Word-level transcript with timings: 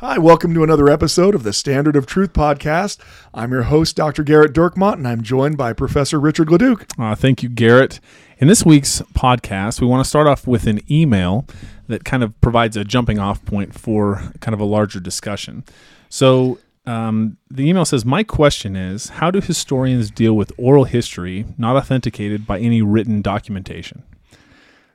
Hi, 0.00 0.16
welcome 0.16 0.54
to 0.54 0.62
another 0.62 0.88
episode 0.88 1.34
of 1.34 1.42
the 1.42 1.52
Standard 1.52 1.96
of 1.96 2.06
Truth 2.06 2.32
podcast. 2.32 3.00
I'm 3.34 3.50
your 3.50 3.64
host, 3.64 3.96
Dr. 3.96 4.22
Garrett 4.22 4.52
Dirkmaat, 4.52 4.92
and 4.92 5.08
I'm 5.08 5.22
joined 5.22 5.58
by 5.58 5.72
Professor 5.72 6.20
Richard 6.20 6.52
Leduc. 6.52 6.86
Uh, 6.96 7.16
thank 7.16 7.42
you, 7.42 7.48
Garrett. 7.48 7.98
In 8.38 8.46
this 8.46 8.64
week's 8.64 9.02
podcast, 9.12 9.80
we 9.80 9.88
want 9.88 10.04
to 10.04 10.08
start 10.08 10.28
off 10.28 10.46
with 10.46 10.68
an 10.68 10.80
email 10.88 11.48
that 11.88 12.04
kind 12.04 12.22
of 12.22 12.40
provides 12.40 12.76
a 12.76 12.84
jumping 12.84 13.18
off 13.18 13.44
point 13.44 13.74
for 13.76 14.22
kind 14.38 14.54
of 14.54 14.60
a 14.60 14.64
larger 14.64 15.00
discussion. 15.00 15.64
So, 16.08 16.60
um, 16.86 17.36
the 17.50 17.68
email 17.68 17.84
says, 17.84 18.04
My 18.04 18.22
question 18.22 18.76
is 18.76 19.08
How 19.08 19.32
do 19.32 19.40
historians 19.40 20.12
deal 20.12 20.34
with 20.34 20.52
oral 20.58 20.84
history 20.84 21.44
not 21.58 21.74
authenticated 21.74 22.46
by 22.46 22.60
any 22.60 22.82
written 22.82 23.20
documentation? 23.20 24.04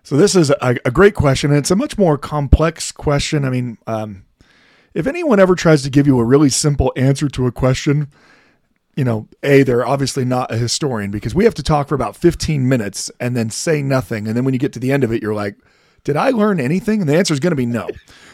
So, 0.02 0.16
this 0.16 0.34
is 0.34 0.50
a, 0.50 0.78
a 0.86 0.92
great 0.92 1.14
question, 1.14 1.50
and 1.50 1.60
it's 1.60 1.72
a 1.72 1.76
much 1.76 1.98
more 1.98 2.18
complex 2.18 2.94
question. 2.94 3.44
I 3.44 3.50
mean, 3.50 3.78
um, 3.86 4.24
if 4.94 5.08
anyone 5.08 5.40
ever 5.40 5.56
tries 5.56 5.82
to 5.84 5.90
give 5.90 6.08
you 6.08 6.20
a 6.20 6.24
really 6.24 6.50
simple 6.50 6.94
answer 6.96 7.28
to 7.30 7.48
a 7.48 7.52
question, 7.52 8.08
you 8.96 9.04
know, 9.04 9.28
A, 9.42 9.64
they're 9.64 9.86
obviously 9.86 10.24
not 10.24 10.52
a 10.52 10.58
historian 10.58 11.10
because 11.10 11.34
we 11.34 11.46
have 11.46 11.56
to 11.56 11.64
talk 11.64 11.88
for 11.88 11.96
about 11.96 12.16
15 12.16 12.68
minutes 12.70 13.10
and 13.20 13.36
then 13.36 13.50
say 13.50 13.82
nothing. 13.82 14.28
And 14.28 14.38
then 14.38 14.46
when 14.46 14.54
you 14.54 14.60
get 14.60 14.74
to 14.74 14.80
the 14.80 14.92
end 14.92 15.04
of 15.04 15.12
it, 15.12 15.22
you're 15.24 15.34
like, 15.34 15.56
did 16.04 16.18
I 16.18 16.32
learn 16.32 16.60
anything? 16.60 17.00
And 17.00 17.10
the 17.10 17.16
answer 17.16 17.34
is 17.34 17.40
going 17.40 17.52
to 17.52 17.56
be 17.56 17.66
no. 17.66 17.88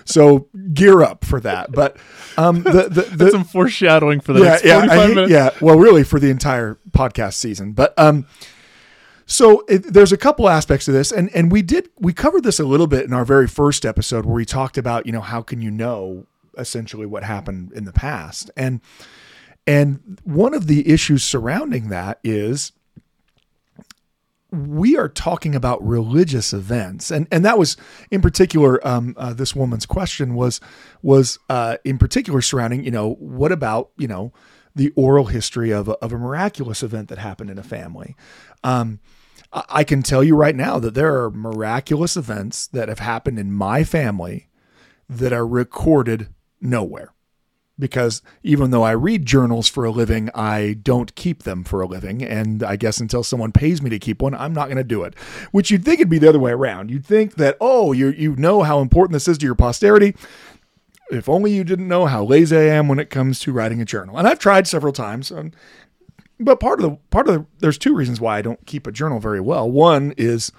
So 0.04 0.48
gear 0.74 1.04
up 1.04 1.24
for 1.24 1.40
that. 1.42 1.72
But 1.72 1.98
um, 2.36 2.64
the, 2.64 2.90
the, 2.90 3.02
the 3.02 3.02
That's 3.16 3.32
some 3.32 3.44
foreshadowing 3.44 4.22
for 4.22 4.34
the 4.34 4.40
yeah, 4.40 4.50
next 4.50 4.66
yeah, 4.66 4.78
I 4.80 4.88
hate- 4.88 5.16
minutes. 5.16 5.32
yeah. 5.32 5.52
Well, 5.62 5.78
really 5.78 6.04
for 6.04 6.20
the 6.20 6.30
entire 6.32 6.80
podcast 6.92 7.36
season. 7.36 7.74
But 7.74 7.94
um, 7.98 8.26
so 9.28 9.64
it, 9.70 9.84
there's 9.94 10.12
a 10.12 10.18
couple 10.18 10.50
aspects 10.50 10.86
to 10.86 10.92
this, 10.92 11.12
and 11.12 11.30
and 11.36 11.52
we 11.52 11.62
did 11.62 11.90
we 12.00 12.12
covered 12.12 12.44
this 12.44 12.60
a 12.60 12.66
little 12.66 12.88
bit 12.88 13.06
in 13.06 13.14
our 13.14 13.24
very 13.24 13.48
first 13.48 13.86
episode 13.86 14.26
where 14.26 14.34
we 14.36 14.46
talked 14.46 14.76
about 14.76 15.06
you 15.06 15.12
know 15.12 15.22
how 15.22 15.44
can 15.44 15.62
you 15.62 15.70
know 15.70 16.26
essentially 16.60 17.06
what 17.06 17.24
happened 17.24 17.72
in 17.74 17.86
the 17.86 17.94
past, 17.94 18.52
and 18.56 18.82
and 19.66 20.20
one 20.24 20.54
of 20.54 20.68
the 20.68 20.90
issues 20.90 21.24
surrounding 21.24 21.90
that 21.90 22.20
is 22.24 22.72
we 24.52 24.98
are 24.98 25.08
talking 25.08 25.54
about 25.54 25.86
religious 25.86 26.54
events, 26.54 27.12
and 27.12 27.28
and 27.32 27.46
that 27.46 27.60
was 27.60 27.78
in 28.10 28.22
particular 28.22 28.86
um, 28.88 29.14
uh, 29.18 29.34
this 29.34 29.56
woman's 29.56 29.86
question 29.86 30.34
was 30.34 30.60
was 31.04 31.38
uh, 31.50 31.78
in 31.84 31.98
particular 31.98 32.42
surrounding 32.42 32.84
you 32.84 32.92
know 32.92 33.14
what 33.16 33.52
about 33.52 33.92
you 33.98 34.08
know 34.08 34.34
the 34.76 34.92
oral 34.96 35.26
history 35.26 35.72
of 35.72 35.88
a, 35.88 35.94
of 36.04 36.14
a 36.14 36.18
miraculous 36.18 36.82
event 36.82 37.10
that 37.10 37.18
happened 37.20 37.50
in 37.50 37.60
a 37.60 37.64
family. 37.64 38.16
Um, 38.64 39.00
I 39.54 39.64
I 39.70 39.84
can 39.84 40.02
tell 40.02 40.24
you 40.24 40.36
right 40.36 40.56
now 40.56 40.80
that 40.80 40.96
there 40.96 41.22
are 41.22 41.30
miraculous 41.30 42.18
events 42.18 42.66
that 42.68 42.90
have 42.90 43.00
happened 43.00 43.38
in 43.38 43.52
my 43.52 43.84
family 43.84 44.50
that 45.08 45.34
are 45.34 45.46
recorded 45.46 46.34
nowhere 46.62 47.14
because 47.80 48.22
even 48.44 48.72
though 48.72 48.84
I 48.84 48.92
read 48.92 49.26
journals 49.26 49.70
for 49.70 49.86
a 49.86 49.92
living, 49.92 50.30
I 50.36 50.76
don't 50.84 51.16
keep 51.16 51.44
them 51.44 51.64
for 51.64 51.82
a 51.82 51.88
living. 51.88 52.22
And 52.22 52.62
I 52.62 52.76
guess 52.76 53.00
until 53.00 53.24
someone 53.24 53.54
pays 53.54 53.82
me 53.82 53.90
to 53.90 53.98
keep 53.98 54.22
one, 54.22 54.36
I'm 54.36 54.54
not 54.54 54.66
going 54.66 54.78
to 54.78 54.84
do 54.84 55.04
it. 55.04 55.18
Which 55.52 55.72
you'd 55.72 55.86
think 55.86 56.00
it'd 56.00 56.10
be 56.10 56.20
the 56.20 56.30
other 56.30 56.40
way 56.40 56.52
around. 56.52 56.92
You'd 56.92 57.06
think 57.06 57.36
that, 57.36 57.58
oh, 57.62 57.94
you 57.94 58.10
you 58.10 58.36
know 58.36 58.64
how 58.64 58.82
important 58.82 59.14
this 59.14 59.28
is 59.28 59.38
to 59.40 59.46
your 59.46 59.56
posterity. 59.56 60.16
If 61.10 61.28
only 61.30 61.52
you 61.52 61.64
didn't 61.64 61.88
know 61.88 62.06
how 62.06 62.24
lazy 62.24 62.56
I 62.56 62.64
am 62.64 62.88
when 62.88 63.00
it 63.00 63.10
comes 63.10 63.40
to 63.40 63.54
writing 63.54 63.82
a 63.82 63.86
journal. 63.86 64.18
And 64.18 64.28
I've 64.28 64.38
tried 64.38 64.68
several 64.68 64.94
times. 64.94 65.32
um, 65.32 65.54
but 66.40 66.60
part 66.60 66.82
of 66.82 66.90
the 66.90 66.98
part 67.10 67.28
of 67.28 67.34
the 67.34 67.46
there's 67.60 67.78
two 67.78 67.96
reasons 67.96 68.22
why 68.22 68.38
I 68.38 68.42
don't 68.42 68.66
keep 68.66 68.88
a 68.88 68.92
journal 68.92 69.20
very 69.20 69.42
well. 69.42 69.70
One 69.70 70.14
is 70.18 70.52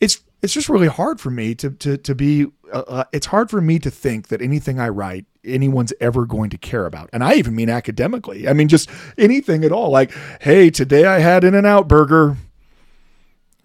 it's 0.00 0.22
it's 0.42 0.52
just 0.52 0.68
really 0.68 0.88
hard 0.88 1.20
for 1.20 1.30
me 1.30 1.54
to 1.54 1.70
to 1.70 1.96
to 1.96 2.14
be 2.14 2.46
uh, 2.74 2.84
uh, 2.88 3.04
it's 3.12 3.26
hard 3.26 3.50
for 3.50 3.60
me 3.60 3.78
to 3.78 3.90
think 3.90 4.28
that 4.28 4.42
anything 4.42 4.80
I 4.80 4.88
write 4.88 5.26
anyone's 5.44 5.92
ever 6.00 6.26
going 6.26 6.50
to 6.50 6.58
care 6.58 6.86
about. 6.86 7.08
And 7.12 7.22
I 7.22 7.34
even 7.34 7.54
mean 7.54 7.70
academically. 7.70 8.48
I 8.48 8.52
mean 8.52 8.68
just 8.68 8.90
anything 9.16 9.64
at 9.64 9.70
all. 9.70 9.90
Like, 9.90 10.10
hey, 10.40 10.70
today 10.70 11.04
I 11.04 11.20
had 11.20 11.44
in 11.44 11.54
and 11.54 11.66
out 11.66 11.86
burger. 11.86 12.36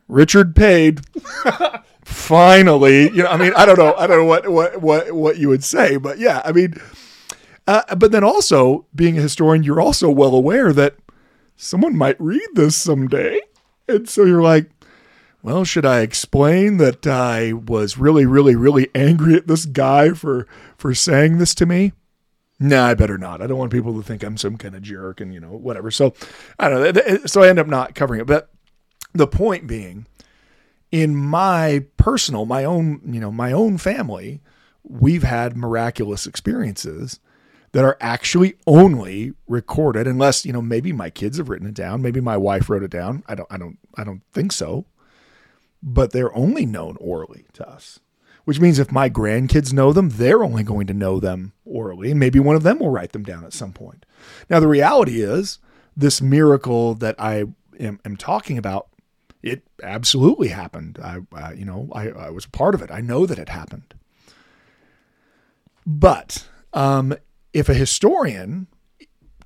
Richard 0.07 0.55
paid. 0.55 1.01
Finally, 2.03 3.11
you 3.11 3.23
know, 3.23 3.29
I 3.29 3.37
mean, 3.37 3.53
I 3.55 3.65
don't 3.65 3.77
know, 3.77 3.93
I 3.95 4.07
don't 4.07 4.17
know 4.17 4.25
what 4.25 4.47
what 4.49 4.81
what 4.81 5.11
what 5.11 5.37
you 5.37 5.49
would 5.49 5.63
say, 5.63 5.97
but 5.97 6.17
yeah, 6.17 6.41
I 6.43 6.51
mean, 6.51 6.73
uh, 7.67 7.95
but 7.95 8.11
then 8.11 8.23
also 8.23 8.87
being 8.95 9.17
a 9.17 9.21
historian, 9.21 9.63
you're 9.63 9.81
also 9.81 10.09
well 10.09 10.33
aware 10.33 10.73
that 10.73 10.95
someone 11.55 11.95
might 11.95 12.19
read 12.19 12.47
this 12.55 12.75
someday, 12.75 13.39
and 13.87 14.09
so 14.09 14.23
you're 14.23 14.41
like, 14.41 14.71
well, 15.41 15.63
should 15.63 15.85
I 15.85 16.01
explain 16.01 16.77
that 16.77 17.07
I 17.07 17.53
was 17.53 17.97
really, 17.97 18.25
really, 18.25 18.55
really 18.55 18.89
angry 18.93 19.35
at 19.35 19.47
this 19.47 19.65
guy 19.65 20.11
for 20.11 20.47
for 20.77 20.93
saying 20.93 21.37
this 21.37 21.55
to 21.55 21.65
me? 21.65 21.93
Nah, 22.59 22.87
I 22.87 22.93
better 22.93 23.17
not. 23.17 23.41
I 23.41 23.47
don't 23.47 23.57
want 23.57 23.71
people 23.71 23.95
to 23.95 24.05
think 24.05 24.21
I'm 24.21 24.35
some 24.35 24.57
kind 24.57 24.75
of 24.75 24.81
jerk 24.81 25.21
and 25.21 25.33
you 25.33 25.39
know 25.39 25.51
whatever. 25.51 25.91
So 25.91 26.13
I 26.57 26.69
don't 26.69 26.95
know. 26.95 27.17
So 27.25 27.41
I 27.41 27.47
end 27.47 27.59
up 27.59 27.67
not 27.67 27.95
covering 27.95 28.19
it. 28.19 28.27
But 28.27 28.49
the 29.13 29.27
point 29.27 29.65
being, 29.65 30.07
in 30.91 31.15
my 31.15 31.85
personal, 31.95 32.45
my 32.45 32.65
own, 32.65 33.01
you 33.05 33.21
know, 33.21 33.31
my 33.31 33.53
own 33.53 33.77
family, 33.77 34.41
we've 34.83 35.23
had 35.23 35.55
miraculous 35.55 36.27
experiences 36.27 37.21
that 37.71 37.85
are 37.85 37.97
actually 38.01 38.55
only 38.67 39.33
recorded, 39.47 40.05
unless 40.05 40.45
you 40.45 40.51
know 40.51 40.61
maybe 40.61 40.91
my 40.91 41.09
kids 41.09 41.37
have 41.37 41.47
written 41.47 41.67
it 41.67 41.75
down, 41.75 42.01
maybe 42.01 42.19
my 42.19 42.35
wife 42.35 42.69
wrote 42.69 42.83
it 42.83 42.91
down. 42.91 43.23
I 43.29 43.35
don't, 43.35 43.47
I 43.49 43.57
don't, 43.57 43.77
I 43.95 44.03
don't 44.03 44.21
think 44.33 44.51
so 44.51 44.85
but 45.81 46.11
they're 46.11 46.35
only 46.35 46.65
known 46.65 46.97
orally 46.99 47.45
to 47.53 47.67
us. 47.67 47.99
Which 48.45 48.59
means 48.59 48.79
if 48.79 48.91
my 48.91 49.09
grandkids 49.09 49.73
know 49.73 49.93
them, 49.93 50.09
they're 50.09 50.43
only 50.43 50.63
going 50.63 50.87
to 50.87 50.93
know 50.93 51.19
them 51.19 51.53
orally, 51.65 52.09
and 52.09 52.19
maybe 52.19 52.39
one 52.39 52.55
of 52.55 52.63
them 52.63 52.79
will 52.79 52.89
write 52.89 53.11
them 53.11 53.23
down 53.23 53.43
at 53.45 53.53
some 53.53 53.73
point. 53.73 54.05
Now, 54.49 54.59
the 54.59 54.67
reality 54.67 55.21
is, 55.21 55.59
this 55.95 56.21
miracle 56.21 56.95
that 56.95 57.15
I 57.19 57.45
am, 57.79 57.99
am 58.05 58.17
talking 58.17 58.57
about, 58.57 58.87
it 59.43 59.63
absolutely 59.83 60.47
happened. 60.49 60.97
I, 61.01 61.19
I 61.33 61.53
you 61.53 61.65
know, 61.65 61.89
I, 61.93 62.09
I 62.09 62.29
was 62.31 62.45
part 62.45 62.73
of 62.73 62.81
it. 62.81 62.89
I 62.89 63.01
know 63.01 63.25
that 63.25 63.39
it 63.39 63.49
happened. 63.49 63.93
But 65.85 66.47
um, 66.73 67.15
if 67.53 67.69
a 67.69 67.73
historian 67.73 68.67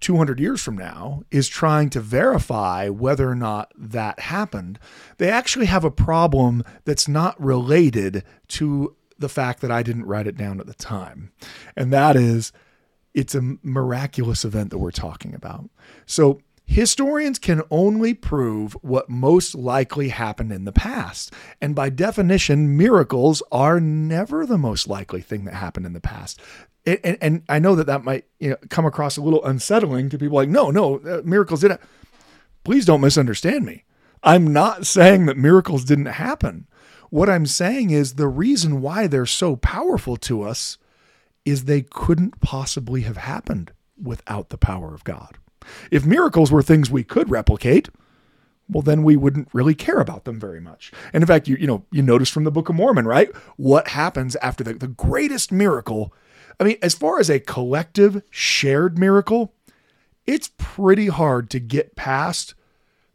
200 0.03 0.40
years 0.40 0.62
from 0.62 0.78
now 0.78 1.24
is 1.31 1.47
trying 1.47 1.90
to 1.90 2.00
verify 2.00 2.90
whether 2.90 3.30
or 3.30 3.36
not 3.36 3.72
that 3.75 4.19
happened, 4.19 4.78
they 5.18 5.30
actually 5.30 5.66
have 5.66 5.84
a 5.84 5.91
problem 5.91 6.64
that's 6.86 7.08
not 7.08 7.41
related 7.41 8.24
to 8.50 8.96
the 9.18 9.30
fact 9.30 9.62
that 9.62 9.72
I 9.72 9.81
didn't 9.81 10.06
write 10.06 10.28
it 10.28 10.38
down 10.38 10.59
at 10.59 10.68
the 10.68 10.74
time. 10.74 11.31
And 11.75 11.91
that 11.94 12.16
is 12.16 12.52
it's 13.14 13.36
a 13.36 13.58
miraculous 13.62 14.44
event 14.44 14.72
that 14.72 14.80
we're 14.80 14.91
talking 14.91 15.34
about. 15.34 15.69
So 16.06 16.41
historians 16.66 17.40
can 17.40 17.62
only 17.70 18.14
prove 18.14 18.74
what 18.81 19.09
most 19.09 19.56
likely 19.56 20.09
happened 20.09 20.52
in 20.52 20.66
the 20.66 20.72
past. 20.72 21.31
And 21.62 21.75
by 21.75 21.90
definition, 21.90 22.75
miracles 22.75 23.44
are 23.52 23.80
never 23.80 24.46
the 24.46 24.58
most 24.58 24.88
likely 24.88 25.22
thing 25.22 25.46
that 25.46 25.53
happened 25.53 25.85
in 25.85 25.94
the 25.94 26.02
past. 26.02 26.41
And, 26.85 27.00
and, 27.03 27.18
and 27.22 27.44
I 27.50 27.59
know 27.59 27.76
that 27.76 27.88
that 27.88 28.03
might 28.03 28.26
you 28.40 28.52
know, 28.52 28.58
come 28.70 28.85
across 28.85 29.18
a 29.18 29.22
little 29.22 29.44
unsettling 29.46 30.09
to 30.09 30.18
people 30.18 30.35
like, 30.35 30.50
no, 30.50 30.70
no, 30.70 31.00
uh, 31.00 31.22
miracles 31.24 31.62
didn't. 31.62 31.82
Please 32.64 32.85
don't 32.85 33.02
misunderstand 33.02 33.66
me. 33.66 33.84
I'm 34.24 34.53
not 34.53 34.85
saying 34.85 35.26
that 35.26 35.38
miracles 35.38 35.84
didn't 35.84 36.06
happen. 36.06 36.68
What 37.09 37.30
I'm 37.30 37.46
saying 37.46 37.91
is 37.91 38.14
the 38.14 38.28
reason 38.28 38.82
why 38.82 39.08
they're 39.08 39.26
so 39.26 39.56
powerful 39.56 40.18
to 40.18 40.41
us 40.41 40.78
is 41.46 41.66
they 41.66 41.82
couldn't 41.82 42.40
possibly 42.40 43.02
have 43.02 43.18
happened 43.18 43.72
without 44.02 44.50
the 44.50 44.58
power 44.58 44.94
of 44.94 45.03
God. 45.03 45.38
If 45.91 46.06
miracles 46.06 46.52
were 46.52 46.64
things 46.64 46.90
we 46.90 47.03
could 47.03 47.29
replicate, 47.29 47.90
well 48.70 48.82
then 48.82 49.03
we 49.03 49.16
wouldn't 49.16 49.50
really 49.53 49.76
care 49.76 50.00
about 50.00 50.24
them 50.24 50.40
very 50.40 50.62
much. 50.62 50.91
And 51.12 51.22
in 51.22 51.28
fact, 51.28 51.47
you 51.47 51.56
you 51.58 51.68
know, 51.68 51.86
you 51.91 52.02
notice 52.02 52.29
from 52.29 52.46
the 52.46 52.52
Book 52.52 52.70
of 52.70 52.76
Mormon, 52.76 53.06
right? 53.06 53.29
What 53.58 53.90
happens 53.90 54.36
after 54.38 54.64
the, 54.64 54.74
the 54.74 54.88
greatest 54.88 55.52
miracle? 55.52 56.14
I 56.59 56.64
mean, 56.64 56.78
as 56.82 56.94
far 56.96 57.20
as 57.20 57.29
a 57.29 57.40
collective 57.40 58.22
shared 58.29 58.97
miracle, 58.97 59.53
it's 60.26 60.52
pretty 60.58 61.08
hard 61.08 61.50
to 61.50 61.59
get 61.59 61.96
past 61.96 62.53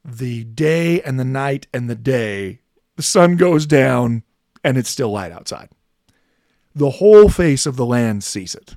the 0.05 0.44
day 0.44 1.00
and 1.02 1.19
the 1.19 1.25
night 1.25 1.67
and 1.73 1.88
the 1.88 1.94
day. 1.94 2.61
The 2.96 3.02
sun 3.02 3.37
goes 3.37 3.67
down 3.67 4.23
and 4.64 4.76
it's 4.76 4.90
still 4.90 5.11
light 5.11 5.32
outside. 5.32 5.69
the 6.75 6.90
whole 6.90 7.29
face 7.29 7.67
of 7.67 7.76
the 7.76 7.87
land 7.87 8.23
sees 8.25 8.55
it. 8.55 8.76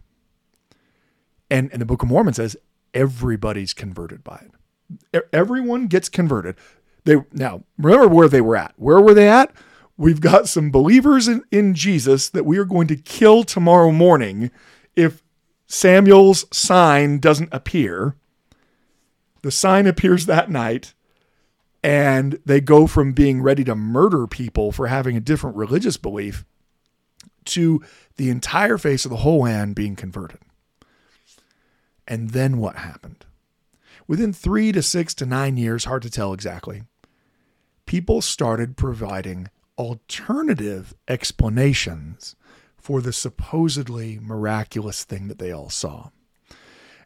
And, 1.49 1.71
and 1.71 1.81
the 1.81 1.85
Book 1.85 2.01
of 2.03 2.09
Mormon 2.09 2.33
says 2.33 2.57
everybody's 2.93 3.73
converted 3.73 4.23
by 4.23 4.45
it. 5.13 5.29
Everyone 5.31 5.87
gets 5.87 6.09
converted. 6.09 6.55
They 7.03 7.17
now 7.31 7.63
remember 7.77 8.07
where 8.07 8.27
they 8.27 8.41
were 8.41 8.55
at. 8.55 8.73
Where 8.77 8.99
were 8.99 9.13
they 9.13 9.29
at? 9.29 9.51
We've 10.01 10.19
got 10.19 10.49
some 10.49 10.71
believers 10.71 11.27
in, 11.27 11.43
in 11.51 11.75
Jesus 11.75 12.27
that 12.29 12.43
we 12.43 12.57
are 12.57 12.65
going 12.65 12.87
to 12.87 12.95
kill 12.95 13.43
tomorrow 13.43 13.91
morning 13.91 14.49
if 14.95 15.21
Samuel's 15.67 16.43
sign 16.51 17.19
doesn't 17.19 17.49
appear. 17.51 18.15
The 19.43 19.51
sign 19.51 19.85
appears 19.85 20.25
that 20.25 20.49
night, 20.49 20.95
and 21.83 22.39
they 22.43 22.61
go 22.61 22.87
from 22.87 23.13
being 23.13 23.43
ready 23.43 23.63
to 23.63 23.75
murder 23.75 24.25
people 24.25 24.71
for 24.71 24.87
having 24.87 25.15
a 25.15 25.21
different 25.21 25.55
religious 25.55 25.97
belief 25.97 26.45
to 27.45 27.83
the 28.17 28.31
entire 28.31 28.79
face 28.79 29.05
of 29.05 29.11
the 29.11 29.17
whole 29.17 29.41
land 29.41 29.75
being 29.75 29.95
converted. 29.95 30.39
And 32.07 32.31
then 32.31 32.57
what 32.57 32.77
happened? 32.77 33.23
Within 34.07 34.33
three 34.33 34.71
to 34.71 34.81
six 34.81 35.13
to 35.13 35.27
nine 35.27 35.57
years, 35.57 35.85
hard 35.85 36.01
to 36.01 36.09
tell 36.09 36.33
exactly, 36.33 36.85
people 37.85 38.23
started 38.23 38.77
providing 38.77 39.47
alternative 39.81 40.93
explanations 41.07 42.35
for 42.77 43.01
the 43.01 43.11
supposedly 43.11 44.19
miraculous 44.21 45.03
thing 45.03 45.27
that 45.27 45.39
they 45.39 45.51
all 45.51 45.71
saw. 45.71 46.09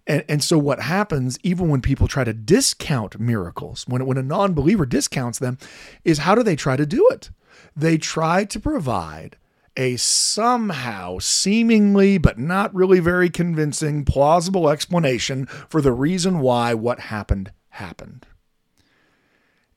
And, 0.06 0.26
and 0.28 0.44
so 0.44 0.58
what 0.58 0.82
happens, 0.82 1.40
even 1.42 1.70
when 1.70 1.82
people 1.82 2.10
try 2.10 2.26
to 2.26 2.34
discount 2.34 3.18
miracles, 3.18 3.86
when, 3.88 4.06
when 4.06 4.18
a 4.18 4.24
non 4.24 4.54
believer 4.54 4.86
discounts 4.86 5.40
them, 5.40 5.58
is 6.04 6.20
how 6.20 6.36
do 6.36 6.44
they 6.44 6.58
try 6.58 6.76
to 6.76 6.86
do 6.86 7.08
it? 7.12 7.30
They 7.78 7.98
try 7.98 8.44
to 8.44 8.60
provide 8.60 9.38
a 9.78 9.96
somehow 9.96 11.20
seemingly 11.20 12.18
but 12.18 12.38
not 12.38 12.76
really 12.76 13.00
very 13.00 13.30
convincing 13.30 14.04
plausible 14.04 14.70
explanation 14.70 15.46
for 15.46 15.82
the 15.82 15.94
reason 15.94 16.40
why 16.40 16.74
what 16.74 17.00
happened 17.00 17.52
happened. 17.70 18.26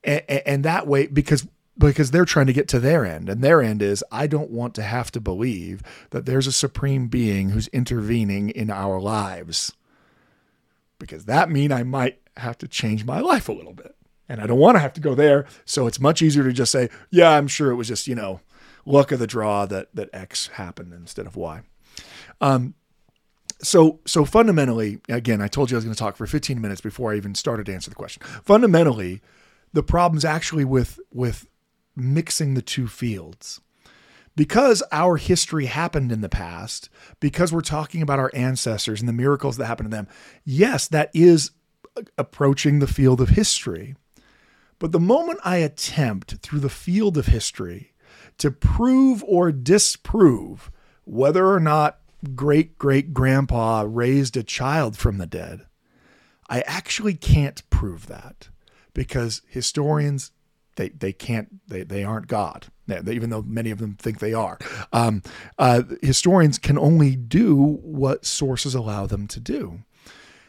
And, 0.05 0.23
and, 0.29 0.65
that 0.65 0.87
way, 0.87 1.07
because 1.07 1.47
because 1.79 2.11
they're 2.11 2.25
trying 2.25 2.47
to 2.47 2.53
get 2.53 2.69
to 2.69 2.81
their 2.81 3.05
end, 3.05 3.29
and 3.29 3.43
their 3.43 3.63
end 3.63 3.83
is 3.83 4.05
I 4.11 4.27
don't 4.27 4.51
want 4.51 4.75
to 4.77 4.83
have 4.83 5.11
to 5.13 5.21
believe 5.21 5.83
that 6.11 6.27
there's 6.27 6.47
a 6.47 6.53
supreme 6.53 7.09
being 7.09 7.51
who's 7.51 7.69
intervening 7.69 8.51
in 8.51 8.71
our 8.71 9.01
lives, 9.01 9.73
because 10.99 11.27
that 11.27 11.51
mean 11.51 11.71
I 11.71 11.85
might 11.85 12.21
have 12.37 12.59
to 12.59 12.69
change 12.69 13.05
my 13.05 13.21
life 13.21 13.49
a 13.49 13.53
little 13.53 13.75
bit, 13.75 13.95
and 14.29 14.41
I 14.41 14.47
don't 14.47 14.59
want 14.59 14.75
to 14.77 14.81
have 14.81 14.93
to 14.95 15.01
go 15.01 15.15
there. 15.15 15.47
So 15.65 15.87
it's 15.87 16.01
much 16.01 16.21
easier 16.23 16.45
to 16.45 16.53
just 16.53 16.73
say, 16.73 16.89
yeah, 17.11 17.31
I'm 17.31 17.49
sure 17.49 17.71
it 17.71 17.77
was 17.77 17.89
just 17.89 18.09
you 18.09 18.15
know 18.15 18.41
luck 18.85 19.13
of 19.13 19.19
the 19.21 19.27
draw 19.27 19.67
that 19.67 19.95
that 19.95 20.11
X 20.13 20.49
happened 20.49 20.93
instead 20.93 21.27
of 21.27 21.37
Y. 21.37 21.63
Um, 22.41 22.75
so 23.61 24.01
so 24.05 24.25
fundamentally, 24.25 25.01
again, 25.09 25.41
I 25.41 25.49
told 25.49 25.71
you 25.71 25.77
I 25.77 25.79
was 25.79 25.85
going 25.85 25.95
to 25.95 25.99
talk 25.99 26.17
for 26.17 26.27
15 26.27 26.61
minutes 26.61 26.81
before 26.81 27.13
I 27.13 27.17
even 27.17 27.35
started 27.35 27.67
to 27.67 27.75
answer 27.75 27.91
the 27.91 27.97
question. 27.97 28.23
Fundamentally, 28.45 29.21
the 29.73 29.83
problem's 29.83 30.25
actually 30.25 30.65
with 30.65 30.99
with 31.13 31.47
mixing 31.99 32.55
the 32.55 32.63
two 32.63 32.87
fields. 32.89 33.61
Because 34.37 34.83
our 34.93 35.17
history 35.17 35.67
happened 35.67 36.13
in 36.13 36.21
the 36.21 36.29
past, 36.29 36.89
because 37.19 37.53
we're 37.53 37.61
talking 37.61 38.03
about 38.03 38.21
our 38.21 38.31
ancestors 38.35 39.01
and 39.01 39.09
the 39.09 39.13
miracles 39.13 39.57
that 39.57 39.67
happened 39.67 39.91
to 39.91 39.97
them, 39.97 40.07
yes, 40.45 40.87
that 40.89 41.11
is 41.13 41.51
approaching 42.17 42.79
the 42.79 42.87
field 42.87 43.21
of 43.21 43.31
history. 43.31 43.97
But 44.79 44.93
the 44.93 45.01
moment 45.01 45.41
I 45.45 45.57
attempt 45.57 46.37
through 46.37 46.61
the 46.61 46.69
field 46.69 47.19
of 47.19 47.27
history 47.27 47.93
to 48.39 48.51
prove 48.51 49.25
or 49.25 49.51
disprove 49.51 50.71
whether 51.05 51.53
or 51.53 51.61
not 51.61 51.99
great 52.35 52.79
great 52.79 53.15
grandpa 53.15 53.85
raised 53.87 54.37
a 54.37 54.43
child 54.43 54.97
from 54.97 55.19
the 55.19 55.27
dead. 55.27 55.67
I 56.49 56.63
actually 56.63 57.15
can't 57.15 57.69
prove 57.71 58.07
that 58.07 58.49
because 58.95 59.43
historians 59.49 60.33
they 60.79 60.89
they 60.89 61.13
can't 61.13 61.69
they, 61.69 61.83
they 61.83 62.03
aren't 62.03 62.29
God 62.29 62.69
even 63.07 63.31
though 63.31 63.43
many 63.43 63.71
of 63.71 63.79
them 63.79 63.97
think 63.97 64.19
they 64.19 64.33
are. 64.33 64.59
Um, 64.93 65.23
uh, 65.59 65.83
historians 66.03 66.59
can 66.59 66.79
only 66.79 67.17
do 67.17 67.55
what 67.83 68.25
sources 68.25 68.75
allow 68.75 69.07
them 69.07 69.27
to 69.29 69.41
do. 69.41 69.81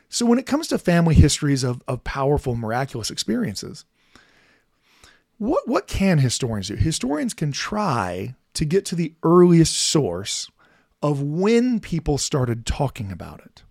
So 0.10 0.26
when 0.26 0.40
it 0.40 0.46
comes 0.46 0.68
to 0.70 0.78
family 0.78 1.16
histories 1.16 1.64
of, 1.64 1.84
of 1.88 2.04
powerful 2.04 2.56
miraculous 2.56 3.12
experiences, 3.12 3.86
what 5.38 5.68
what 5.68 5.88
can 5.88 6.20
historians 6.20 6.70
do? 6.70 6.76
Historians 6.76 7.34
can 7.34 7.52
try 7.52 8.36
to 8.54 8.66
get 8.66 8.86
to 8.86 8.96
the 8.96 9.14
earliest 9.24 9.78
source 9.78 10.50
of 11.02 11.22
when 11.22 11.80
people 11.80 12.18
started 12.18 12.66
talking 12.66 13.12
about 13.12 13.40
it. 13.42 13.64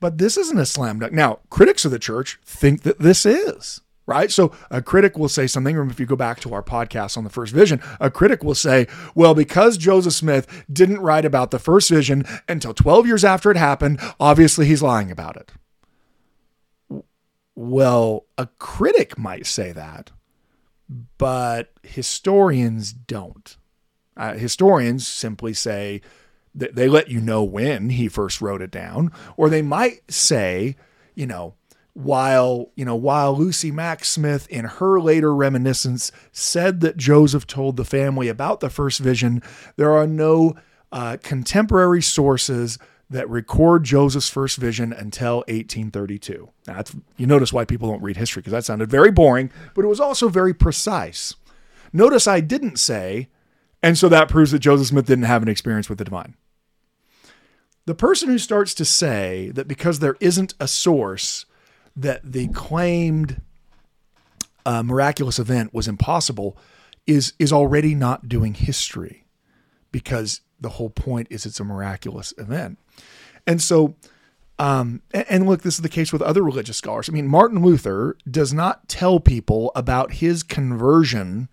But 0.00 0.18
this 0.18 0.36
isn't 0.36 0.58
a 0.58 0.66
slam 0.66 0.98
dunk. 0.98 1.12
Now, 1.12 1.38
critics 1.50 1.84
of 1.84 1.92
the 1.92 1.98
church 2.00 2.40
think 2.44 2.82
that 2.82 2.98
this 2.98 3.24
is, 3.24 3.81
right? 4.06 4.30
So 4.30 4.52
a 4.70 4.82
critic 4.82 5.18
will 5.18 5.28
say 5.28 5.46
something, 5.46 5.76
or 5.76 5.84
if 5.88 6.00
you 6.00 6.06
go 6.06 6.16
back 6.16 6.40
to 6.40 6.54
our 6.54 6.62
podcast 6.62 7.16
on 7.16 7.24
the 7.24 7.30
first 7.30 7.52
vision, 7.52 7.80
a 8.00 8.10
critic 8.10 8.42
will 8.42 8.54
say, 8.54 8.86
well, 9.14 9.34
because 9.34 9.76
Joseph 9.76 10.12
Smith 10.12 10.64
didn't 10.72 11.00
write 11.00 11.24
about 11.24 11.50
the 11.50 11.58
first 11.58 11.88
vision 11.90 12.24
until 12.48 12.74
12 12.74 13.06
years 13.06 13.24
after 13.24 13.50
it 13.50 13.56
happened, 13.56 14.00
obviously 14.18 14.66
he's 14.66 14.82
lying 14.82 15.10
about 15.10 15.36
it. 15.36 15.52
Well, 17.54 18.26
a 18.38 18.46
critic 18.58 19.18
might 19.18 19.46
say 19.46 19.72
that, 19.72 20.10
but 21.18 21.72
historians 21.82 22.92
don't. 22.92 23.56
Uh, 24.16 24.34
historians 24.34 25.06
simply 25.06 25.54
say 25.54 26.00
that 26.54 26.74
they 26.74 26.88
let 26.88 27.08
you 27.08 27.20
know 27.20 27.42
when 27.42 27.90
he 27.90 28.08
first 28.08 28.40
wrote 28.40 28.62
it 28.62 28.70
down, 28.70 29.10
or 29.36 29.48
they 29.48 29.62
might 29.62 30.10
say, 30.10 30.76
you 31.14 31.26
know, 31.26 31.54
while 31.94 32.70
you 32.74 32.84
know 32.84 32.96
while 32.96 33.36
Lucy 33.36 33.70
Mack 33.70 34.04
Smith 34.04 34.48
in 34.48 34.64
her 34.64 35.00
later 35.00 35.34
reminiscence 35.34 36.10
said 36.32 36.80
that 36.80 36.96
Joseph 36.96 37.46
told 37.46 37.76
the 37.76 37.84
family 37.84 38.28
about 38.28 38.60
the 38.60 38.70
first 38.70 39.00
vision, 39.00 39.42
there 39.76 39.92
are 39.92 40.06
no 40.06 40.54
uh, 40.90 41.16
contemporary 41.22 42.02
sources 42.02 42.78
that 43.10 43.28
record 43.28 43.84
Joseph's 43.84 44.30
first 44.30 44.56
vision 44.56 44.92
until 44.92 45.38
1832. 45.48 46.48
Now, 46.66 46.82
you 47.16 47.26
notice 47.26 47.52
why 47.52 47.66
people 47.66 47.90
don't 47.90 48.02
read 48.02 48.16
history 48.16 48.40
because 48.40 48.52
that 48.52 48.64
sounded 48.64 48.90
very 48.90 49.10
boring, 49.10 49.50
but 49.74 49.84
it 49.84 49.88
was 49.88 50.00
also 50.00 50.28
very 50.28 50.54
precise. 50.54 51.34
Notice 51.92 52.26
I 52.26 52.40
didn't 52.40 52.78
say, 52.78 53.28
and 53.82 53.98
so 53.98 54.08
that 54.08 54.30
proves 54.30 54.50
that 54.52 54.60
Joseph 54.60 54.88
Smith 54.88 55.06
didn't 55.06 55.24
have 55.24 55.42
an 55.42 55.48
experience 55.48 55.90
with 55.90 55.98
the 55.98 56.04
divine. 56.04 56.36
The 57.84 57.94
person 57.94 58.28
who 58.28 58.38
starts 58.38 58.74
to 58.74 58.84
say 58.84 59.50
that 59.54 59.68
because 59.68 59.98
there 59.98 60.16
isn't 60.20 60.54
a 60.58 60.68
source 60.68 61.44
that 61.96 62.20
the 62.32 62.48
claimed 62.48 63.40
uh, 64.64 64.82
miraculous 64.82 65.38
event 65.38 65.74
was 65.74 65.88
impossible 65.88 66.56
is 67.06 67.32
is 67.38 67.52
already 67.52 67.94
not 67.94 68.28
doing 68.28 68.54
history 68.54 69.24
because 69.90 70.40
the 70.60 70.70
whole 70.70 70.90
point 70.90 71.26
is 71.30 71.44
it's 71.44 71.60
a 71.60 71.64
miraculous 71.64 72.32
event. 72.38 72.78
And 73.46 73.60
so, 73.60 73.96
um, 74.58 75.02
and, 75.12 75.48
look, 75.48 75.62
this 75.62 75.74
is 75.74 75.82
the 75.82 75.88
case 75.88 76.12
with 76.12 76.22
other 76.22 76.42
religious 76.42 76.76
scholars. 76.76 77.08
I 77.08 77.12
mean, 77.12 77.26
Martin 77.26 77.62
Luther 77.62 78.16
does 78.30 78.54
not 78.54 78.88
tell 78.88 79.18
people 79.18 79.72
about 79.74 80.14
his 80.14 80.44
conversion. 80.44 81.48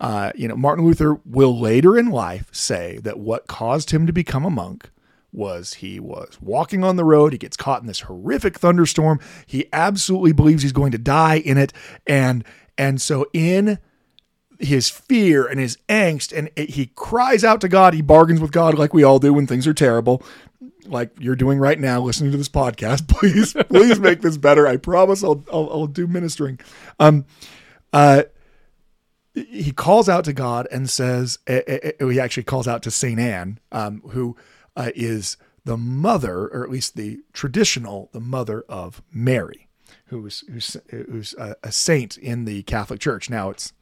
Uh, 0.00 0.32
you 0.34 0.48
know, 0.48 0.56
Martin 0.56 0.84
Luther 0.84 1.20
will 1.24 1.58
later 1.58 1.96
in 1.96 2.10
life 2.10 2.48
say 2.50 2.98
that 3.04 3.20
what 3.20 3.46
caused 3.46 3.92
him 3.92 4.06
to 4.06 4.12
become 4.12 4.44
a 4.44 4.50
monk 4.50 4.90
was 5.32 5.74
he 5.74 5.98
was 5.98 6.38
walking 6.40 6.84
on 6.84 6.96
the 6.96 7.04
road. 7.04 7.32
He 7.32 7.38
gets 7.38 7.56
caught 7.56 7.80
in 7.80 7.86
this 7.86 8.00
horrific 8.00 8.58
thunderstorm. 8.58 9.18
He 9.46 9.66
absolutely 9.72 10.32
believes 10.32 10.62
he's 10.62 10.72
going 10.72 10.92
to 10.92 10.98
die 10.98 11.36
in 11.36 11.56
it. 11.56 11.72
And, 12.06 12.44
and 12.76 13.00
so 13.00 13.26
in 13.32 13.78
his 14.58 14.88
fear 14.88 15.46
and 15.46 15.58
his 15.58 15.78
angst, 15.88 16.36
and 16.36 16.50
he 16.56 16.86
cries 16.94 17.44
out 17.44 17.60
to 17.62 17.68
God. 17.68 17.94
He 17.94 18.02
bargains 18.02 18.40
with 18.40 18.52
God 18.52 18.78
like 18.78 18.94
we 18.94 19.02
all 19.02 19.18
do 19.18 19.32
when 19.32 19.46
things 19.46 19.66
are 19.66 19.74
terrible, 19.74 20.22
like 20.86 21.10
you're 21.18 21.36
doing 21.36 21.58
right 21.58 21.78
now, 21.78 22.00
listening 22.00 22.30
to 22.32 22.38
this 22.38 22.48
podcast. 22.48 23.08
Please, 23.22 23.54
please 23.68 24.00
make 24.00 24.20
this 24.20 24.36
better. 24.36 24.66
I 24.66 24.76
promise 24.76 25.24
I'll, 25.24 25.44
I'll, 25.52 25.70
I'll 25.70 25.86
do 25.86 26.06
ministering. 26.06 26.60
Um, 26.98 27.24
uh, 27.92 28.24
he 29.34 29.72
calls 29.72 30.08
out 30.08 30.24
to 30.24 30.32
God 30.32 30.68
and 30.70 30.90
says, 30.90 31.38
uh, 31.48 31.60
uh, 32.00 32.06
he 32.08 32.20
actually 32.20 32.42
calls 32.42 32.68
out 32.68 32.82
to 32.82 32.90
Saint 32.90 33.18
Anne, 33.18 33.58
um, 33.70 34.02
who 34.10 34.36
uh, 34.76 34.90
is 34.94 35.36
the 35.64 35.76
mother, 35.76 36.48
or 36.48 36.64
at 36.64 36.70
least 36.70 36.96
the 36.96 37.20
traditional, 37.32 38.08
the 38.12 38.20
mother 38.20 38.64
of 38.68 39.02
Mary, 39.12 39.68
who's 40.06 40.40
who's, 40.50 40.76
who's 40.90 41.34
a, 41.38 41.56
a 41.62 41.72
saint 41.72 42.16
in 42.16 42.44
the 42.44 42.62
Catholic 42.64 43.00
Church. 43.00 43.30
Now 43.30 43.50
it's 43.50 43.72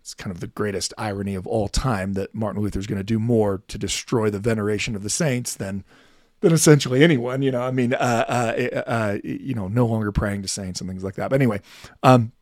it's 0.00 0.14
kind 0.14 0.34
of 0.34 0.40
the 0.40 0.46
greatest 0.46 0.94
irony 0.96 1.34
of 1.34 1.46
all 1.46 1.68
time 1.68 2.14
that 2.14 2.34
Martin 2.34 2.62
Luther 2.62 2.78
is 2.78 2.86
going 2.86 2.98
to 2.98 3.04
do 3.04 3.18
more 3.18 3.62
to 3.68 3.76
destroy 3.76 4.30
the 4.30 4.38
veneration 4.38 4.96
of 4.96 5.02
the 5.02 5.10
saints 5.10 5.54
than 5.54 5.84
than 6.40 6.52
essentially 6.52 7.02
anyone. 7.04 7.42
You 7.42 7.50
know, 7.50 7.60
I 7.60 7.70
mean, 7.70 7.92
uh, 7.92 8.24
uh, 8.28 8.82
uh, 8.86 9.18
you 9.22 9.54
know, 9.54 9.68
no 9.68 9.84
longer 9.84 10.12
praying 10.12 10.42
to 10.42 10.48
saints 10.48 10.80
and 10.80 10.88
things 10.88 11.04
like 11.04 11.16
that. 11.16 11.30
But 11.30 11.36
anyway, 11.36 11.60
um, 12.02 12.32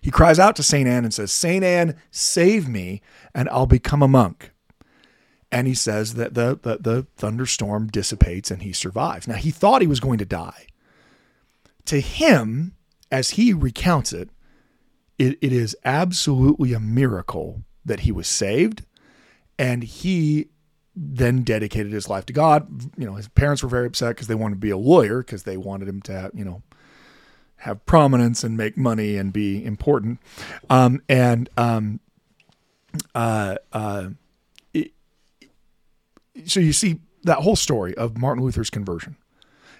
he 0.00 0.10
cries 0.10 0.38
out 0.38 0.56
to 0.56 0.62
Saint 0.62 0.88
Anne 0.88 1.04
and 1.04 1.12
says, 1.12 1.32
"Saint 1.32 1.64
Anne, 1.64 1.96
save 2.10 2.68
me, 2.68 3.02
and 3.34 3.48
I'll 3.50 3.66
become 3.66 4.02
a 4.02 4.08
monk." 4.08 4.52
And 5.50 5.66
he 5.66 5.74
says 5.74 6.14
that 6.14 6.34
the, 6.34 6.58
the, 6.60 6.78
the 6.78 7.06
thunderstorm 7.16 7.88
dissipates 7.88 8.50
and 8.50 8.62
he 8.62 8.72
survives. 8.72 9.26
Now, 9.26 9.36
he 9.36 9.50
thought 9.50 9.80
he 9.80 9.88
was 9.88 10.00
going 10.00 10.18
to 10.18 10.24
die. 10.24 10.66
To 11.86 12.00
him, 12.00 12.74
as 13.10 13.30
he 13.30 13.54
recounts 13.54 14.12
it, 14.12 14.28
it, 15.18 15.38
it 15.40 15.52
is 15.52 15.76
absolutely 15.84 16.72
a 16.72 16.80
miracle 16.80 17.62
that 17.84 18.00
he 18.00 18.12
was 18.12 18.28
saved 18.28 18.84
and 19.58 19.82
he 19.82 20.48
then 20.94 21.42
dedicated 21.42 21.92
his 21.92 22.08
life 22.08 22.26
to 22.26 22.32
God. 22.32 22.68
You 22.98 23.06
know, 23.06 23.14
his 23.14 23.28
parents 23.28 23.62
were 23.62 23.68
very 23.68 23.86
upset 23.86 24.10
because 24.10 24.26
they 24.26 24.34
wanted 24.34 24.56
to 24.56 24.60
be 24.60 24.70
a 24.70 24.76
lawyer 24.76 25.18
because 25.18 25.44
they 25.44 25.56
wanted 25.56 25.88
him 25.88 26.02
to, 26.02 26.12
have, 26.12 26.30
you 26.34 26.44
know, 26.44 26.62
have 27.56 27.84
prominence 27.86 28.44
and 28.44 28.56
make 28.56 28.76
money 28.76 29.16
and 29.16 29.32
be 29.32 29.64
important. 29.64 30.20
Um, 30.68 31.02
and 31.08 31.48
um, 31.56 32.00
uh, 33.14 33.56
uh, 33.72 34.08
so 36.46 36.60
you 36.60 36.72
see 36.72 37.00
that 37.24 37.38
whole 37.38 37.56
story 37.56 37.94
of 37.96 38.18
Martin 38.18 38.42
Luther's 38.42 38.70
conversion 38.70 39.16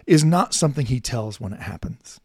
is 0.07 0.25
not 0.25 0.55
something 0.55 0.87
he 0.87 1.00
tells 1.00 1.41
when 1.41 1.53
it 1.53 1.61
happens. 1.61 2.21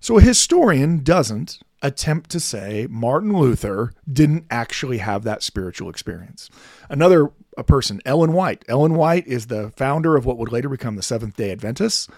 So 0.00 0.18
a 0.18 0.22
historian 0.22 1.02
doesn't 1.02 1.60
attempt 1.82 2.30
to 2.30 2.40
say 2.40 2.86
Martin 2.90 3.36
Luther 3.36 3.92
didn't 4.10 4.46
actually 4.50 4.98
have 4.98 5.22
that 5.24 5.42
spiritual 5.42 5.88
experience. 5.88 6.50
Another 6.88 7.30
a 7.56 7.64
person, 7.64 8.00
Ellen 8.04 8.32
White. 8.32 8.64
Ellen 8.68 8.94
White 8.94 9.26
is 9.26 9.46
the 9.46 9.70
founder 9.76 10.16
of 10.16 10.24
what 10.24 10.38
would 10.38 10.52
later 10.52 10.68
become 10.68 10.96
the 10.96 11.02
Seventh 11.02 11.36
day 11.36 11.50
Adventists. 11.50 12.08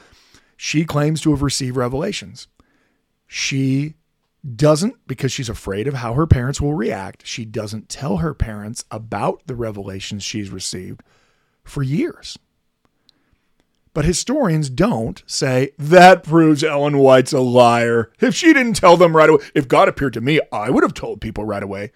She 0.57 0.85
claims 0.85 1.21
to 1.23 1.31
have 1.31 1.43
received 1.43 1.77
revelations. 1.77 2.47
She 3.27 3.95
doesn't, 4.57 5.07
because 5.07 5.31
she's 5.33 5.49
afraid 5.49 5.87
of 5.87 5.95
how 5.95 6.15
her 6.15 6.27
parents 6.27 6.61
will 6.61 6.75
react, 6.75 7.27
she 7.27 7.45
doesn't 7.45 7.89
tell 7.89 8.19
her 8.19 8.35
parents 8.35 8.85
about 8.91 9.47
the 9.47 9.55
revelations 9.55 10.25
she's 10.25 10.51
received 10.51 11.03
for 11.65 11.83
years. 11.83 12.39
But 13.95 14.05
historians 14.05 14.71
don't 14.71 15.23
say 15.27 15.73
that 15.79 16.25
proves 16.25 16.65
Ellen 16.65 16.99
White's 16.99 17.33
a 17.33 17.41
liar. 17.41 18.11
If 18.21 18.35
she 18.35 18.53
didn't 18.53 18.77
tell 18.77 18.97
them 18.97 19.17
right 19.17 19.29
away, 19.29 19.45
if 19.55 19.69
God 19.69 19.87
appeared 19.87 20.15
to 20.15 20.21
me, 20.21 20.41
I 20.51 20.71
would 20.71 20.83
have 20.83 20.95
told 20.95 21.21
people 21.21 21.45
right 21.45 21.63
away. 21.63 21.93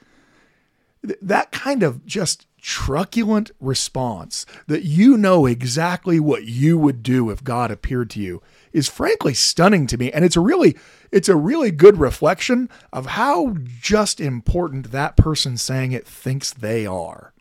That 1.03 1.53
kind 1.53 1.83
of 1.83 2.05
just 2.05 2.47
truculent 2.61 3.51
response 3.61 4.45
that 4.67 4.83
you 4.83 5.17
know 5.17 5.47
exactly 5.47 6.21
what 6.21 6.45
you 6.45 6.77
would 6.77 7.03
do 7.03 7.31
if 7.31 7.45
God 7.45 7.71
appeared 7.71 8.11
to 8.11 8.21
you 8.21 8.43
is 8.73 8.89
frankly 8.89 9.35
stunning 9.35 9.87
to 9.87 9.97
me 9.97 10.11
and 10.13 10.25
it's 10.25 10.37
a 10.37 10.41
really 10.41 10.77
it's 11.13 11.29
a 11.29 11.37
really 11.37 11.71
good 11.71 11.99
reflection 11.99 12.69
of 12.93 13.07
how 13.07 13.55
just 13.81 14.21
important 14.21 14.91
that 14.91 15.17
person 15.17 15.57
saying 15.57 15.93
it 15.93 16.07
thinks 16.07 16.53
they 16.53 16.87
are 16.87 17.33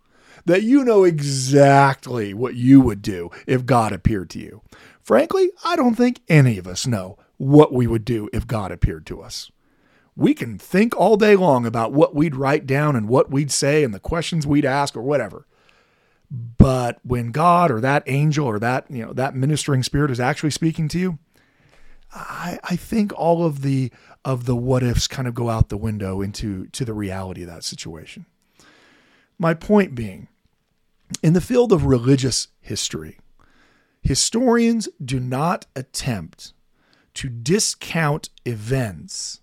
that 0.46 0.64
you 0.64 0.84
know 0.84 1.04
exactly 1.04 2.34
what 2.34 2.56
you 2.56 2.80
would 2.80 3.02
do 3.02 3.30
if 3.48 3.66
God 3.66 3.92
appeared 3.92 4.30
to 4.32 4.40
you. 4.40 4.62
Frankly, 5.02 5.52
I 5.64 5.76
don't 5.76 5.96
think 5.96 6.22
any 6.28 6.58
of 6.58 6.68
us 6.68 6.88
know 6.88 7.18
what 7.38 7.74
we 7.74 7.88
would 7.88 8.06
do 8.06 8.30
if 8.32 8.48
God 8.48 8.72
appeared 8.72 9.06
to 9.08 9.22
us. 9.22 9.52
We 10.16 10.34
can 10.34 10.58
think 10.58 10.96
all 10.96 11.18
day 11.18 11.36
long 11.36 11.66
about 11.66 11.92
what 11.92 12.16
we'd 12.16 12.36
write 12.36 12.66
down 12.66 12.96
and 12.96 13.10
what 13.10 13.30
we'd 13.30 13.52
say 13.52 13.84
and 13.84 13.94
the 13.94 14.00
questions 14.00 14.48
we'd 14.48 14.66
ask 14.66 14.96
or 14.96 15.02
whatever. 15.02 15.46
But 16.32 17.00
when 17.04 17.32
God 17.32 17.72
or 17.72 17.80
that 17.82 18.04
angel 18.08 18.46
or 18.48 18.60
that, 18.60 18.90
you 18.90 19.06
know, 19.06 19.14
that 19.14 19.36
ministering 19.36 19.84
spirit 19.84 20.12
is 20.12 20.20
actually 20.20 20.52
speaking 20.52 20.88
to 20.90 21.00
you, 21.00 21.20
I, 22.14 22.60
I 22.64 22.76
think 22.76 23.14
all 23.14 23.46
of 23.46 23.62
the 23.62 23.92
of 24.24 24.46
the 24.46 24.56
what 24.56 24.84
ifs 24.84 25.08
kind 25.08 25.28
of 25.28 25.36
go 25.36 25.50
out 25.50 25.70
the 25.70 25.78
window 25.78 26.22
into 26.22 26.68
to 26.68 26.86
the 26.86 26.94
reality 26.94 27.44
of 27.44 27.50
that 27.50 27.64
situation. 27.64 28.26
My 29.38 29.54
point 29.54 29.96
being, 29.96 30.30
in 31.22 31.34
the 31.34 31.42
field 31.42 31.72
of 31.72 31.86
religious 31.86 32.48
history, 32.62 33.20
historians 34.02 34.88
do 35.04 35.20
not 35.20 35.66
attempt 35.76 36.54
to 37.16 37.30
discount 37.30 38.30
events 38.46 39.42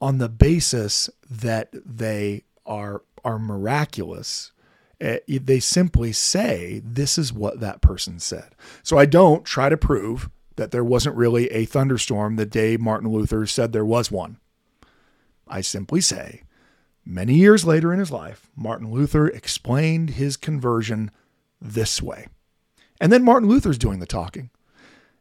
on 0.00 0.18
the 0.18 0.28
basis 0.28 1.10
that 1.28 1.70
they 1.72 2.44
are 2.64 3.02
are 3.24 3.38
miraculous. 3.38 4.52
Eh, 5.00 5.18
they 5.28 5.60
simply 5.60 6.12
say 6.12 6.80
this 6.84 7.18
is 7.18 7.32
what 7.32 7.60
that 7.60 7.82
person 7.82 8.18
said. 8.18 8.54
So 8.82 8.96
I 8.98 9.04
don't 9.06 9.44
try 9.44 9.68
to 9.68 9.76
prove 9.76 10.30
that 10.56 10.70
there 10.70 10.84
wasn't 10.84 11.16
really 11.16 11.48
a 11.48 11.66
thunderstorm 11.66 12.36
the 12.36 12.46
day 12.46 12.76
Martin 12.76 13.10
Luther 13.10 13.46
said 13.46 13.72
there 13.72 13.84
was 13.84 14.10
one. 14.10 14.38
I 15.46 15.60
simply 15.60 16.00
say 16.00 16.42
Many 17.08 17.34
years 17.34 17.64
later 17.64 17.92
in 17.92 18.00
his 18.00 18.10
life, 18.10 18.50
Martin 18.56 18.90
Luther 18.90 19.28
explained 19.28 20.10
his 20.10 20.36
conversion 20.36 21.12
this 21.60 22.02
way. 22.02 22.26
And 23.00 23.12
then 23.12 23.22
Martin 23.22 23.48
Luther's 23.48 23.78
doing 23.78 24.00
the 24.00 24.06
talking. 24.06 24.50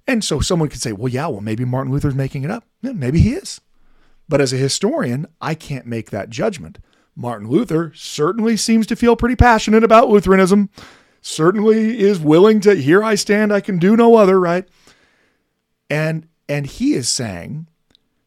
And 0.08 0.24
so 0.24 0.40
someone 0.40 0.70
could 0.70 0.82
say, 0.82 0.94
well, 0.94 1.12
yeah, 1.12 1.28
well, 1.28 1.42
maybe 1.42 1.64
Martin 1.64 1.94
Luther's 1.94 2.16
making 2.16 2.44
it 2.44 2.50
up. 2.50 2.66
Yeah, 2.82 2.94
maybe 2.94 3.20
he 3.20 3.34
is. 3.34 3.62
But 4.28 4.42
as 4.42 4.52
a 4.52 4.58
historian, 4.58 5.28
I 5.40 5.54
can't 5.54 5.86
make 5.86 6.10
that 6.10 6.32
judgment. 6.32 6.80
Martin 7.16 7.50
Luther 7.50 7.92
certainly 7.96 8.58
seems 8.58 8.86
to 8.88 8.96
feel 8.96 9.16
pretty 9.16 9.36
passionate 9.36 9.84
about 9.84 10.10
Lutheranism, 10.10 10.70
certainly 11.22 12.00
is 12.00 12.20
willing 12.20 12.60
to, 12.62 12.76
here 12.76 13.04
I 13.04 13.16
stand, 13.16 13.54
I 13.54 13.62
can 13.62 13.80
do 13.80 13.96
no 13.96 14.16
other, 14.16 14.40
right? 14.40 14.68
And 15.90 16.28
and 16.48 16.68
he 16.68 16.94
is 16.94 17.10
saying 17.10 17.68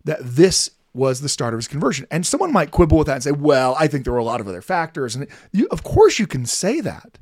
that 0.05 0.19
this 0.23 0.71
was 0.93 1.21
the 1.21 1.29
start 1.29 1.55
of 1.55 1.59
his 1.59 1.69
conversion. 1.69 2.07
And 2.11 2.27
someone 2.27 2.53
might 2.53 2.73
quibble 2.73 2.99
with 2.99 3.07
that 3.07 3.15
and 3.15 3.23
say, 3.23 3.31
well, 3.31 3.77
I 3.79 3.87
think 3.87 4.05
there 4.05 4.13
were 4.13 4.19
a 4.19 4.25
lot 4.25 4.41
of 4.41 4.49
other 4.49 4.63
factors. 4.63 5.15
And 5.15 5.29
you, 5.53 5.69
of 5.71 5.85
course, 5.85 6.19
you 6.19 6.27
can 6.27 6.45
say 6.45 6.81
that, 6.81 7.19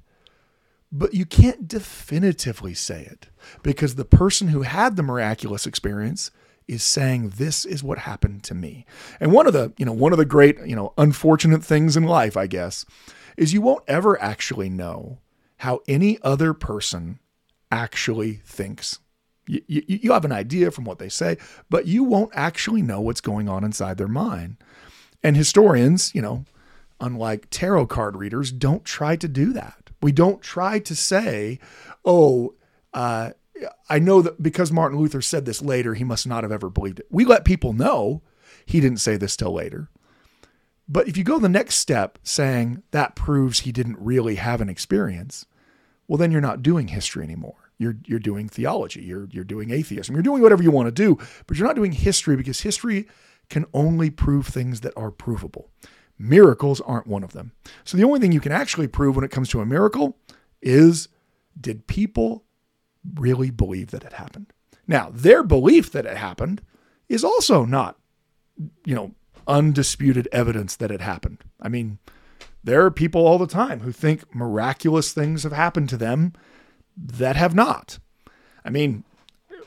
but 0.91 1.13
you 1.13 1.27
can't 1.27 1.69
definitively 1.69 2.73
say 2.73 3.03
it 3.03 3.29
because 3.63 3.95
the 3.95 4.05
person 4.05 4.49
who 4.49 4.63
had 4.63 4.97
the 4.97 5.03
miraculous 5.03 5.67
experience 5.67 6.31
is 6.69 6.83
saying 6.83 7.31
this 7.37 7.65
is 7.65 7.83
what 7.83 7.99
happened 7.99 8.43
to 8.45 8.55
me. 8.55 8.85
And 9.21 9.33
one 9.33 9.47
of 9.47 9.53
the, 9.53 9.73
you 9.79 9.87
know, 9.87 9.93
one 9.93 10.13
of 10.13 10.19
the 10.19 10.25
great, 10.25 10.59
you 10.67 10.77
know, 10.77 10.93
unfortunate 10.99 11.65
things 11.65 11.97
in 11.97 12.05
life, 12.05 12.37
I 12.37 12.47
guess, 12.47 12.85
is 13.37 13.53
you 13.53 13.61
won't 13.61 13.85
ever 13.87 14.21
actually 14.21 14.69
know 14.69 15.19
how 15.59 15.81
any 15.87 16.19
other 16.23 16.53
person 16.53 17.19
actually 17.71 18.35
thinks 18.45 18.99
you, 19.47 19.63
you, 19.67 19.83
you 19.87 20.13
have 20.13 20.25
an 20.25 20.33
idea 20.33 20.71
from 20.71 20.85
what 20.85 20.99
they 20.99 21.09
say, 21.09 21.39
but 21.71 21.87
you 21.87 22.05
won't 22.05 22.33
actually 22.35 22.83
know 22.83 23.01
what's 23.01 23.21
going 23.21 23.49
on 23.49 23.65
inside 23.65 23.99
their 23.99 24.09
mind. 24.09 24.57
And 25.23 25.37
historians, 25.37 26.15
you 26.15 26.23
know, 26.23 26.45
unlike 27.01 27.47
tarot 27.51 27.87
card 27.87 28.17
readers, 28.17 28.53
don't 28.53 28.85
try 28.85 29.17
to 29.17 29.29
do 29.29 29.53
that. 29.53 29.91
We 30.03 30.13
don't 30.13 30.43
try 30.43 30.79
to 30.81 30.95
say, 30.95 31.59
oh, 32.05 32.55
uh, 32.93 33.31
I 33.89 33.99
know 33.99 34.23
that 34.23 34.43
because 34.43 34.73
Martin 34.73 34.99
Luther 34.99 35.23
said 35.23 35.45
this 35.45 35.63
later, 35.63 35.95
he 35.95 36.05
must 36.05 36.27
not 36.27 36.45
have 36.45 36.53
ever 36.53 36.69
believed 36.69 37.01
it. 37.01 37.07
We 37.11 37.25
let 37.25 37.45
people 37.45 37.73
know 37.73 38.23
he 38.65 38.81
didn't 38.81 38.99
say 38.99 39.17
this 39.17 39.37
till 39.37 39.53
later. 39.53 39.89
But 40.89 41.09
if 41.09 41.17
you 41.17 41.25
go 41.25 41.39
the 41.39 41.49
next 41.49 41.77
step 41.77 42.19
saying 42.23 42.83
that 42.93 43.17
proves 43.17 43.61
he 43.61 43.73
didn't 43.73 43.99
really 43.99 44.37
have 44.37 44.61
an 44.61 44.69
experience, 44.69 45.47
well, 46.07 46.19
then 46.19 46.31
you're 46.31 46.41
not 46.41 46.63
doing 46.63 46.89
history 46.89 47.25
anymore 47.25 47.67
you're 47.79 47.97
you're 48.07 48.19
doing 48.19 48.49
theology, 48.49 49.03
you're 49.03 49.29
you're 49.31 49.45
doing 49.45 49.71
atheism, 49.71 50.15
you're 50.15 50.23
doing 50.23 50.43
whatever 50.43 50.63
you 50.63 50.71
want 50.71 50.87
to 50.87 50.93
do, 50.93 51.19
but 51.47 51.57
you're 51.57 51.67
not 51.67 51.77
doing 51.77 51.93
history 51.93 52.37
because 52.37 52.61
history 52.61 53.07
can 53.49 53.67
only 53.73 54.11
prove 54.11 54.47
things 54.47 54.81
that 54.81 54.95
are 54.97 55.11
provable. 55.11 55.71
Miracles 56.19 56.81
aren't 56.81 57.07
one 57.07 57.23
of 57.23 57.33
them. 57.33 57.53
So 57.85 57.97
the 57.97 58.05
only 58.05 58.19
thing 58.19 58.33
you 58.33 58.41
can 58.41 58.53
actually 58.53 58.89
prove 58.89 59.15
when 59.15 59.25
it 59.25 59.31
comes 59.31 59.49
to 59.51 59.61
a 59.61 59.67
miracle 59.67 60.17
is 60.63 61.09
did 61.61 61.87
people 61.87 62.45
really 63.15 63.51
believe 63.51 63.91
that 63.91 64.05
it 64.05 64.15
happened? 64.15 64.53
Now, 64.87 65.11
their 65.13 65.43
belief 65.43 65.91
that 65.93 66.07
it 66.07 66.17
happened 66.17 66.63
is 67.09 67.25
also 67.25 67.65
not, 67.65 67.99
you 68.85 68.95
know, 68.95 69.15
undisputed 69.47 70.29
evidence 70.33 70.77
that 70.77 70.91
it 70.91 71.01
happened. 71.01 71.39
I 71.61 71.69
mean, 71.69 71.99
there 72.63 72.85
are 72.85 72.91
people 72.91 73.27
all 73.27 73.39
the 73.39 73.47
time 73.47 73.81
who 73.81 73.93
think 73.93 74.35
miraculous 74.35 75.13
things 75.13 75.45
have 75.45 75.53
happened 75.53 75.89
to 75.91 75.97
them 75.97 76.33
that 76.97 77.37
have 77.37 77.55
not. 77.55 77.99
I 78.65 78.71
mean, 78.71 79.05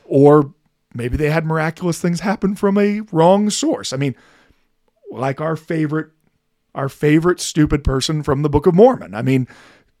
or 0.04 0.54
maybe 0.94 1.16
they 1.16 1.30
had 1.30 1.46
miraculous 1.46 2.00
things 2.00 2.20
happen 2.20 2.54
from 2.54 2.76
a 2.76 3.00
wrong 3.12 3.48
source. 3.48 3.92
I 3.92 3.96
mean, 3.96 4.14
like 5.10 5.40
our 5.40 5.56
favorite 5.56 6.10
our 6.74 6.88
favorite 6.88 7.40
stupid 7.40 7.82
person 7.82 8.22
from 8.22 8.42
the 8.42 8.48
Book 8.48 8.66
of 8.66 8.74
Mormon. 8.74 9.12
I 9.14 9.22
mean, 9.22 9.48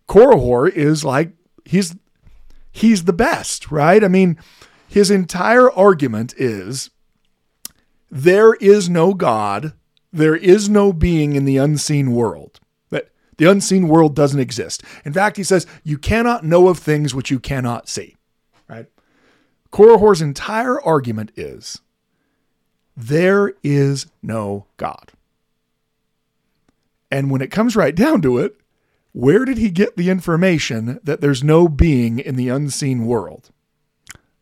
Korihor 0.08 0.70
is 0.70 1.04
like 1.04 1.32
he's 1.64 1.96
he's 2.72 3.04
the 3.04 3.12
best, 3.12 3.70
right? 3.70 4.02
I 4.02 4.08
mean, 4.08 4.38
his 4.88 5.10
entire 5.10 5.70
argument 5.70 6.34
is 6.36 6.90
there 8.10 8.54
is 8.54 8.88
no 8.88 9.14
God, 9.14 9.72
there 10.12 10.36
is 10.36 10.68
no 10.68 10.92
being 10.92 11.34
in 11.34 11.44
the 11.44 11.56
unseen 11.56 12.12
world. 12.12 12.60
The 13.40 13.50
unseen 13.50 13.88
world 13.88 14.14
doesn't 14.14 14.38
exist. 14.38 14.82
In 15.02 15.14
fact, 15.14 15.38
he 15.38 15.44
says, 15.44 15.66
you 15.82 15.96
cannot 15.96 16.44
know 16.44 16.68
of 16.68 16.78
things 16.78 17.14
which 17.14 17.30
you 17.30 17.40
cannot 17.40 17.88
see. 17.88 18.16
Right? 18.68 18.84
Korihor's 19.72 20.20
entire 20.20 20.78
argument 20.78 21.32
is 21.36 21.80
there 22.94 23.54
is 23.62 24.08
no 24.22 24.66
God. 24.76 25.12
And 27.10 27.30
when 27.30 27.40
it 27.40 27.50
comes 27.50 27.74
right 27.74 27.94
down 27.94 28.20
to 28.20 28.36
it, 28.36 28.59
Where 29.12 29.44
did 29.44 29.58
he 29.58 29.70
get 29.70 29.96
the 29.96 30.10
information 30.10 31.00
that 31.02 31.20
there's 31.20 31.42
no 31.42 31.68
being 31.68 32.18
in 32.18 32.36
the 32.36 32.48
unseen 32.48 33.06
world? 33.06 33.50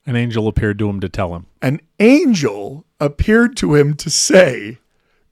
An 0.07 0.17
angel 0.17 0.49
appeared 0.49 0.79
to 0.79 0.89
him 0.89 1.01
to 1.01 1.09
tell 1.09 1.35
him. 1.35 1.47
An 1.61 1.81
angel 1.99 2.85
appeared 3.01 3.57
to 3.59 3.75
him 3.75 3.95
to 3.95 4.11
say, 4.11 4.79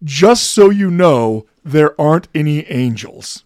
just 0.05 0.51
so 0.51 0.71
you 0.71 0.91
know, 0.91 1.47
there 1.65 1.99
aren't 2.01 2.29
any 2.35 2.67
angels. 2.71 3.45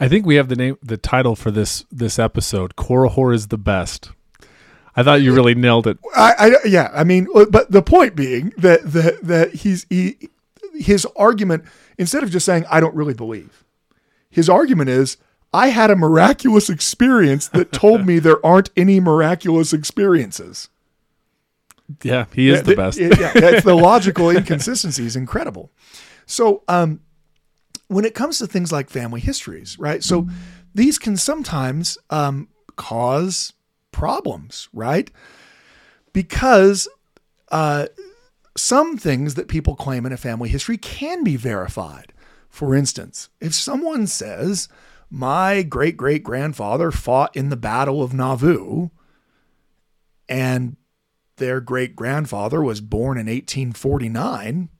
I 0.00 0.08
think 0.08 0.26
we 0.26 0.36
have 0.36 0.48
the 0.48 0.56
name, 0.56 0.78
the 0.82 0.96
title 0.96 1.36
for 1.36 1.50
this 1.50 1.84
this 1.90 2.18
episode. 2.18 2.76
Korihor 2.76 3.34
is 3.34 3.48
the 3.48 3.58
best. 3.58 4.10
I 4.94 5.02
thought 5.02 5.20
you 5.20 5.34
really 5.34 5.54
nailed 5.54 5.86
it. 5.86 5.98
I, 6.16 6.34
I 6.38 6.66
yeah, 6.66 6.90
I 6.94 7.04
mean, 7.04 7.28
but 7.50 7.70
the 7.70 7.82
point 7.82 8.16
being 8.16 8.54
that 8.56 8.90
that 8.92 9.22
that 9.22 9.54
he's 9.54 9.86
he 9.90 10.30
his 10.74 11.06
argument 11.16 11.64
instead 11.98 12.22
of 12.22 12.30
just 12.30 12.46
saying 12.46 12.64
I 12.70 12.80
don't 12.80 12.94
really 12.94 13.14
believe, 13.14 13.64
his 14.36 14.50
argument 14.50 14.90
is 14.90 15.16
I 15.54 15.68
had 15.68 15.90
a 15.90 15.96
miraculous 15.96 16.68
experience 16.68 17.48
that 17.48 17.72
told 17.72 18.04
me 18.04 18.18
there 18.18 18.44
aren't 18.44 18.68
any 18.76 19.00
miraculous 19.00 19.72
experiences. 19.72 20.68
Yeah, 22.02 22.26
he 22.34 22.50
is 22.50 22.62
the, 22.62 22.72
the 22.72 22.76
best. 22.76 22.98
yeah, 22.98 23.32
it's 23.34 23.64
the 23.64 23.74
logical 23.74 24.28
inconsistency 24.28 25.06
is 25.06 25.16
incredible. 25.16 25.72
So, 26.26 26.64
um, 26.68 27.00
when 27.88 28.04
it 28.04 28.14
comes 28.14 28.36
to 28.40 28.46
things 28.46 28.70
like 28.70 28.90
family 28.90 29.20
histories, 29.20 29.78
right? 29.78 30.04
So, 30.04 30.28
these 30.74 30.98
can 30.98 31.16
sometimes 31.16 31.96
um, 32.10 32.48
cause 32.76 33.54
problems, 33.90 34.68
right? 34.74 35.10
Because 36.12 36.88
uh, 37.50 37.86
some 38.54 38.98
things 38.98 39.34
that 39.36 39.48
people 39.48 39.76
claim 39.76 40.04
in 40.04 40.12
a 40.12 40.18
family 40.18 40.50
history 40.50 40.76
can 40.76 41.24
be 41.24 41.36
verified. 41.36 42.12
For 42.56 42.74
instance, 42.74 43.28
if 43.38 43.52
someone 43.52 44.06
says, 44.06 44.70
My 45.10 45.62
great 45.62 45.98
great 45.98 46.22
grandfather 46.22 46.90
fought 46.90 47.36
in 47.36 47.50
the 47.50 47.56
Battle 47.56 48.02
of 48.02 48.14
Nauvoo, 48.14 48.88
and 50.26 50.76
their 51.36 51.60
great 51.60 51.94
grandfather 51.94 52.62
was 52.62 52.80
born 52.80 53.18
in 53.18 53.26
1849, 53.26 54.70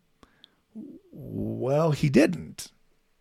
well, 1.12 1.90
he 1.90 2.08
didn't. 2.08 2.72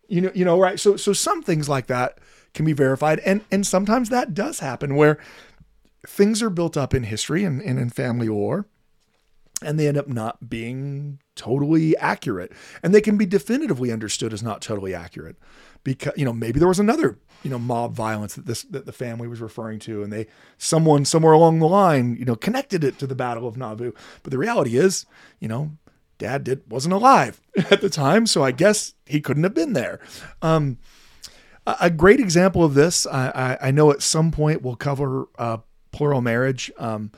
You 0.08 0.22
know, 0.22 0.32
you 0.34 0.46
know, 0.46 0.58
right? 0.58 0.80
So, 0.80 0.96
so 0.96 1.12
some 1.12 1.42
things 1.42 1.68
like 1.68 1.88
that 1.88 2.16
can 2.54 2.64
be 2.64 2.72
verified, 2.72 3.18
and 3.26 3.42
and 3.50 3.66
sometimes 3.66 4.08
that 4.08 4.32
does 4.32 4.60
happen 4.60 4.94
where 4.94 5.18
things 6.06 6.42
are 6.42 6.48
built 6.48 6.78
up 6.78 6.94
in 6.94 7.02
history 7.02 7.44
and, 7.44 7.60
and 7.60 7.78
in 7.78 7.90
family 7.90 8.30
lore, 8.30 8.64
and 9.62 9.78
they 9.78 9.88
end 9.88 9.96
up 9.96 10.08
not 10.08 10.48
being 10.48 11.18
totally 11.34 11.96
accurate. 11.96 12.52
And 12.82 12.94
they 12.94 13.00
can 13.00 13.16
be 13.16 13.26
definitively 13.26 13.90
understood 13.90 14.32
as 14.32 14.42
not 14.42 14.60
totally 14.60 14.94
accurate 14.94 15.36
because, 15.82 16.12
you 16.16 16.24
know, 16.24 16.32
maybe 16.32 16.58
there 16.58 16.68
was 16.68 16.78
another, 16.78 17.18
you 17.42 17.50
know, 17.50 17.58
mob 17.58 17.94
violence 17.94 18.34
that 18.34 18.46
this, 18.46 18.62
that 18.64 18.86
the 18.86 18.92
family 18.92 19.28
was 19.28 19.40
referring 19.40 19.78
to. 19.80 20.02
And 20.02 20.12
they, 20.12 20.26
someone 20.58 21.04
somewhere 21.04 21.32
along 21.32 21.58
the 21.58 21.68
line, 21.68 22.16
you 22.16 22.24
know, 22.24 22.36
connected 22.36 22.84
it 22.84 22.98
to 22.98 23.06
the 23.06 23.14
Battle 23.14 23.48
of 23.48 23.56
Nauvoo. 23.56 23.92
But 24.22 24.30
the 24.30 24.38
reality 24.38 24.76
is, 24.76 25.06
you 25.40 25.48
know, 25.48 25.72
dad 26.18 26.44
did 26.44 26.62
wasn't 26.70 26.94
alive 26.94 27.40
at 27.70 27.80
the 27.80 27.90
time. 27.90 28.26
So 28.26 28.44
I 28.44 28.50
guess 28.50 28.94
he 29.06 29.20
couldn't 29.20 29.44
have 29.44 29.54
been 29.54 29.72
there. 29.72 30.00
Um, 30.42 30.78
a 31.80 31.90
great 31.90 32.20
example 32.20 32.62
of 32.62 32.74
this, 32.74 33.06
I, 33.06 33.58
I, 33.60 33.70
know 33.72 33.90
at 33.90 34.00
some 34.00 34.30
point 34.30 34.62
we'll 34.62 34.76
cover 34.76 35.26
uh, 35.36 35.58
plural 35.96 36.20
marriage. 36.20 36.70
Um, 36.76 37.10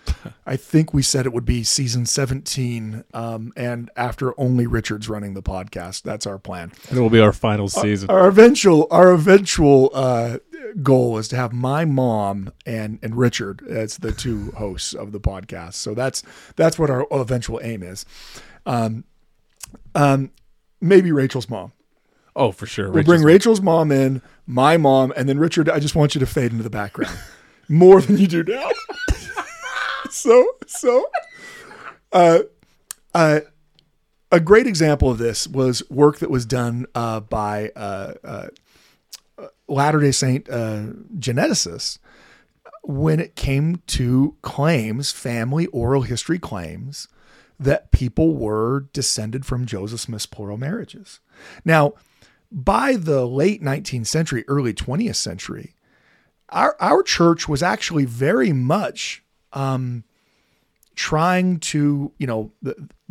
I 0.47 0.55
think 0.55 0.95
we 0.95 1.03
said 1.03 1.27
it 1.27 1.33
would 1.33 1.45
be 1.45 1.65
season 1.65 2.07
17. 2.07 3.03
Um, 3.13 3.53
and 3.57 3.91
after 3.97 4.39
only 4.41 4.69
Richard's 4.69 5.09
running 5.09 5.35
the 5.35 5.43
podcast, 5.43 6.03
that's 6.03 6.29
our 6.29 6.39
plan. 6.39 6.73
And 6.89 6.97
it 6.97 7.01
will 7.01 7.11
be 7.11 7.19
our 7.19 7.33
final 7.33 7.69
season. 7.69 8.09
Our, 8.09 8.21
our 8.21 8.29
eventual, 8.29 8.87
our 8.93 9.11
eventual, 9.11 9.91
uh, 9.93 10.39
goal 10.81 11.19
is 11.19 11.27
to 11.29 11.37
have 11.37 11.53
my 11.53 11.85
mom 11.85 12.53
and, 12.67 13.01
and 13.03 13.17
Richard 13.17 13.67
as 13.69 13.97
the 13.97 14.13
two 14.13 14.53
hosts 14.53 14.95
of 14.95 15.11
the 15.11 15.19
podcast. 15.19 15.75
So 15.75 15.95
that's, 15.95 16.23
that's 16.55 16.79
what 16.79 16.89
our 16.89 17.05
eventual 17.11 17.59
aim 17.63 17.83
is. 17.83 18.07
Um, 18.65 19.03
um, 19.97 20.31
maybe 20.81 21.11
Rachel's 21.11 21.49
mom. 21.51 21.73
Oh, 22.37 22.53
for 22.53 22.67
sure. 22.67 22.87
We'll 22.87 22.99
Rachel's 22.99 23.07
bring 23.07 23.23
Rachel's 23.25 23.61
mom 23.61 23.91
in, 23.91 24.23
my 24.47 24.77
mom, 24.77 25.13
and 25.17 25.29
then 25.29 25.41
Richard. 25.41 25.69
I 25.69 25.81
just 25.81 25.97
want 25.97 26.15
you 26.15 26.21
to 26.21 26.27
fade 26.27 26.53
into 26.53 26.63
the 26.63 26.71
background 26.71 27.19
more 27.69 28.01
than 28.01 28.19
you 28.19 28.27
do 28.27 28.45
now. 28.45 28.71
so, 30.11 30.47
so, 30.67 31.07
uh, 32.13 32.41
uh, 33.15 33.41
a 34.31 34.41
great 34.41 34.67
example 34.67 35.11
of 35.11 35.19
this 35.19 35.47
was 35.47 35.89
work 35.91 36.19
that 36.19 36.31
was 36.31 36.45
done 36.45 36.87
uh, 36.95 37.21
by 37.21 37.71
uh, 37.75 38.15
uh, 38.25 38.49
Latter 39.67 40.01
day 40.01 40.13
Saint 40.13 40.49
uh, 40.51 40.87
geneticists 41.19 41.99
when 42.83 43.21
it 43.21 43.37
came 43.37 43.83
to 43.87 44.35
claims, 44.41 45.13
family 45.13 45.67
oral 45.67 46.03
history 46.03 46.39
claims, 46.39 47.07
that 47.61 47.91
people 47.91 48.35
were 48.35 48.87
descended 48.93 49.45
from 49.45 49.67
Joseph 49.67 50.01
Smith's 50.01 50.27
plural 50.27 50.57
marriages. 50.57 51.21
Now, 51.65 51.95
by 52.51 52.97
the 52.97 53.27
late 53.27 53.63
19th 53.63 54.07
century, 54.07 54.45
early 54.49 54.73
20th 54.73 55.17
century, 55.17 55.75
our 56.51 56.77
our 56.81 57.03
church 57.03 57.49
was 57.49 57.63
actually 57.63 58.05
very 58.05 58.53
much 58.53 59.23
um, 59.53 60.05
trying 60.95 61.59
to 61.61 62.13
you 62.19 62.27
know 62.27 62.53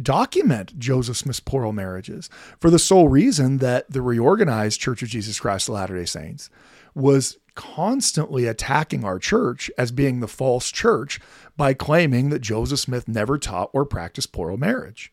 document 0.01 0.77
Joseph 0.77 1.17
Smith's 1.17 1.39
plural 1.39 1.73
marriages 1.73 2.29
for 2.59 2.69
the 2.69 2.79
sole 2.79 3.07
reason 3.07 3.57
that 3.59 3.89
the 3.89 4.01
reorganized 4.01 4.79
Church 4.79 5.01
of 5.01 5.09
Jesus 5.09 5.39
Christ 5.39 5.69
of 5.69 5.75
Latter 5.75 5.97
Day 5.97 6.05
Saints 6.05 6.49
was 6.93 7.37
constantly 7.55 8.45
attacking 8.45 9.03
our 9.03 9.17
church 9.17 9.71
as 9.77 9.91
being 9.91 10.19
the 10.19 10.27
false 10.27 10.69
church 10.69 11.19
by 11.55 11.73
claiming 11.73 12.29
that 12.29 12.39
Joseph 12.39 12.79
Smith 12.79 13.07
never 13.07 13.39
taught 13.39 13.71
or 13.73 13.83
practiced 13.83 14.31
plural 14.31 14.57
marriage. 14.57 15.11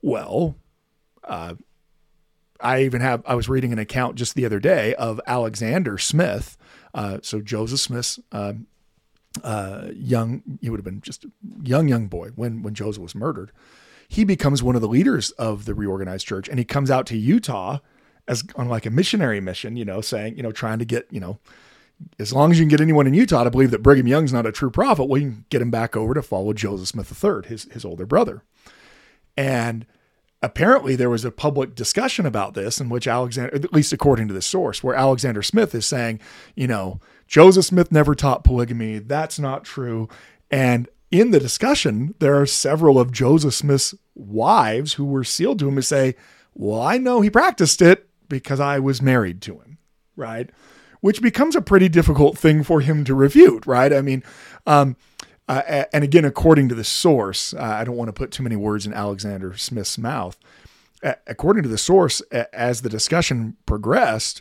Well, 0.00 0.56
uh, 1.22 1.54
I 2.60 2.82
even 2.84 3.00
have 3.02 3.22
I 3.26 3.34
was 3.34 3.48
reading 3.48 3.72
an 3.72 3.78
account 3.78 4.16
just 4.16 4.34
the 4.34 4.46
other 4.46 4.60
day 4.60 4.94
of 4.94 5.20
Alexander 5.26 5.98
Smith 5.98 6.56
uh, 6.94 7.18
so 7.22 7.40
Joseph 7.40 7.80
Smith's 7.80 8.20
uh, 8.32 8.54
uh, 9.42 9.88
young, 9.94 10.42
he 10.60 10.70
would 10.70 10.78
have 10.78 10.84
been 10.84 11.00
just 11.00 11.24
a 11.24 11.30
young, 11.62 11.88
young 11.88 12.06
boy 12.06 12.30
when 12.36 12.62
when 12.62 12.74
Joseph 12.74 13.02
was 13.02 13.14
murdered. 13.14 13.52
He 14.08 14.24
becomes 14.24 14.62
one 14.62 14.76
of 14.76 14.82
the 14.82 14.88
leaders 14.88 15.30
of 15.32 15.64
the 15.64 15.74
reorganized 15.74 16.26
church, 16.26 16.48
and 16.48 16.58
he 16.58 16.64
comes 16.64 16.90
out 16.90 17.06
to 17.06 17.16
Utah 17.16 17.78
as 18.28 18.44
on 18.56 18.68
like 18.68 18.86
a 18.86 18.90
missionary 18.90 19.40
mission, 19.40 19.76
you 19.76 19.84
know, 19.84 20.00
saying, 20.00 20.36
you 20.36 20.42
know, 20.42 20.52
trying 20.52 20.78
to 20.78 20.84
get, 20.84 21.06
you 21.10 21.20
know, 21.20 21.38
as 22.18 22.32
long 22.32 22.50
as 22.50 22.58
you 22.58 22.64
can 22.64 22.70
get 22.70 22.80
anyone 22.80 23.06
in 23.06 23.14
Utah 23.14 23.44
to 23.44 23.50
believe 23.50 23.70
that 23.70 23.82
Brigham 23.82 24.06
Young's 24.06 24.32
not 24.32 24.46
a 24.46 24.52
true 24.52 24.70
prophet, 24.70 25.04
well, 25.04 25.20
can 25.20 25.44
get 25.50 25.62
him 25.62 25.70
back 25.70 25.96
over 25.96 26.14
to 26.14 26.22
follow 26.22 26.52
Joseph 26.52 26.88
Smith 26.88 27.24
III, 27.24 27.48
his 27.48 27.64
his 27.72 27.84
older 27.84 28.06
brother. 28.06 28.42
And 29.36 29.86
apparently 30.44 30.94
there 30.94 31.10
was 31.10 31.24
a 31.24 31.30
public 31.30 31.74
discussion 31.74 32.26
about 32.26 32.54
this 32.54 32.80
in 32.80 32.88
which 32.90 33.08
Alexander, 33.08 33.54
at 33.54 33.72
least 33.72 33.92
according 33.92 34.28
to 34.28 34.34
the 34.34 34.42
source, 34.42 34.84
where 34.84 34.94
Alexander 34.94 35.42
Smith 35.42 35.74
is 35.74 35.86
saying, 35.86 36.20
you 36.54 36.66
know, 36.66 37.00
Joseph 37.26 37.64
Smith 37.64 37.90
never 37.90 38.14
taught 38.14 38.44
polygamy. 38.44 38.98
That's 38.98 39.38
not 39.38 39.64
true. 39.64 40.08
And 40.50 40.88
in 41.10 41.30
the 41.30 41.40
discussion, 41.40 42.14
there 42.18 42.38
are 42.38 42.46
several 42.46 43.00
of 43.00 43.10
Joseph 43.10 43.54
Smith's 43.54 43.94
wives 44.14 44.94
who 44.94 45.06
were 45.06 45.24
sealed 45.24 45.58
to 45.60 45.68
him 45.68 45.76
to 45.76 45.82
say, 45.82 46.14
well, 46.52 46.80
I 46.80 46.98
know 46.98 47.22
he 47.22 47.30
practiced 47.30 47.80
it 47.80 48.08
because 48.28 48.60
I 48.60 48.78
was 48.78 49.00
married 49.00 49.40
to 49.42 49.54
him, 49.54 49.78
right? 50.14 50.50
Which 51.00 51.22
becomes 51.22 51.56
a 51.56 51.62
pretty 51.62 51.88
difficult 51.88 52.36
thing 52.36 52.62
for 52.62 52.80
him 52.80 53.04
to 53.04 53.14
refute, 53.14 53.66
right? 53.66 53.92
I 53.92 54.02
mean, 54.02 54.22
um, 54.66 54.96
uh, 55.48 55.84
and 55.92 56.02
again, 56.04 56.24
according 56.24 56.68
to 56.70 56.74
the 56.74 56.84
source, 56.84 57.52
uh, 57.54 57.62
I 57.62 57.84
don't 57.84 57.96
want 57.96 58.08
to 58.08 58.12
put 58.12 58.30
too 58.30 58.42
many 58.42 58.56
words 58.56 58.86
in 58.86 58.94
Alexander 58.94 59.56
Smith's 59.56 59.98
mouth. 59.98 60.38
According 61.26 61.62
to 61.64 61.68
the 61.68 61.76
source, 61.76 62.22
as 62.52 62.80
the 62.80 62.88
discussion 62.88 63.58
progressed, 63.66 64.40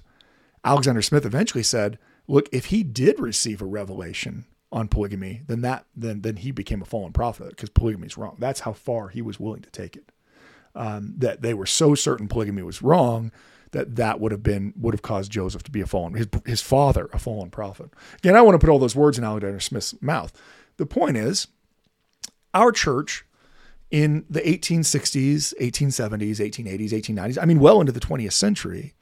Alexander 0.63 1.02
Smith 1.02 1.26
eventually 1.26 1.63
said, 1.63 2.00
"Look, 2.26 2.48
if 2.54 2.66
he 2.66 2.84
did 2.84 3.20
receive 3.20 3.62
a 3.62 3.66
revelation 3.66 4.46
on 4.72 4.88
polygamy, 4.88 5.42
then 5.48 5.60
that 5.62 5.86
then 5.94 6.22
then 6.22 6.38
he 6.38 6.52
became 6.52 6.82
a 6.82 6.86
fallen 6.86 7.12
prophet 7.12 7.50
because 7.50 7.70
polygamy 7.70 8.08
is 8.08 8.18
wrong. 8.18 8.38
That's 8.39 8.62
how 8.62 8.72
far 8.72 9.10
he 9.10 9.22
was 9.22 9.42
willing 9.42 9.62
to 9.62 9.70
take 9.72 9.98
it. 9.98 10.12
Um, 10.74 11.16
that 11.18 11.42
they 11.42 11.54
were 11.54 11.66
so 11.66 11.96
certain 11.96 12.30
polygamy 12.30 12.63
was 12.63 12.82
wrong 12.82 13.32
that 13.72 13.98
that 13.98 14.22
would 14.22 14.32
have 14.32 14.42
been 14.42 14.74
would 14.78 14.94
have 14.94 15.02
caused 15.02 15.32
Joseph 15.32 15.63
to 15.63 15.72
be 15.72 15.82
a 15.82 15.86
fallen 15.86 16.13
his 16.13 16.28
his 16.46 16.62
father 16.62 17.10
a 17.12 17.20
fallen 17.20 17.50
prophet. 17.50 17.89
Again, 18.20 18.38
I 18.38 18.42
want 18.42 18.56
to 18.56 18.60
put 18.60 18.72
all 18.72 18.80
those 18.80 18.96
words 18.96 19.18
in 19.18 19.26
Alexander 19.26 19.60
Smith's 19.60 20.02
mouth." 20.02 20.32
The 20.78 20.86
point 20.86 21.18
is, 21.18 21.48
our 22.54 22.72
church 22.72 23.26
in 23.92 24.26
the 24.30 24.42
1860s, 24.42 25.54
1870s, 25.62 26.38
1880s, 26.38 26.90
1890s, 26.92 27.38
I 27.42 27.46
mean, 27.46 27.60
well 27.60 27.80
into 27.80 27.92
the 27.92 28.00
20th 28.00 28.34
century, 28.34 28.96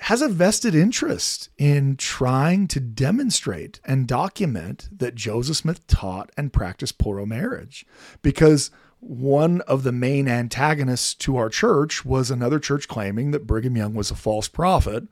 has 0.00 0.22
a 0.22 0.28
vested 0.28 0.74
interest 0.74 1.50
in 1.58 1.96
trying 1.96 2.68
to 2.68 2.80
demonstrate 2.80 3.80
and 3.84 4.06
document 4.06 4.88
that 4.96 5.16
Joseph 5.16 5.56
Smith 5.56 5.86
taught 5.88 6.30
and 6.36 6.52
practiced 6.52 6.98
plural 6.98 7.26
marriage. 7.26 7.84
Because 8.22 8.70
one 9.00 9.60
of 9.62 9.82
the 9.82 9.92
main 9.92 10.28
antagonists 10.28 11.14
to 11.14 11.36
our 11.36 11.48
church 11.48 12.04
was 12.04 12.30
another 12.30 12.58
church 12.60 12.86
claiming 12.88 13.32
that 13.32 13.46
Brigham 13.46 13.76
Young 13.76 13.94
was 13.94 14.10
a 14.10 14.16
false 14.16 14.48
prophet 14.48 15.08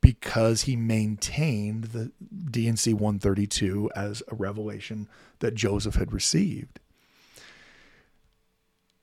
because 0.00 0.62
he 0.62 0.76
maintained 0.76 1.84
the 1.84 2.12
D&C 2.50 2.94
132 2.94 3.90
as 3.94 4.22
a 4.28 4.34
revelation 4.34 5.08
that 5.40 5.54
Joseph 5.54 5.96
had 5.96 6.12
received. 6.12 6.80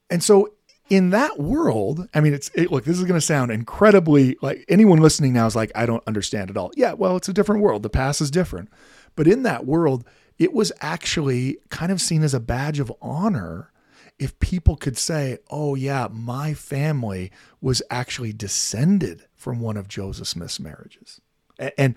And 0.09 0.23
so 0.23 0.53
in 0.89 1.09
that 1.09 1.39
world, 1.39 2.07
I 2.13 2.21
mean, 2.21 2.33
it's 2.33 2.49
it, 2.53 2.71
look. 2.71 2.85
This 2.85 2.97
is 2.97 3.03
going 3.03 3.19
to 3.19 3.25
sound 3.25 3.51
incredibly 3.51 4.37
like 4.41 4.63
anyone 4.69 4.99
listening 4.99 5.33
now 5.33 5.47
is 5.47 5.55
like, 5.55 5.71
I 5.73 5.85
don't 5.85 6.03
understand 6.05 6.49
at 6.49 6.57
all. 6.57 6.71
Yeah, 6.75 6.93
well, 6.93 7.17
it's 7.17 7.29
a 7.29 7.33
different 7.33 7.61
world. 7.61 7.83
The 7.83 7.89
past 7.89 8.21
is 8.21 8.29
different, 8.29 8.69
but 9.15 9.27
in 9.27 9.43
that 9.43 9.65
world, 9.65 10.05
it 10.37 10.53
was 10.53 10.71
actually 10.81 11.57
kind 11.69 11.91
of 11.91 12.01
seen 12.01 12.23
as 12.23 12.33
a 12.33 12.39
badge 12.39 12.79
of 12.79 12.93
honor 13.01 13.71
if 14.19 14.37
people 14.39 14.75
could 14.75 14.97
say, 14.97 15.39
"Oh 15.49 15.75
yeah, 15.75 16.07
my 16.11 16.53
family 16.53 17.31
was 17.61 17.81
actually 17.89 18.33
descended 18.33 19.23
from 19.35 19.59
one 19.59 19.77
of 19.77 19.87
Joseph 19.87 20.27
Smith's 20.27 20.59
marriages," 20.59 21.21
and 21.59 21.71
and, 21.77 21.95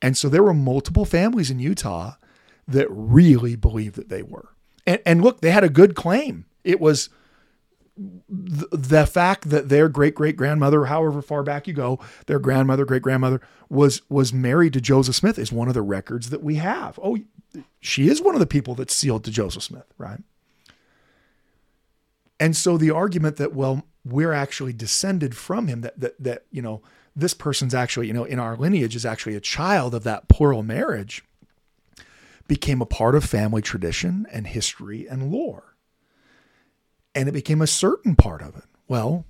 and 0.00 0.16
so 0.16 0.28
there 0.28 0.42
were 0.42 0.54
multiple 0.54 1.04
families 1.04 1.50
in 1.50 1.58
Utah 1.58 2.14
that 2.66 2.86
really 2.90 3.56
believed 3.56 3.96
that 3.96 4.08
they 4.08 4.22
were. 4.22 4.50
And, 4.86 5.00
and 5.04 5.22
look, 5.22 5.40
they 5.40 5.50
had 5.50 5.64
a 5.64 5.68
good 5.68 5.94
claim. 5.94 6.44
It 6.64 6.80
was 6.80 7.08
the 8.28 9.06
fact 9.06 9.50
that 9.50 9.68
their 9.68 9.88
great 9.88 10.14
great 10.14 10.36
grandmother, 10.36 10.84
however 10.84 11.20
far 11.20 11.42
back 11.42 11.66
you 11.66 11.74
go, 11.74 11.98
their 12.26 12.38
grandmother, 12.38 12.84
great 12.84 13.02
grandmother 13.02 13.40
was 13.68 14.02
was 14.08 14.32
married 14.32 14.72
to 14.74 14.80
Joseph 14.80 15.16
Smith 15.16 15.38
is 15.38 15.50
one 15.50 15.68
of 15.68 15.74
the 15.74 15.82
records 15.82 16.30
that 16.30 16.42
we 16.42 16.56
have. 16.56 16.98
Oh, 17.02 17.18
she 17.80 18.08
is 18.08 18.22
one 18.22 18.34
of 18.34 18.40
the 18.40 18.46
people 18.46 18.74
that's 18.74 18.94
sealed 18.94 19.24
to 19.24 19.30
Joseph 19.30 19.64
Smith, 19.64 19.92
right? 19.98 20.20
And 22.40 22.56
so 22.56 22.78
the 22.78 22.90
argument 22.90 23.36
that 23.36 23.52
well, 23.54 23.84
we're 24.04 24.32
actually 24.32 24.72
descended 24.72 25.36
from 25.36 25.66
him, 25.66 25.80
that 25.82 25.98
that 26.00 26.22
that 26.22 26.44
you 26.50 26.62
know 26.62 26.82
this 27.14 27.34
person's 27.34 27.74
actually 27.74 28.06
you 28.06 28.12
know 28.12 28.24
in 28.24 28.38
our 28.38 28.56
lineage 28.56 28.96
is 28.96 29.06
actually 29.06 29.34
a 29.34 29.40
child 29.40 29.94
of 29.94 30.04
that 30.04 30.28
plural 30.28 30.62
marriage, 30.62 31.24
became 32.46 32.80
a 32.80 32.86
part 32.86 33.14
of 33.14 33.24
family 33.24 33.62
tradition 33.62 34.26
and 34.30 34.46
history 34.46 35.06
and 35.06 35.30
lore 35.30 35.68
and 37.18 37.28
it 37.28 37.32
became 37.32 37.60
a 37.60 37.66
certain 37.66 38.14
part 38.14 38.42
of 38.42 38.56
it. 38.56 38.62
Well, 38.86 39.26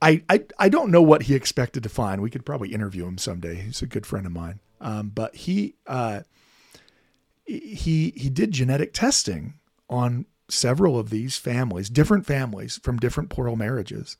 I, 0.00 0.22
I, 0.30 0.44
I 0.58 0.70
don't 0.70 0.90
know 0.90 1.02
what 1.02 1.24
he 1.24 1.34
expected 1.34 1.82
to 1.82 1.90
find. 1.90 2.22
We 2.22 2.30
could 2.30 2.46
probably 2.46 2.72
interview 2.72 3.06
him 3.06 3.18
someday. 3.18 3.56
He's 3.56 3.82
a 3.82 3.86
good 3.86 4.06
friend 4.06 4.24
of 4.24 4.32
mine. 4.32 4.60
Um, 4.80 5.10
but 5.14 5.36
he 5.36 5.76
uh, 5.86 6.20
he 7.44 8.14
he 8.16 8.30
did 8.30 8.52
genetic 8.52 8.94
testing 8.94 9.54
on 9.88 10.24
several 10.48 10.98
of 10.98 11.10
these 11.10 11.36
families, 11.36 11.88
different 11.88 12.26
families 12.26 12.78
from 12.82 12.98
different 12.98 13.30
plural 13.30 13.56
marriages, 13.56 14.16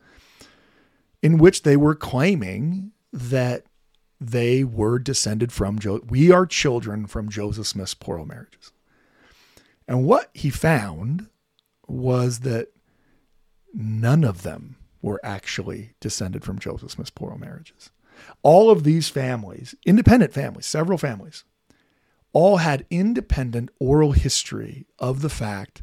in 1.22 1.38
which 1.38 1.62
they 1.62 1.76
were 1.76 1.94
claiming 1.94 2.92
that 3.12 3.64
they 4.20 4.64
were 4.64 4.98
descended 4.98 5.52
from 5.52 5.78
Joe. 5.78 6.00
We 6.08 6.30
are 6.30 6.46
children 6.46 7.06
from 7.06 7.28
Joseph 7.28 7.66
Smith's 7.66 7.94
plural 7.94 8.26
marriages. 8.26 8.72
And 9.87 10.04
what 10.04 10.30
he 10.32 10.50
found 10.50 11.28
was 11.87 12.40
that 12.40 12.68
none 13.72 14.24
of 14.24 14.42
them 14.42 14.76
were 15.02 15.20
actually 15.22 15.94
descended 16.00 16.44
from 16.44 16.58
Joseph 16.58 16.92
Smith's 16.92 17.10
plural 17.10 17.38
marriages. 17.38 17.90
All 18.42 18.70
of 18.70 18.84
these 18.84 19.08
families, 19.08 19.74
independent 19.84 20.32
families, 20.32 20.66
several 20.66 20.96
families, 20.96 21.44
all 22.32 22.58
had 22.58 22.87
independent 22.90 23.70
oral 23.78 24.12
history 24.12 24.87
of 24.98 25.20
the 25.20 25.28
fact 25.28 25.82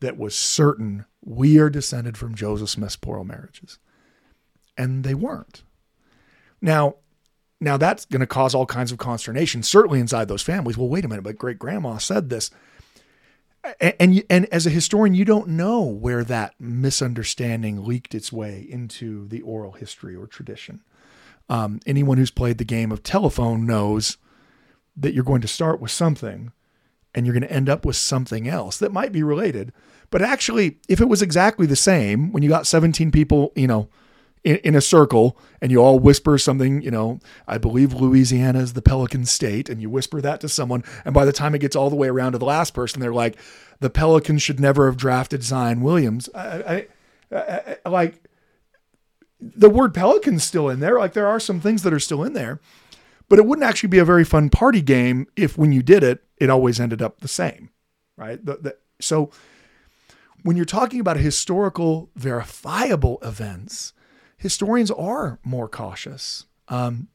that 0.00 0.16
was 0.16 0.34
certain 0.34 1.04
we 1.24 1.58
are 1.58 1.70
descended 1.70 2.16
from 2.16 2.34
Joseph 2.34 2.70
Smith's 2.70 2.96
plural 2.96 3.24
marriages. 3.24 3.78
And 4.76 5.04
they 5.04 5.14
weren't. 5.14 5.62
Now, 6.60 6.96
now 7.60 7.76
that's 7.76 8.04
going 8.04 8.20
to 8.20 8.26
cause 8.26 8.54
all 8.54 8.66
kinds 8.66 8.92
of 8.92 8.98
consternation, 8.98 9.62
certainly 9.62 10.00
inside 10.00 10.28
those 10.28 10.42
families. 10.42 10.76
Well, 10.76 10.88
wait 10.88 11.04
a 11.04 11.08
minute, 11.08 11.22
but 11.22 11.38
great 11.38 11.58
grandma 11.58 11.98
said 11.98 12.28
this 12.28 12.50
and 13.80 14.22
and 14.30 14.46
as 14.46 14.66
a 14.66 14.70
historian 14.70 15.14
you 15.14 15.24
don't 15.24 15.48
know 15.48 15.82
where 15.82 16.24
that 16.24 16.54
misunderstanding 16.58 17.84
leaked 17.84 18.14
its 18.14 18.32
way 18.32 18.66
into 18.68 19.26
the 19.28 19.40
oral 19.42 19.72
history 19.72 20.14
or 20.14 20.26
tradition 20.26 20.82
um, 21.48 21.80
anyone 21.86 22.18
who's 22.18 22.30
played 22.30 22.58
the 22.58 22.64
game 22.64 22.90
of 22.92 23.02
telephone 23.02 23.66
knows 23.66 24.18
that 24.96 25.14
you're 25.14 25.24
going 25.24 25.40
to 25.40 25.48
start 25.48 25.80
with 25.80 25.90
something 25.90 26.52
and 27.16 27.26
you're 27.26 27.32
going 27.32 27.42
to 27.42 27.52
end 27.52 27.68
up 27.68 27.84
with 27.84 27.96
something 27.96 28.46
else 28.46 28.78
that 28.78 28.92
might 28.92 29.10
be 29.10 29.24
related 29.24 29.72
but 30.10 30.22
actually 30.22 30.78
if 30.88 31.00
it 31.00 31.08
was 31.08 31.22
exactly 31.22 31.66
the 31.66 31.74
same 31.74 32.30
when 32.30 32.44
you 32.44 32.48
got 32.48 32.66
17 32.66 33.10
people 33.10 33.52
you 33.56 33.66
know 33.66 33.88
in, 34.46 34.56
in 34.58 34.74
a 34.76 34.80
circle 34.80 35.36
and 35.60 35.72
you 35.72 35.78
all 35.78 35.98
whisper 35.98 36.38
something, 36.38 36.80
you 36.80 36.90
know, 36.90 37.18
I 37.48 37.58
believe 37.58 37.92
Louisiana 37.92 38.60
is 38.60 38.74
the 38.74 38.80
Pelican 38.80 39.24
state, 39.24 39.68
and 39.68 39.82
you 39.82 39.90
whisper 39.90 40.20
that 40.20 40.40
to 40.40 40.48
someone, 40.48 40.84
and 41.04 41.12
by 41.12 41.24
the 41.24 41.32
time 41.32 41.54
it 41.56 41.58
gets 41.58 41.74
all 41.74 41.90
the 41.90 41.96
way 41.96 42.06
around 42.06 42.32
to 42.32 42.38
the 42.38 42.44
last 42.44 42.72
person, 42.72 43.00
they're 43.00 43.12
like, 43.12 43.36
the 43.80 43.90
Pelicans 43.90 44.42
should 44.42 44.60
never 44.60 44.86
have 44.86 44.96
drafted 44.96 45.42
Zion 45.42 45.80
Williams. 45.80 46.30
I, 46.32 46.86
I, 47.32 47.76
I, 47.84 47.88
like 47.88 48.22
the 49.40 49.68
word 49.68 49.92
Pelican's 49.92 50.44
still 50.44 50.68
in 50.68 50.78
there. 50.78 50.96
Like 50.96 51.12
there 51.12 51.26
are 51.26 51.40
some 51.40 51.60
things 51.60 51.82
that 51.82 51.92
are 51.92 51.98
still 51.98 52.22
in 52.22 52.32
there, 52.32 52.60
but 53.28 53.40
it 53.40 53.46
wouldn't 53.46 53.66
actually 53.66 53.88
be 53.88 53.98
a 53.98 54.04
very 54.04 54.24
fun 54.24 54.48
party 54.48 54.80
game 54.80 55.26
if 55.34 55.58
when 55.58 55.72
you 55.72 55.82
did 55.82 56.04
it, 56.04 56.22
it 56.38 56.50
always 56.50 56.80
ended 56.80 57.02
up 57.02 57.20
the 57.20 57.28
same, 57.28 57.70
right? 58.16 58.44
The, 58.44 58.56
the, 58.56 58.76
so 59.00 59.30
when 60.42 60.56
you're 60.56 60.64
talking 60.64 61.00
about 61.00 61.16
historical 61.16 62.10
verifiable 62.14 63.18
events, 63.22 63.92
historians 64.36 64.90
are 64.90 65.38
more 65.44 65.68
cautious. 65.68 66.46
Um, 66.68 67.08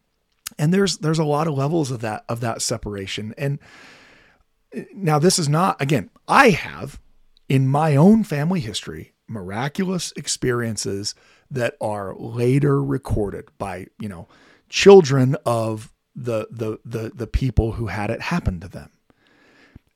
and 0.58 0.74
there's 0.74 0.98
there's 0.98 1.20
a 1.20 1.24
lot 1.24 1.48
of 1.48 1.54
levels 1.54 1.92
of 1.92 2.02
that 2.02 2.26
of 2.28 2.42
that 2.42 2.62
separation. 2.62 3.34
And 3.38 3.60
uh, 4.76 4.82
now 4.94 5.20
this 5.20 5.40
is 5.40 5.48
not 5.48 5.82
again, 5.82 6.10
I 6.28 6.50
have 6.50 7.00
in 7.48 7.68
my 7.68 7.96
own 7.96 8.24
family 8.24 8.60
history 8.60 9.14
miraculous 9.28 10.12
experiences 10.18 11.16
that 11.50 11.76
are 11.80 12.16
later 12.16 12.84
recorded 12.84 13.50
by, 13.58 13.88
you 14.00 14.10
know, 14.10 14.28
children 14.70 15.36
of 15.46 15.94
the 16.16 16.48
the 16.52 16.80
the 16.86 17.12
the 17.16 17.28
people 17.28 17.74
who 17.74 17.88
had 17.88 18.10
it 18.10 18.22
happen 18.22 18.60
to 18.60 18.68
them. 18.68 18.90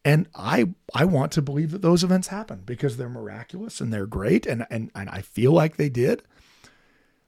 And 0.05 0.27
I 0.35 0.69
I 0.93 1.03
want 1.03 1.31
to 1.33 1.41
believe 1.41 1.71
that 1.71 1.81
those 1.81 2.03
events 2.03 2.27
happen 2.27 2.61
because 2.63 2.95
they're 2.95 3.09
miraculous 3.09 3.81
and 3.81 3.91
they're 3.91 4.05
great 4.05 4.45
and 4.45 4.65
and, 4.69 4.91
and 4.95 5.09
I 5.09 5.21
feel 5.21 5.51
like 5.51 5.75
they 5.75 5.89
did. 5.89 6.21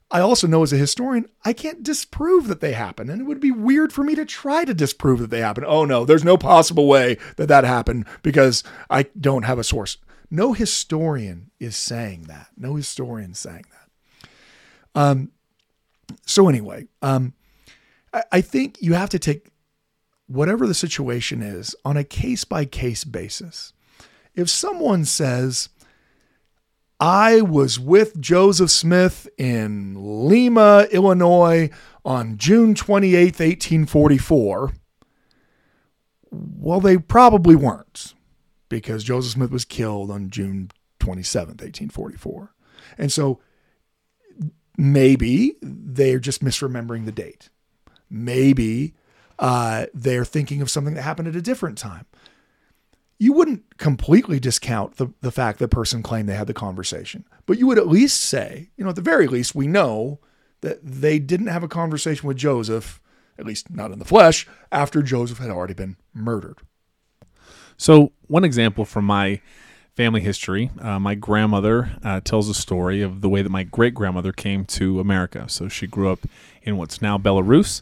I 0.10 0.22
also 0.22 0.48
know 0.48 0.64
as 0.64 0.72
a 0.72 0.78
historian, 0.78 1.28
I 1.44 1.52
can't 1.52 1.84
disprove 1.84 2.48
that 2.48 2.62
they 2.62 2.72
happen. 2.72 3.10
And 3.10 3.20
it 3.20 3.26
would 3.26 3.42
be 3.42 3.52
weird 3.52 3.92
for 3.92 4.04
me 4.04 4.16
to 4.16 4.24
try 4.24 4.64
to 4.64 4.74
disprove 4.74 5.20
that 5.20 5.30
they 5.30 5.42
happen. 5.42 5.66
Oh, 5.68 5.84
no, 5.84 6.06
there's 6.06 6.24
no 6.24 6.38
possible 6.38 6.88
way 6.88 7.18
that 7.36 7.50
that 7.50 7.66
happened 7.66 8.06
because 8.24 8.64
I 8.90 9.08
don't 9.20 9.44
have 9.44 9.60
a 9.60 9.66
source. 9.66 9.98
No 10.32 10.54
historian 10.54 11.52
is 11.60 11.76
saying 11.76 12.24
that. 12.24 12.48
No 12.56 12.76
historian 12.76 13.34
saying 13.34 13.66
that. 13.72 14.30
Um, 14.96 15.32
so, 16.26 16.48
anyway, 16.48 16.88
um, 17.02 17.34
I, 18.14 18.24
I 18.32 18.42
think 18.42 18.78
you 18.82 18.94
have 18.94 19.10
to 19.10 19.20
take 19.20 19.50
whatever 20.28 20.68
the 20.68 20.74
situation 20.74 21.42
is 21.42 21.76
on 21.84 21.98
a 21.98 22.04
case 22.04 22.44
by 22.44 22.66
case 22.66 23.04
basis. 23.04 23.74
If 24.36 24.50
someone 24.50 25.06
says, 25.06 25.70
I 27.00 27.42
was 27.42 27.80
with 27.80 28.20
Joseph 28.20 28.70
Smith 28.72 29.28
in 29.38 29.96
Lima, 29.96 30.88
Illinois 30.92 31.70
on 32.04 32.38
June 32.38 32.76
28, 32.76 33.26
1844. 33.26 34.74
Well, 36.32 36.80
they 36.80 36.98
probably 36.98 37.56
weren't 37.56 38.14
because 38.70 39.04
Joseph 39.04 39.34
Smith 39.34 39.52
was 39.52 39.66
killed 39.66 40.12
on 40.12 40.30
June 40.30 40.72
27, 41.00 41.50
1844. 41.50 42.54
And 42.98 43.12
so 43.12 43.40
maybe 44.78 45.56
they're 45.62 46.20
just 46.20 46.44
misremembering 46.44 47.06
the 47.06 47.12
date. 47.12 47.50
Maybe 48.10 48.94
uh, 49.40 49.86
they're 49.94 50.26
thinking 50.26 50.62
of 50.62 50.70
something 50.70 50.94
that 50.96 51.02
happened 51.02 51.28
at 51.28 51.36
a 51.36 51.42
different 51.42 51.78
time 51.78 52.06
you 53.20 53.34
wouldn't 53.34 53.78
completely 53.78 54.40
discount 54.40 54.98
the, 54.98 55.08
the 55.22 55.32
fact 55.32 55.60
the 55.60 55.68
person 55.68 56.04
claimed 56.04 56.30
they 56.30 56.36
had 56.36 56.48
the 56.48 56.54
conversation, 56.54 57.26
but 57.46 57.58
you 57.58 57.68
would 57.68 57.78
at 57.78 57.88
least 57.88 58.22
say, 58.22 58.70
you 58.78 58.84
know, 58.84 58.92
at 58.92 58.96
the 58.96 59.02
very 59.02 59.28
least, 59.28 59.56
we 59.56 59.68
know 59.68 60.20
that 60.62 60.80
they 60.84 61.20
didn't 61.20 61.48
have 61.48 61.64
a 61.64 61.68
conversation 61.68 62.28
with 62.28 62.38
Joseph, 62.38 63.02
at 63.40 63.46
least 63.46 63.70
not 63.72 63.92
in 63.92 64.00
the 64.00 64.06
flesh, 64.06 64.48
after 64.72 65.02
Joseph 65.02 65.40
had 65.40 65.50
already 65.50 65.74
been 65.74 65.98
murdered. 66.14 66.60
So, 67.78 68.12
one 68.28 68.44
example 68.44 68.86
from 68.86 69.06
my 69.06 69.42
family 69.96 70.22
history 70.22 70.70
uh, 70.80 71.00
my 71.00 71.16
grandmother 71.16 71.92
uh, 72.04 72.20
tells 72.22 72.50
a 72.50 72.54
story 72.54 73.02
of 73.02 73.22
the 73.22 73.30
way 73.30 73.42
that 73.42 73.50
my 73.50 73.64
great 73.64 73.96
grandmother 73.96 74.32
came 74.32 74.64
to 74.66 75.00
America. 75.00 75.46
So, 75.48 75.68
she 75.68 75.88
grew 75.88 76.12
up 76.12 76.20
in 76.64 76.78
what's 76.78 77.02
now 77.02 77.18
Belarus 77.18 77.82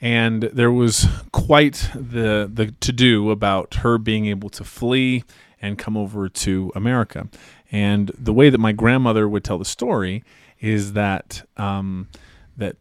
and 0.00 0.42
there 0.44 0.72
was 0.72 1.06
quite 1.32 1.90
the 1.94 2.50
the 2.52 2.74
to 2.80 2.92
do 2.92 3.30
about 3.30 3.74
her 3.76 3.98
being 3.98 4.26
able 4.26 4.50
to 4.50 4.64
flee 4.64 5.24
and 5.60 5.78
come 5.78 5.96
over 5.96 6.28
to 6.28 6.70
America. 6.74 7.28
And 7.72 8.12
the 8.18 8.32
way 8.32 8.50
that 8.50 8.58
my 8.58 8.72
grandmother 8.72 9.28
would 9.28 9.44
tell 9.44 9.58
the 9.58 9.64
story 9.64 10.22
is 10.60 10.92
that 10.92 11.42
um, 11.56 12.08
that 12.56 12.76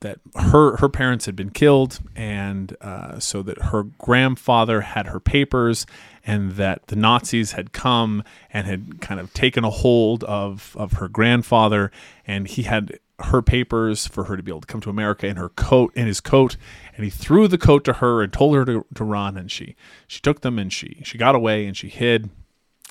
that 0.00 0.18
her 0.34 0.76
her 0.76 0.88
parents 0.88 1.26
had 1.26 1.36
been 1.36 1.50
killed, 1.50 2.00
and 2.16 2.76
uh, 2.80 3.18
so 3.18 3.42
that 3.42 3.62
her 3.64 3.82
grandfather 3.82 4.80
had 4.80 5.06
her 5.08 5.20
papers, 5.20 5.86
and 6.26 6.52
that 6.52 6.86
the 6.86 6.96
Nazis 6.96 7.52
had 7.52 7.72
come 7.72 8.24
and 8.52 8.66
had 8.66 9.00
kind 9.00 9.20
of 9.20 9.32
taken 9.34 9.64
a 9.64 9.70
hold 9.70 10.24
of 10.24 10.74
of 10.78 10.94
her 10.94 11.08
grandfather, 11.08 11.90
and 12.26 12.48
he 12.48 12.62
had 12.62 12.98
her 13.24 13.42
papers 13.42 14.06
for 14.06 14.24
her 14.24 14.36
to 14.36 14.42
be 14.42 14.50
able 14.50 14.60
to 14.60 14.66
come 14.66 14.80
to 14.80 14.90
America 14.90 15.26
in 15.26 15.36
her 15.36 15.48
coat 15.50 15.92
in 15.94 16.06
his 16.06 16.20
coat 16.20 16.56
and 16.96 17.04
he 17.04 17.10
threw 17.10 17.48
the 17.48 17.58
coat 17.58 17.84
to 17.84 17.94
her 17.94 18.22
and 18.22 18.32
told 18.32 18.54
her 18.54 18.64
to, 18.64 18.84
to 18.94 19.04
run 19.04 19.36
and 19.36 19.50
she 19.50 19.76
she 20.06 20.20
took 20.20 20.40
them 20.40 20.58
and 20.58 20.72
she 20.72 21.00
she 21.04 21.18
got 21.18 21.34
away 21.34 21.66
and 21.66 21.76
she 21.76 21.88
hid 21.88 22.30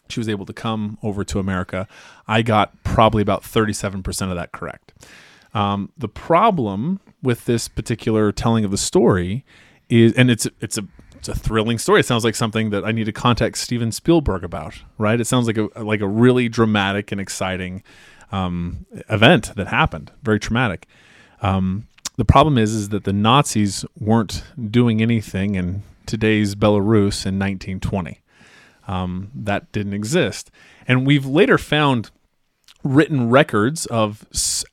she 0.10 0.20
was 0.20 0.30
able 0.30 0.46
to 0.46 0.54
come 0.54 0.98
over 1.04 1.24
to 1.24 1.40
America 1.40 1.88
I 2.28 2.42
got 2.42 2.84
probably 2.84 3.22
about 3.22 3.44
37% 3.44 4.30
of 4.30 4.36
that 4.36 4.52
correct 4.52 4.94
um, 5.54 5.92
the 5.98 6.10
problem 6.10 7.00
with 7.24 7.46
this 7.46 7.68
particular 7.68 8.32
telling 8.32 8.64
of 8.66 8.72
the 8.72 8.78
story 8.78 9.46
is 9.90 10.14
and 10.14 10.30
it's 10.30 10.48
it's 10.62 10.78
a 10.78 10.88
it's 11.20 11.28
a 11.28 11.36
thrilling 11.36 11.78
story. 11.78 12.00
It 12.00 12.06
sounds 12.06 12.24
like 12.24 12.36
something 12.36 12.70
that 12.70 12.86
I 12.86 12.94
need 12.94 13.04
to 13.04 13.12
contact 13.12 13.58
Steven 13.58 13.92
Spielberg 13.92 14.44
about, 14.44 14.82
right? 14.98 15.20
It 15.20 15.26
sounds 15.26 15.48
like 15.48 15.58
a 15.58 15.70
like 15.84 16.00
a 16.02 16.08
really 16.08 16.48
dramatic 16.48 17.12
and 17.12 17.20
exciting 17.20 17.84
um, 18.32 18.86
event 19.10 19.56
that 19.56 19.68
happened. 19.68 20.12
Very 20.24 20.40
traumatic. 20.40 20.88
Um, 21.42 21.88
the 22.18 22.26
problem 22.26 22.58
is, 22.58 22.74
is 22.74 22.90
that 22.90 23.06
the 23.06 23.14
Nazis 23.14 23.86
weren't 23.98 24.44
doing 24.70 25.02
anything 25.02 25.56
in 25.56 25.84
today's 26.06 26.56
Belarus 26.56 27.26
in 27.26 27.40
1920. 27.40 28.20
Um, 28.88 29.32
that 29.36 29.72
didn't 29.72 29.94
exist, 29.94 30.50
and 30.88 31.06
we've 31.06 31.26
later 31.26 31.60
found 31.60 32.10
written 32.84 33.30
records 33.30 33.86
of 33.88 34.26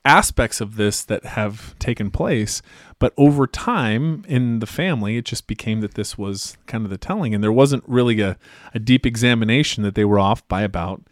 aspects 0.05 0.61
of 0.61 0.77
this 0.77 1.03
that 1.05 1.25
have 1.25 1.79
taken 1.79 2.11
place. 2.11 2.63
But 2.99 3.13
over 3.17 3.47
time 3.47 4.25
in 4.27 4.61
the 4.61 4.67
family, 4.67 5.17
it 5.19 5.25
just 5.25 5.47
became 5.47 5.81
that 5.81 5.95
this 5.95 6.17
was 6.17 6.57
kind 6.67 6.85
of 6.85 6.91
the 6.91 6.99
telling, 6.99 7.35
and 7.35 7.45
there 7.45 7.53
wasn't 7.53 7.85
really 7.87 8.21
a, 8.21 8.39
a 8.73 8.79
deep 8.79 9.05
examination 9.05 9.83
that 9.83 9.95
they 9.95 10.05
were 10.05 10.19
off 10.19 10.47
by 10.49 10.63
about 10.63 11.03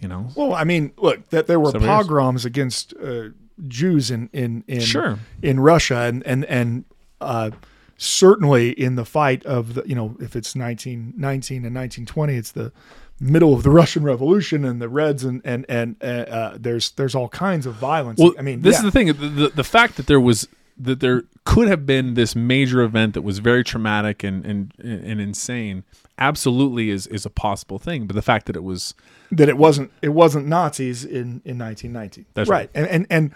you 0.00 0.08
know. 0.08 0.28
Well, 0.36 0.54
I 0.54 0.64
mean, 0.64 0.92
look, 0.96 1.28
that 1.30 1.46
there 1.46 1.60
were 1.60 1.72
pogroms 1.72 2.44
against 2.44 2.94
uh, 2.96 3.28
Jews 3.66 4.10
in 4.10 4.28
in 4.32 4.64
in 4.66 4.80
Sure. 4.80 5.18
in 5.42 5.60
Russia, 5.60 6.00
and 6.00 6.26
and 6.26 6.44
and 6.46 6.84
uh, 7.20 7.50
certainly 7.96 8.70
in 8.70 8.96
the 8.96 9.04
fight 9.04 9.44
of 9.46 9.74
the 9.74 9.82
you 9.86 9.94
know 9.94 10.16
if 10.20 10.36
it's 10.36 10.54
1919 10.54 11.64
and 11.64 11.74
1920, 11.74 12.34
it's 12.34 12.52
the 12.52 12.72
middle 13.20 13.54
of 13.54 13.62
the 13.62 13.70
Russian 13.80 14.02
Revolution 14.02 14.64
and 14.64 14.80
the 14.80 14.88
Reds 14.88 15.24
and 15.24 15.40
and 15.44 15.64
and 15.68 15.96
uh, 16.02 16.06
uh, 16.06 16.56
there's 16.60 16.90
there's 16.92 17.14
all 17.14 17.28
kinds 17.28 17.66
of 17.66 17.74
violence. 17.74 18.20
Well, 18.20 18.34
I 18.38 18.42
mean, 18.42 18.62
this 18.62 18.74
yeah. 18.74 18.78
is 18.78 18.84
the 18.84 18.90
thing: 18.90 19.06
the, 19.08 19.28
the 19.28 19.48
the 19.48 19.64
fact 19.64 19.96
that 19.96 20.06
there 20.06 20.20
was 20.20 20.48
that 20.78 21.00
there 21.00 21.24
could 21.44 21.68
have 21.68 21.86
been 21.86 22.14
this 22.14 22.36
major 22.36 22.82
event 22.82 23.14
that 23.14 23.22
was 23.22 23.38
very 23.38 23.64
traumatic 23.64 24.22
and 24.22 24.44
and 24.44 24.72
and 24.78 25.20
insane, 25.20 25.84
absolutely 26.18 26.90
is 26.90 27.06
is 27.06 27.26
a 27.26 27.30
possible 27.30 27.78
thing. 27.78 28.06
But 28.06 28.16
the 28.16 28.22
fact 28.22 28.46
that 28.46 28.56
it 28.56 28.64
was 28.64 28.94
that 29.30 29.48
it 29.48 29.56
wasn't 29.56 29.90
it 30.02 30.10
wasn't 30.10 30.46
Nazis 30.46 31.04
in 31.04 31.42
in 31.44 31.58
1919. 31.58 32.26
That's 32.34 32.48
right. 32.48 32.70
And 32.74 32.86
and 32.86 33.06
and 33.10 33.32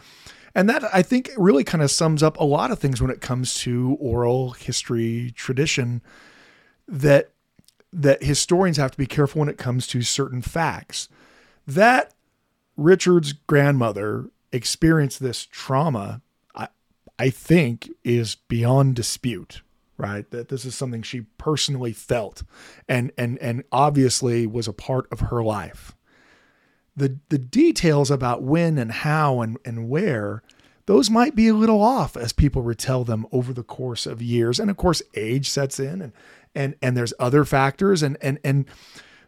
and 0.55 0.69
that 0.69 0.85
I 0.95 1.03
think 1.03 1.31
really 1.37 1.65
kind 1.65 1.83
of 1.83 1.91
sums 1.91 2.23
up 2.23 2.39
a 2.39 2.45
lot 2.45 2.71
of 2.71 2.79
things 2.79 3.01
when 3.01 3.11
it 3.11 3.21
comes 3.21 3.55
to 3.61 3.97
oral 4.01 4.51
history 4.51 5.33
tradition 5.37 6.03
that 6.89 7.31
that 7.93 8.23
historians 8.23 8.77
have 8.77 8.93
to 8.93 8.99
be 8.99 9.07
careful 9.07 9.41
when 9.41 9.49
it 9.49 9.59
comes 9.59 9.87
to 9.89 10.03
certain 10.03 10.43
facts. 10.43 11.09
That 11.67 12.13
Richard's 12.77 13.33
grandmother 13.33 14.31
experienced 14.53 15.21
this 15.21 15.47
trauma, 15.47 16.23
I 16.55 16.69
I 17.19 17.31
think 17.31 17.91
is 18.05 18.35
beyond 18.35 18.97
dispute, 18.97 19.63
right? 20.01 20.29
That 20.31 20.49
this 20.49 20.65
is 20.65 20.75
something 20.75 21.03
she 21.03 21.23
personally 21.39 21.93
felt 21.93 22.43
and 22.89 23.13
and 23.17 23.39
and 23.39 23.65
obviously 23.71 24.47
was 24.47 24.67
a 24.67 24.73
part 24.73 25.07
of 25.13 25.21
her 25.21 25.43
life. 25.43 25.95
The 26.97 27.19
the 27.29 27.39
details 27.39 28.11
about 28.11 28.43
when 28.43 28.79
and 28.79 28.91
how 28.91 29.41
and, 29.41 29.59
and 29.65 29.89
where 29.89 30.43
those 30.87 31.11
might 31.11 31.37
be 31.37 31.49
a 31.49 31.55
little 31.55 31.83
off 31.83 32.17
as 32.17 32.33
people 32.33 32.63
retell 32.63 33.05
them 33.05 33.27
over 33.31 33.53
the 33.53 33.63
course 33.63 34.07
of 34.07 34.21
years. 34.21 34.59
And 34.59 34.71
of 34.71 34.77
course 34.77 35.03
age 35.15 35.49
sets 35.49 35.79
in 35.79 36.03
and 36.03 36.13
and 36.55 36.75
and 36.83 36.97
there's 36.97 37.15
other 37.19 37.45
factors 37.45 38.03
and 38.03 38.17
and 38.21 38.39
and 38.43 38.65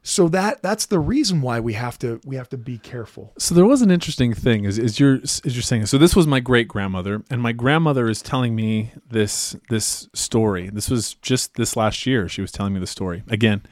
so 0.05 0.29
that 0.29 0.63
that's 0.63 0.87
the 0.87 0.99
reason 0.99 1.43
why 1.43 1.61
we 1.61 1.75
have 1.75 1.97
to 2.01 2.21
we 2.25 2.35
have 2.35 2.49
to 2.49 2.59
be 2.59 2.79
careful. 2.79 3.33
So 3.39 3.55
there 3.55 3.65
was 3.65 3.83
an 3.83 3.91
interesting 3.91 4.35
thing 4.35 4.65
is 4.65 4.77
is 4.77 4.99
you're 4.99 5.21
as 5.23 5.41
you're 5.45 5.63
saying. 5.63 5.87
So 5.87 5.97
this 5.97 6.17
was 6.17 6.27
my 6.27 6.41
great 6.41 6.67
grandmother, 6.67 7.23
and 7.31 7.41
my 7.41 7.53
grandmother 7.53 8.09
is 8.09 8.21
telling 8.21 8.57
me 8.57 8.91
this 9.09 9.55
this 9.71 10.09
story. 10.13 10.71
This 10.71 10.91
was 10.91 11.15
just 11.15 11.55
this 11.55 11.77
last 11.77 12.05
year. 12.05 12.29
She 12.29 12.41
was 12.41 12.51
telling 12.51 12.75
me 12.75 12.81
the 12.81 12.87
story 12.87 13.23
again, 13.29 13.63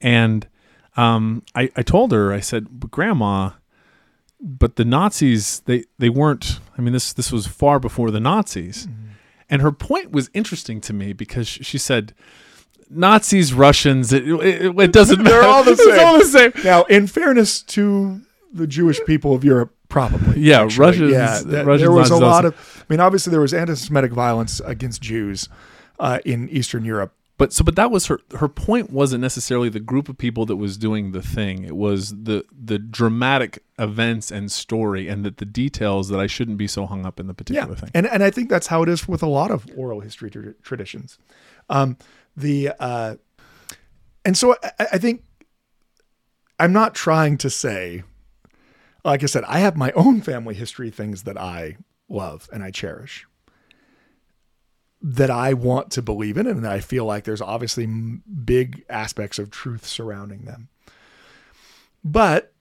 and 0.00 0.46
um, 0.96 1.42
I 1.56 1.70
I 1.74 1.82
told 1.82 2.12
her 2.12 2.32
I 2.32 2.40
said, 2.40 2.68
"But 2.70 2.92
Grandma, 2.92 3.50
but 4.40 4.76
the 4.76 4.84
Nazis 4.84 5.60
they 5.60 5.84
they 5.98 6.08
weren't. 6.08 6.60
I 6.78 6.80
mean 6.80 6.92
this 6.92 7.12
this 7.12 7.32
was 7.32 7.48
far 7.48 7.80
before 7.80 8.12
the 8.12 8.20
Nazis, 8.20 8.86
and 9.50 9.60
her 9.62 9.72
point 9.72 10.12
was 10.12 10.30
interesting 10.32 10.80
to 10.82 10.92
me 10.92 11.12
because 11.12 11.48
she 11.48 11.76
said. 11.76 12.14
Nazis, 12.94 13.52
Russians, 13.54 14.12
it, 14.12 14.26
it, 14.28 14.78
it 14.78 14.92
doesn't 14.92 15.22
matter. 15.22 15.30
They're 15.40 15.48
all 15.48 15.64
the 15.64 15.70
It's 15.78 15.84
same. 15.84 16.06
all 16.06 16.18
the 16.18 16.24
same. 16.24 16.52
Now, 16.64 16.84
in 16.84 17.06
fairness 17.06 17.62
to 17.62 18.20
the 18.52 18.66
Jewish 18.66 19.00
people 19.06 19.34
of 19.34 19.44
Europe, 19.44 19.74
probably. 19.88 20.40
Yeah, 20.40 20.62
actually. 20.62 20.86
Russians- 20.86 21.12
Yeah, 21.12 21.62
Russians, 21.62 21.80
there 21.80 21.92
was 21.92 22.10
a 22.10 22.16
lot 22.16 22.44
also. 22.44 22.48
of. 22.48 22.84
I 22.88 22.92
mean, 22.92 23.00
obviously, 23.00 23.30
there 23.30 23.40
was 23.40 23.54
anti-Semitic 23.54 24.12
violence 24.12 24.60
against 24.64 25.00
Jews 25.02 25.48
uh, 25.98 26.18
in 26.24 26.48
Eastern 26.50 26.84
Europe. 26.84 27.14
but 27.38 27.52
so 27.52 27.64
but 27.64 27.76
that 27.76 27.90
was 27.90 28.06
her 28.06 28.18
her 28.38 28.48
point 28.48 28.90
wasn't 28.90 29.20
necessarily 29.20 29.68
the 29.70 29.80
group 29.80 30.08
of 30.08 30.16
people 30.18 30.44
that 30.46 30.56
was 30.56 30.76
doing 30.76 31.12
the 31.12 31.22
thing 31.22 31.64
it 31.64 31.74
was 31.76 32.10
the 32.24 32.44
the 32.52 32.78
dramatic 32.78 33.62
events 33.78 34.30
and 34.30 34.52
story 34.52 35.08
and 35.08 35.24
that 35.24 35.38
the 35.38 35.44
details 35.46 36.08
that 36.10 36.20
i 36.20 36.26
shouldn't 36.28 36.58
be 36.58 36.66
so 36.68 36.86
hung 36.86 37.06
up 37.06 37.18
in 37.18 37.26
the 37.26 37.32
Yeah, 37.32 37.64
particular 37.64 37.74
thing 37.76 37.90
and 37.94 38.06
and 38.06 38.22
I 38.22 38.30
think 38.30 38.48
that's 38.50 38.66
how 38.68 38.82
it 38.82 38.88
is 38.88 39.08
with 39.08 39.22
a 39.22 39.32
lot 39.40 39.50
of 39.50 39.66
oral 39.76 40.00
history 40.00 40.30
tra- 40.30 40.54
traditions. 40.62 41.18
Um, 41.70 41.96
the 42.36 42.72
uh, 42.78 43.16
and 44.24 44.36
so 44.36 44.56
I, 44.62 44.86
I 44.92 44.98
think 44.98 45.24
I'm 46.58 46.72
not 46.72 46.94
trying 46.94 47.38
to 47.38 47.50
say, 47.50 48.02
like 49.04 49.22
I 49.22 49.26
said, 49.26 49.44
I 49.44 49.58
have 49.58 49.76
my 49.76 49.92
own 49.92 50.20
family 50.20 50.54
history 50.54 50.90
things 50.90 51.24
that 51.24 51.36
I 51.36 51.76
love 52.08 52.48
and 52.52 52.62
I 52.62 52.70
cherish, 52.70 53.26
that 55.00 55.30
I 55.30 55.54
want 55.54 55.90
to 55.92 56.02
believe 56.02 56.36
in, 56.36 56.46
and 56.46 56.64
that 56.64 56.72
I 56.72 56.80
feel 56.80 57.04
like 57.04 57.24
there's 57.24 57.40
obviously 57.40 57.86
big 57.86 58.84
aspects 58.88 59.38
of 59.38 59.50
truth 59.50 59.86
surrounding 59.86 60.44
them. 60.44 60.68
But 62.04 62.52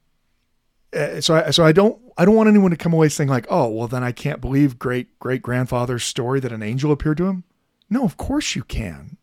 uh, 0.94 1.22
so 1.22 1.36
I, 1.36 1.52
so 1.52 1.64
I 1.64 1.72
don't 1.72 2.00
I 2.18 2.26
don't 2.26 2.36
want 2.36 2.50
anyone 2.50 2.72
to 2.72 2.78
come 2.78 2.94
away 2.94 3.10
saying 3.10 3.30
like, 3.30 3.48
oh, 3.50 3.70
well 3.70 3.88
then 3.88 4.04
I 4.04 4.12
can't 4.12 4.42
believe 4.42 4.80
great 4.80 5.18
great 5.20 5.42
grandfather's 5.42 6.04
story 6.04 6.40
that 6.40 6.52
an 6.52 6.64
angel 6.64 6.92
appeared 6.92 7.18
to 7.18 7.28
him. 7.28 7.44
No, 7.90 8.04
of 8.04 8.18
course 8.18 8.56
you 8.56 8.64
can. 8.64 9.18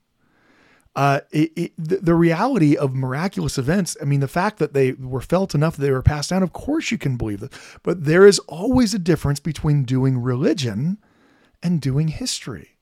Uh, 0.99 1.21
it, 1.31 1.53
it, 1.55 1.73
the, 1.79 2.17
reality 2.17 2.77
of 2.77 2.93
miraculous 2.93 3.57
events. 3.57 3.97
I 4.03 4.05
mean, 4.05 4.19
the 4.19 4.27
fact 4.27 4.59
that 4.59 4.73
they 4.73 4.95
were 4.95 5.21
felt 5.21 5.55
enough 5.55 5.77
they 5.77 5.93
were 5.93 6.03
passed 6.03 6.31
down. 6.31 6.43
Of 6.43 6.53
course, 6.53 6.91
you 6.91 6.99
can 6.99 7.17
believe 7.17 7.39
that. 7.39 7.53
But 7.85 8.05
there 8.05 8.27
is 8.27 8.41
always 8.49 8.95
a 8.95 8.99
difference 8.99 9.39
between 9.39 9.85
doing 9.85 10.19
religion 10.19 10.99
and 11.63 11.81
doing 11.81 12.09
history. 12.09 12.79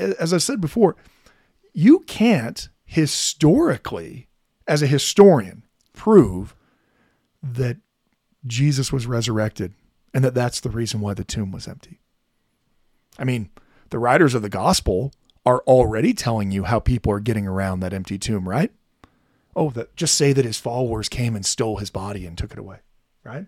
As 0.00 0.32
I 0.32 0.38
said 0.38 0.58
before, 0.62 0.96
you 1.74 1.98
can't 2.00 2.70
historically, 2.86 4.28
as 4.66 4.80
a 4.80 4.86
historian, 4.86 5.64
prove 5.92 6.56
that 7.42 7.76
Jesus 8.46 8.90
was 8.90 9.06
resurrected 9.06 9.74
and 10.14 10.24
that 10.24 10.32
that's 10.32 10.60
the 10.60 10.70
reason 10.70 11.00
why 11.00 11.12
the 11.12 11.24
tomb 11.24 11.52
was 11.52 11.68
empty. 11.68 12.00
I 13.18 13.24
mean, 13.24 13.50
the 13.90 13.98
writers 13.98 14.32
of 14.34 14.40
the 14.40 14.48
gospel 14.48 15.12
are 15.44 15.60
already 15.66 16.14
telling 16.14 16.50
you 16.50 16.64
how 16.64 16.78
people 16.78 17.12
are 17.12 17.20
getting 17.20 17.46
around 17.46 17.80
that 17.80 17.92
empty 17.92 18.18
tomb, 18.18 18.48
right? 18.48 18.70
Oh, 19.54 19.70
that 19.70 19.94
just 19.96 20.14
say 20.14 20.32
that 20.32 20.44
his 20.44 20.58
followers 20.58 21.08
came 21.08 21.34
and 21.34 21.44
stole 21.44 21.78
his 21.78 21.90
body 21.90 22.26
and 22.26 22.38
took 22.38 22.52
it 22.52 22.58
away, 22.58 22.78
right? 23.24 23.46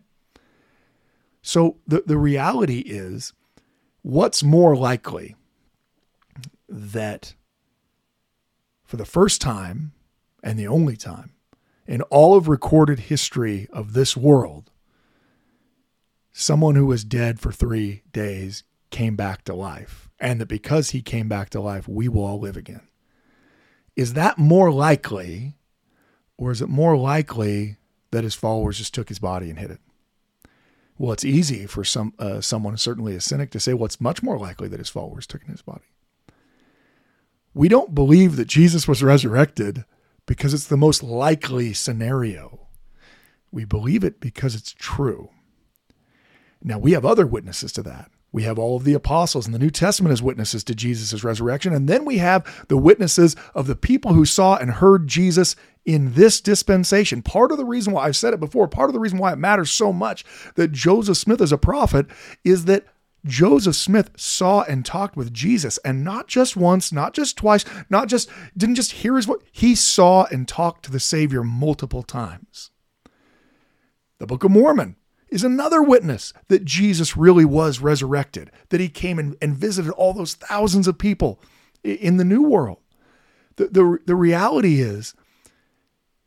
So 1.40 1.76
the, 1.86 2.02
the 2.04 2.18
reality 2.18 2.80
is 2.80 3.32
what's 4.02 4.42
more 4.42 4.76
likely 4.76 5.36
that 6.68 7.34
for 8.84 8.96
the 8.96 9.04
first 9.04 9.40
time 9.40 9.92
and 10.42 10.58
the 10.58 10.66
only 10.66 10.96
time 10.96 11.32
in 11.86 12.02
all 12.02 12.36
of 12.36 12.48
recorded 12.48 12.98
history 13.00 13.68
of 13.72 13.92
this 13.92 14.16
world, 14.16 14.70
someone 16.32 16.74
who 16.74 16.86
was 16.86 17.04
dead 17.04 17.40
for 17.40 17.52
three 17.52 18.02
days 18.12 18.64
came 18.90 19.16
back 19.16 19.44
to 19.44 19.54
life, 19.54 20.03
and 20.24 20.40
that 20.40 20.48
because 20.48 20.90
he 20.90 21.02
came 21.02 21.28
back 21.28 21.50
to 21.50 21.60
life, 21.62 21.88
we 21.88 22.08
will 22.08 22.24
all 22.24 22.40
live 22.40 22.56
again. 22.58 22.88
Is 23.96 24.14
that 24.14 24.38
more 24.38 24.72
likely 24.72 25.54
Or 26.38 26.52
is 26.52 26.62
it 26.62 26.68
more 26.68 26.96
likely 26.96 27.78
that 28.12 28.24
his 28.24 28.34
followers 28.34 28.78
just 28.78 28.94
took 28.94 29.08
his 29.08 29.20
body 29.20 29.50
and 29.50 29.58
hid 29.58 29.72
it? 29.72 29.80
Well, 30.98 31.12
it's 31.12 31.24
easy 31.24 31.66
for 31.66 31.84
some 31.84 32.14
uh, 32.18 32.40
someone, 32.40 32.76
certainly 32.76 33.16
a 33.16 33.20
cynic, 33.20 33.50
to 33.52 33.60
say 33.60 33.74
what's 33.74 34.00
well, 34.00 34.10
much 34.10 34.22
more 34.22 34.38
likely 34.38 34.68
that 34.68 34.80
his 34.80 34.90
followers 34.90 35.26
took 35.26 35.42
in 35.42 35.50
his 35.50 35.62
body. 35.62 35.84
We 37.54 37.68
don't 37.68 37.94
believe 37.94 38.36
that 38.36 38.48
Jesus 38.48 38.88
was 38.88 39.02
resurrected 39.02 39.84
because 40.26 40.54
it's 40.54 40.68
the 40.68 40.76
most 40.76 41.02
likely 41.02 41.72
scenario. 41.74 42.68
We 43.52 43.64
believe 43.64 44.04
it 44.04 44.20
because 44.20 44.54
it's 44.56 44.74
true. 44.74 45.30
Now, 46.62 46.78
we 46.78 46.92
have 46.92 47.06
other 47.06 47.26
witnesses 47.26 47.72
to 47.74 47.82
that. 47.84 48.10
We 48.34 48.42
have 48.42 48.58
all 48.58 48.76
of 48.76 48.82
the 48.82 48.94
apostles 48.94 49.46
in 49.46 49.52
the 49.52 49.60
New 49.60 49.70
Testament 49.70 50.12
as 50.12 50.20
witnesses 50.20 50.64
to 50.64 50.74
Jesus' 50.74 51.22
resurrection. 51.22 51.72
And 51.72 51.88
then 51.88 52.04
we 52.04 52.18
have 52.18 52.66
the 52.66 52.76
witnesses 52.76 53.36
of 53.54 53.68
the 53.68 53.76
people 53.76 54.12
who 54.12 54.24
saw 54.24 54.56
and 54.56 54.72
heard 54.72 55.06
Jesus 55.06 55.54
in 55.84 56.14
this 56.14 56.40
dispensation. 56.40 57.22
Part 57.22 57.52
of 57.52 57.58
the 57.58 57.64
reason 57.64 57.92
why 57.92 58.06
I've 58.06 58.16
said 58.16 58.34
it 58.34 58.40
before, 58.40 58.66
part 58.66 58.90
of 58.90 58.92
the 58.92 58.98
reason 58.98 59.18
why 59.18 59.32
it 59.32 59.38
matters 59.38 59.70
so 59.70 59.92
much 59.92 60.24
that 60.56 60.72
Joseph 60.72 61.16
Smith 61.16 61.40
is 61.40 61.52
a 61.52 61.56
prophet 61.56 62.06
is 62.42 62.64
that 62.64 62.84
Joseph 63.24 63.76
Smith 63.76 64.10
saw 64.16 64.62
and 64.62 64.84
talked 64.84 65.16
with 65.16 65.32
Jesus, 65.32 65.78
and 65.84 66.02
not 66.02 66.26
just 66.26 66.56
once, 66.56 66.90
not 66.90 67.14
just 67.14 67.36
twice, 67.36 67.64
not 67.88 68.08
just, 68.08 68.28
didn't 68.56 68.74
just 68.74 68.90
hear 68.90 69.14
his 69.14 69.26
voice, 69.26 69.42
he 69.52 69.76
saw 69.76 70.24
and 70.24 70.48
talked 70.48 70.84
to 70.86 70.90
the 70.90 70.98
Savior 70.98 71.44
multiple 71.44 72.02
times. 72.02 72.72
The 74.18 74.26
Book 74.26 74.42
of 74.42 74.50
Mormon 74.50 74.96
is 75.34 75.42
another 75.42 75.82
witness 75.82 76.32
that 76.46 76.64
Jesus 76.64 77.16
really 77.16 77.44
was 77.44 77.80
resurrected, 77.80 78.52
that 78.68 78.80
he 78.80 78.88
came 78.88 79.18
and, 79.18 79.36
and 79.42 79.56
visited 79.56 79.90
all 79.92 80.12
those 80.12 80.34
thousands 80.34 80.86
of 80.86 80.96
people 80.96 81.40
in 81.82 82.18
the 82.18 82.24
New 82.24 82.42
World. 82.42 82.78
The, 83.56 83.66
the, 83.66 83.98
the 84.06 84.14
reality 84.14 84.80
is, 84.80 85.12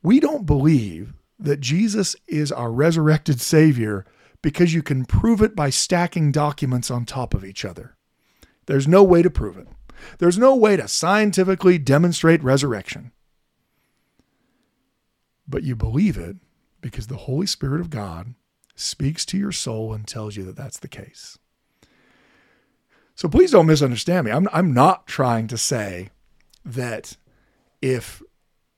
we 0.04 0.20
don't 0.20 0.46
believe 0.46 1.14
that 1.40 1.62
Jesus 1.62 2.18
is 2.28 2.52
our 2.52 2.70
resurrected 2.70 3.40
Savior 3.40 4.06
because 4.42 4.74
you 4.74 4.84
can 4.84 5.06
prove 5.06 5.42
it 5.42 5.56
by 5.56 5.70
stacking 5.70 6.34
documents 6.34 6.92
on 6.92 7.06
top 7.06 7.34
of 7.34 7.46
each 7.46 7.64
other. 7.64 7.96
There's 8.66 8.90
no 8.90 9.04
way 9.04 9.22
to 9.22 9.30
prove 9.30 9.58
it. 9.58 9.70
There's 10.20 10.38
no 10.38 10.54
way 10.54 10.76
to 10.76 10.88
scientifically 10.90 11.78
demonstrate 11.78 12.44
resurrection. 12.44 13.14
But 15.48 15.64
you 15.64 15.78
believe 15.78 16.18
it 16.18 16.36
because 16.82 17.08
the 17.08 17.16
Holy 17.16 17.48
Spirit 17.48 17.80
of 17.80 17.90
God 17.90 18.36
speaks 18.78 19.26
to 19.26 19.38
your 19.38 19.52
soul 19.52 19.94
and 19.94 20.08
tells 20.08 20.36
you 20.36 20.44
that 20.44 20.56
that's 20.56 20.80
the 20.80 20.88
case. 20.88 21.38
So 23.16 23.28
please 23.28 23.52
don't 23.52 23.66
misunderstand 23.66 24.26
me. 24.26 24.32
I'm, 24.32 24.48
I'm 24.54 24.74
not 24.74 25.08
trying 25.08 25.48
to 25.48 25.58
say 25.58 26.12
that 26.64 27.18
if 27.82 28.22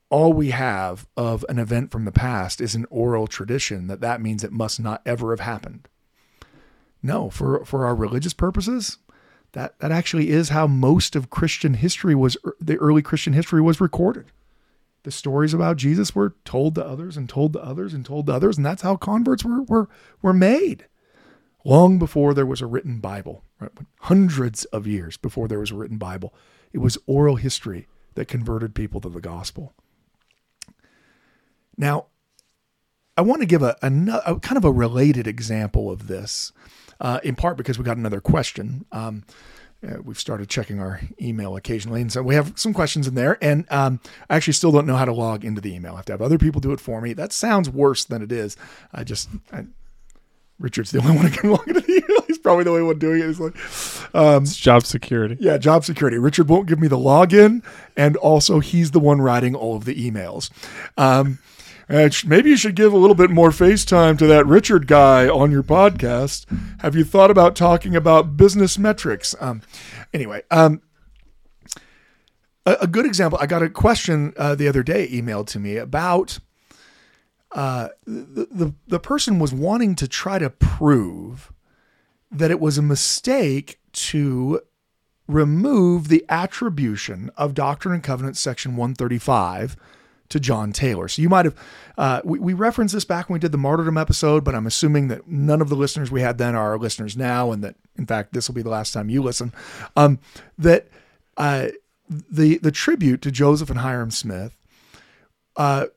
all 0.09 0.31
we 0.31 0.51
have 0.51 1.05
of 1.17 1.45
an 1.49 1.59
event 1.59 1.91
from 1.91 2.05
the 2.05 2.11
past 2.11 2.61
is 2.61 2.73
an 2.73 2.85
oral 2.89 3.27
tradition, 3.27 3.87
that 3.87 4.01
that 4.01 4.21
means 4.21 4.43
it 4.43 4.53
must 4.53 4.79
not 4.79 5.01
ever 5.05 5.31
have 5.31 5.41
happened. 5.41 5.87
No, 7.03 7.29
for, 7.29 7.65
for 7.65 7.85
our 7.85 7.95
religious 7.95 8.33
purposes, 8.33 8.97
that, 9.51 9.77
that 9.79 9.91
actually 9.91 10.29
is 10.29 10.49
how 10.49 10.67
most 10.67 11.15
of 11.15 11.29
Christian 11.29 11.73
history 11.73 12.15
was, 12.15 12.37
er, 12.45 12.55
the 12.61 12.77
early 12.77 13.01
Christian 13.01 13.33
history 13.33 13.61
was 13.61 13.81
recorded 13.81 14.31
the 15.03 15.11
stories 15.11 15.53
about 15.53 15.77
Jesus 15.77 16.13
were 16.13 16.35
told 16.45 16.75
to 16.75 16.85
others 16.85 17.17
and 17.17 17.29
told 17.29 17.53
to 17.53 17.63
others 17.63 17.93
and 17.93 18.05
told 18.05 18.27
to 18.27 18.33
others, 18.33 18.57
and 18.57 18.65
that's 18.65 18.81
how 18.81 18.95
converts 18.95 19.43
were 19.43 19.63
were 19.63 19.89
were 20.21 20.33
made. 20.33 20.85
Long 21.65 21.99
before 21.99 22.33
there 22.33 22.45
was 22.45 22.61
a 22.61 22.65
written 22.65 22.99
Bible, 22.99 23.43
right? 23.59 23.71
hundreds 24.01 24.65
of 24.65 24.87
years 24.87 25.17
before 25.17 25.47
there 25.47 25.59
was 25.59 25.71
a 25.71 25.75
written 25.75 25.97
Bible, 25.97 26.33
it 26.71 26.79
was 26.79 26.97
oral 27.05 27.35
history 27.35 27.87
that 28.15 28.27
converted 28.27 28.73
people 28.73 29.01
to 29.01 29.09
the 29.09 29.21
gospel. 29.21 29.73
Now, 31.77 32.07
I 33.17 33.21
want 33.21 33.41
to 33.41 33.45
give 33.45 33.61
a, 33.61 33.75
a, 33.81 34.33
a 34.33 34.39
kind 34.39 34.57
of 34.57 34.65
a 34.65 34.71
related 34.71 35.27
example 35.27 35.91
of 35.91 36.07
this, 36.07 36.51
uh, 37.01 37.19
in 37.23 37.35
part 37.35 37.57
because 37.57 37.77
we 37.77 37.83
got 37.83 37.97
another 37.97 38.21
question. 38.21 38.85
Um, 38.91 39.23
uh, 39.87 40.01
we've 40.03 40.19
started 40.19 40.49
checking 40.49 40.79
our 40.79 40.99
email 41.21 41.55
occasionally, 41.55 42.01
and 42.01 42.11
so 42.11 42.21
we 42.21 42.35
have 42.35 42.53
some 42.57 42.73
questions 42.73 43.07
in 43.07 43.15
there. 43.15 43.37
And 43.41 43.65
um, 43.71 43.99
I 44.29 44.35
actually 44.35 44.53
still 44.53 44.71
don't 44.71 44.85
know 44.85 44.97
how 44.97 45.05
to 45.05 45.13
log 45.13 45.45
into 45.45 45.61
the 45.61 45.73
email. 45.73 45.93
I 45.93 45.97
have 45.97 46.05
to 46.05 46.13
have 46.13 46.21
other 46.21 46.37
people 46.37 46.59
do 46.59 46.73
it 46.73 46.79
for 46.79 46.99
me. 47.01 47.13
That 47.13 47.31
sounds 47.31 47.69
worse 47.69 48.03
than 48.03 48.21
it 48.21 48.31
is. 48.31 48.57
I 48.93 49.03
just 49.03 49.29
I, 49.53 49.65
Richard's 50.59 50.91
the 50.91 50.99
only 50.99 51.15
one 51.15 51.27
who 51.27 51.37
can 51.37 51.51
log 51.51 51.67
into 51.67 51.81
the 51.81 51.91
email. 51.93 52.23
He's 52.27 52.37
probably 52.37 52.65
the 52.65 52.71
only 52.71 52.83
one 52.83 52.99
doing 52.99 53.21
it. 53.21 53.27
He's 53.27 53.39
like, 53.39 53.55
um, 54.13 54.43
it's 54.43 54.57
job 54.57 54.85
security. 54.85 55.37
Yeah, 55.39 55.57
job 55.57 55.85
security. 55.85 56.17
Richard 56.17 56.49
won't 56.49 56.67
give 56.67 56.79
me 56.79 56.87
the 56.87 56.97
login, 56.97 57.63
and 57.95 58.17
also 58.17 58.59
he's 58.59 58.91
the 58.91 58.99
one 58.99 59.21
writing 59.21 59.55
all 59.55 59.75
of 59.75 59.85
the 59.85 59.95
emails. 59.95 60.51
Um, 60.97 61.39
maybe 61.89 62.49
you 62.49 62.57
should 62.57 62.75
give 62.75 62.93
a 62.93 62.97
little 62.97 63.15
bit 63.15 63.31
more 63.31 63.49
FaceTime 63.49 64.17
to 64.19 64.27
that 64.27 64.45
Richard 64.45 64.85
guy 64.85 65.27
on 65.27 65.51
your 65.51 65.63
podcast. 65.63 66.45
Have 66.81 66.95
you 66.95 67.03
thought 67.03 67.31
about 67.31 67.55
talking 67.55 67.95
about 67.95 68.37
business 68.37 68.77
metrics? 68.77 69.35
Um, 69.39 69.61
anyway, 70.13 70.43
um, 70.51 70.81
a, 72.65 72.77
a, 72.81 72.87
good 72.87 73.05
example. 73.05 73.39
I 73.41 73.47
got 73.47 73.63
a 73.63 73.69
question 73.69 74.33
uh, 74.37 74.53
the 74.53 74.67
other 74.67 74.83
day 74.83 75.07
emailed 75.07 75.47
to 75.47 75.59
me 75.59 75.77
about 75.77 76.39
uh, 77.53 77.89
the, 78.05 78.47
the 78.51 78.73
the 78.87 78.99
person 78.99 79.39
was 79.39 79.51
wanting 79.51 79.95
to 79.95 80.07
try 80.07 80.37
to 80.37 80.51
prove 80.51 81.51
that 82.29 82.51
it 82.51 82.59
was 82.59 82.77
a 82.77 82.83
mistake 82.83 83.79
to 83.91 84.61
remove 85.27 86.07
the 86.07 86.23
attribution 86.29 87.31
of 87.35 87.55
Doctrine 87.55 87.95
and 87.95 88.03
Covenants 88.03 88.39
section 88.39 88.75
135 88.75 89.75
to 90.29 90.39
John 90.39 90.71
Taylor. 90.71 91.07
So 91.07 91.21
you 91.21 91.29
might 91.29 91.45
have, 91.45 91.55
uh, 91.97 92.21
we, 92.23 92.39
we 92.39 92.53
referenced 92.53 92.93
this 92.93 93.05
back 93.05 93.29
when 93.29 93.33
we 93.33 93.39
did 93.39 93.51
the 93.51 93.57
martyrdom 93.57 93.97
episode, 93.97 94.43
but 94.43 94.55
I'm 94.55 94.67
assuming 94.67 95.07
that 95.09 95.27
none 95.27 95.61
of 95.61 95.69
the 95.69 95.75
listeners 95.75 96.11
we 96.11 96.21
had 96.21 96.37
then 96.37 96.55
are 96.55 96.71
our 96.71 96.77
listeners 96.77 97.17
now, 97.17 97.51
and 97.51 97.63
that 97.63 97.75
in 97.97 98.05
fact 98.05 98.33
this 98.33 98.47
will 98.47 98.55
be 98.55 98.61
the 98.61 98.69
last 98.69 98.93
time 98.93 99.09
you 99.09 99.21
listen. 99.21 99.53
Um, 99.95 100.19
that 100.57 100.87
uh, 101.37 101.69
the 102.09 102.57
the 102.57 102.71
tribute 102.71 103.21
to 103.21 103.31
Joseph 103.31 103.69
and 103.69 103.79
Hyrum 103.79 104.11
Smith 104.11 104.55
uh, 105.55 105.87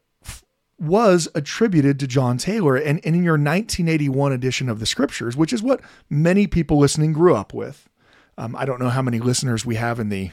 was 0.78 1.28
attributed 1.34 2.00
to 2.00 2.06
John 2.06 2.38
Taylor, 2.38 2.76
and, 2.76 3.00
and 3.04 3.14
in 3.14 3.22
your 3.22 3.34
1981 3.34 4.32
edition 4.32 4.68
of 4.68 4.80
the 4.80 4.86
Scriptures, 4.86 5.36
which 5.36 5.52
is 5.52 5.62
what 5.62 5.80
many 6.10 6.46
people 6.46 6.78
listening 6.78 7.12
grew 7.12 7.34
up 7.34 7.54
with. 7.54 7.88
Um, 8.36 8.56
I 8.56 8.64
don't 8.64 8.80
know 8.80 8.88
how 8.88 9.02
many 9.02 9.20
listeners 9.20 9.64
we 9.64 9.76
have 9.76 10.00
in 10.00 10.08
the 10.08 10.32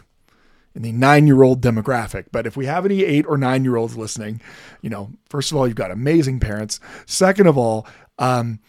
in 0.75 0.81
the 0.81 0.91
nine 0.91 1.27
year 1.27 1.43
old 1.43 1.61
demographic. 1.61 2.25
But 2.31 2.45
if 2.45 2.55
we 2.55 2.65
have 2.65 2.85
any 2.85 3.03
eight 3.03 3.25
or 3.25 3.37
nine 3.37 3.63
year 3.63 3.75
olds 3.75 3.97
listening, 3.97 4.41
you 4.81 4.89
know, 4.89 5.11
first 5.29 5.51
of 5.51 5.57
all, 5.57 5.67
you've 5.67 5.75
got 5.75 5.91
amazing 5.91 6.39
parents. 6.39 6.79
Second 7.05 7.47
of 7.47 7.57
all, 7.57 7.87
um, 8.17 8.59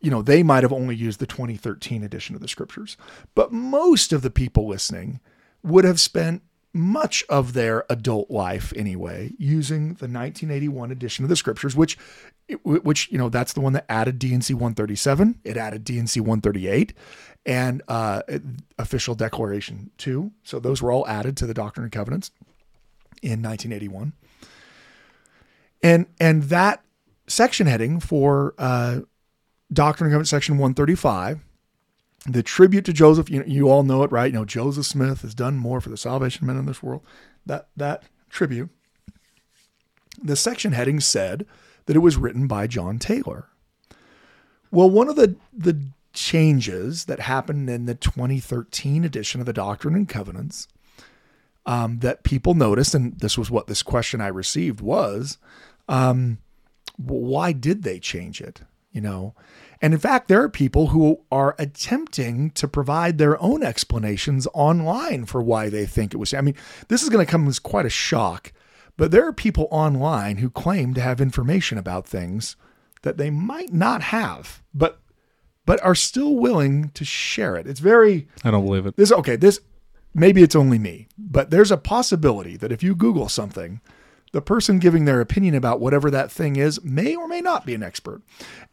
you 0.00 0.10
know, 0.10 0.22
they 0.22 0.42
might 0.42 0.62
have 0.62 0.72
only 0.72 0.94
used 0.94 1.18
the 1.20 1.26
2013 1.26 2.02
edition 2.02 2.34
of 2.34 2.42
the 2.42 2.48
scriptures. 2.48 2.96
But 3.34 3.52
most 3.52 4.12
of 4.12 4.22
the 4.22 4.30
people 4.30 4.68
listening 4.68 5.20
would 5.62 5.84
have 5.84 6.00
spent 6.00 6.42
much 6.76 7.24
of 7.28 7.54
their 7.54 7.84
adult 7.88 8.30
life 8.30 8.72
anyway 8.76 9.32
using 9.38 9.86
the 9.94 10.06
1981 10.06 10.90
edition 10.90 11.24
of 11.24 11.30
the 11.30 11.36
scriptures 11.36 11.74
which 11.74 11.96
which 12.64 13.10
you 13.10 13.16
know 13.16 13.30
that's 13.30 13.54
the 13.54 13.62
one 13.62 13.72
that 13.72 13.86
added 13.88 14.18
D&C 14.18 14.52
137 14.52 15.40
it 15.42 15.56
added 15.56 15.84
D&C 15.84 16.20
138 16.20 16.92
and 17.46 17.82
uh, 17.88 18.22
official 18.78 19.14
declaration 19.14 19.90
two. 19.96 20.32
so 20.42 20.58
those 20.58 20.82
were 20.82 20.92
all 20.92 21.06
added 21.06 21.36
to 21.36 21.46
the 21.46 21.54
doctrine 21.54 21.84
and 21.84 21.92
covenants 21.92 22.30
in 23.22 23.42
1981 23.42 24.12
and 25.82 26.06
and 26.20 26.44
that 26.44 26.82
section 27.26 27.66
heading 27.66 28.00
for 28.00 28.54
uh, 28.58 29.00
doctrine 29.72 30.08
and 30.08 30.12
covenants 30.12 30.30
section 30.30 30.58
135 30.58 31.40
the 32.28 32.42
tribute 32.42 32.84
to 32.84 32.92
Joseph, 32.92 33.30
you, 33.30 33.44
you 33.46 33.70
all 33.70 33.82
know 33.82 34.02
it, 34.02 34.10
right? 34.10 34.32
You 34.32 34.38
know, 34.40 34.44
Joseph 34.44 34.86
Smith 34.86 35.22
has 35.22 35.34
done 35.34 35.56
more 35.56 35.80
for 35.80 35.90
the 35.90 35.96
salvation 35.96 36.44
of 36.44 36.48
men 36.48 36.56
in 36.56 36.66
this 36.66 36.82
world. 36.82 37.02
That 37.44 37.68
that 37.76 38.02
tribute, 38.28 38.70
the 40.22 40.36
section 40.36 40.72
heading 40.72 41.00
said 41.00 41.46
that 41.86 41.94
it 41.94 42.00
was 42.00 42.16
written 42.16 42.46
by 42.46 42.66
John 42.66 42.98
Taylor. 42.98 43.48
Well, 44.70 44.90
one 44.90 45.08
of 45.08 45.16
the 45.16 45.36
the 45.52 45.80
changes 46.16 47.04
that 47.04 47.20
happened 47.20 47.70
in 47.70 47.86
the 47.86 47.94
2013 47.94 49.04
edition 49.04 49.40
of 49.40 49.46
the 49.46 49.52
Doctrine 49.52 49.94
and 49.94 50.08
Covenants 50.08 50.66
um, 51.66 51.98
that 51.98 52.24
people 52.24 52.54
noticed, 52.54 52.94
and 52.94 53.18
this 53.20 53.38
was 53.38 53.50
what 53.50 53.66
this 53.66 53.82
question 53.82 54.20
I 54.20 54.28
received 54.28 54.80
was, 54.80 55.38
um, 55.88 56.38
why 56.96 57.52
did 57.52 57.82
they 57.82 58.00
change 58.00 58.40
it? 58.40 58.62
You 58.90 59.02
know, 59.02 59.34
and 59.82 59.92
in 59.92 60.00
fact, 60.00 60.28
there 60.28 60.42
are 60.42 60.48
people 60.48 60.88
who 60.88 61.20
are 61.30 61.54
attempting 61.58 62.50
to 62.52 62.66
provide 62.66 63.18
their 63.18 63.40
own 63.42 63.62
explanations 63.62 64.48
online 64.54 65.26
for 65.26 65.42
why 65.42 65.68
they 65.68 65.84
think 65.84 66.14
it 66.14 66.16
was. 66.16 66.32
I 66.32 66.40
mean, 66.40 66.54
this 66.88 67.02
is 67.02 67.10
going 67.10 67.24
to 67.24 67.30
come 67.30 67.46
as 67.46 67.58
quite 67.58 67.84
a 67.84 67.90
shock, 67.90 68.54
but 68.96 69.10
there 69.10 69.26
are 69.26 69.34
people 69.34 69.68
online 69.70 70.38
who 70.38 70.48
claim 70.48 70.94
to 70.94 71.02
have 71.02 71.20
information 71.20 71.76
about 71.76 72.06
things 72.06 72.56
that 73.02 73.18
they 73.18 73.28
might 73.28 73.70
not 73.70 74.00
have, 74.00 74.62
but 74.72 74.98
but 75.66 75.82
are 75.84 75.94
still 75.94 76.36
willing 76.36 76.88
to 76.90 77.04
share 77.04 77.56
it. 77.56 77.66
It's 77.66 77.80
very 77.80 78.28
I 78.42 78.50
don't 78.50 78.64
believe 78.64 78.86
it. 78.86 78.96
This 78.96 79.12
okay, 79.12 79.36
this 79.36 79.60
maybe 80.14 80.42
it's 80.42 80.56
only 80.56 80.78
me, 80.78 81.08
but 81.18 81.50
there's 81.50 81.70
a 81.70 81.76
possibility 81.76 82.56
that 82.56 82.72
if 82.72 82.82
you 82.82 82.94
Google 82.94 83.28
something, 83.28 83.80
the 84.32 84.40
person 84.40 84.78
giving 84.78 85.04
their 85.04 85.20
opinion 85.20 85.54
about 85.54 85.80
whatever 85.80 86.10
that 86.10 86.30
thing 86.30 86.56
is 86.56 86.82
may 86.82 87.14
or 87.14 87.28
may 87.28 87.40
not 87.40 87.66
be 87.66 87.74
an 87.74 87.82
expert. 87.82 88.22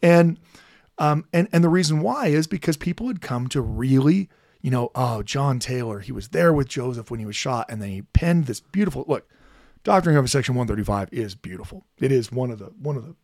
And 0.01 0.39
um, 0.97 1.25
and 1.33 1.49
and 1.51 1.63
the 1.63 1.69
reason 1.69 2.01
why 2.01 2.27
is 2.27 2.47
because 2.47 2.77
people 2.77 3.07
had 3.07 3.21
come 3.21 3.47
to 3.49 3.61
really, 3.61 4.29
you 4.61 4.71
know, 4.71 4.91
oh, 4.95 5.23
John 5.23 5.59
Taylor, 5.59 5.99
he 5.99 6.11
was 6.11 6.29
there 6.29 6.53
with 6.53 6.67
Joseph 6.67 7.09
when 7.09 7.19
he 7.19 7.25
was 7.25 7.35
shot, 7.35 7.65
and 7.69 7.81
then 7.81 7.89
he 7.89 8.03
penned 8.03 8.45
this 8.45 8.59
beautiful 8.59 9.03
look. 9.07 9.27
Doctrine 9.83 10.15
of 10.15 10.29
Section 10.29 10.55
135 10.55 11.09
is 11.11 11.35
beautiful. 11.35 11.85
It 11.97 12.11
is 12.11 12.31
one 12.31 12.51
of 12.51 12.59
the 12.59 12.67
one 12.79 12.95
of 12.95 13.05
the 13.05 13.15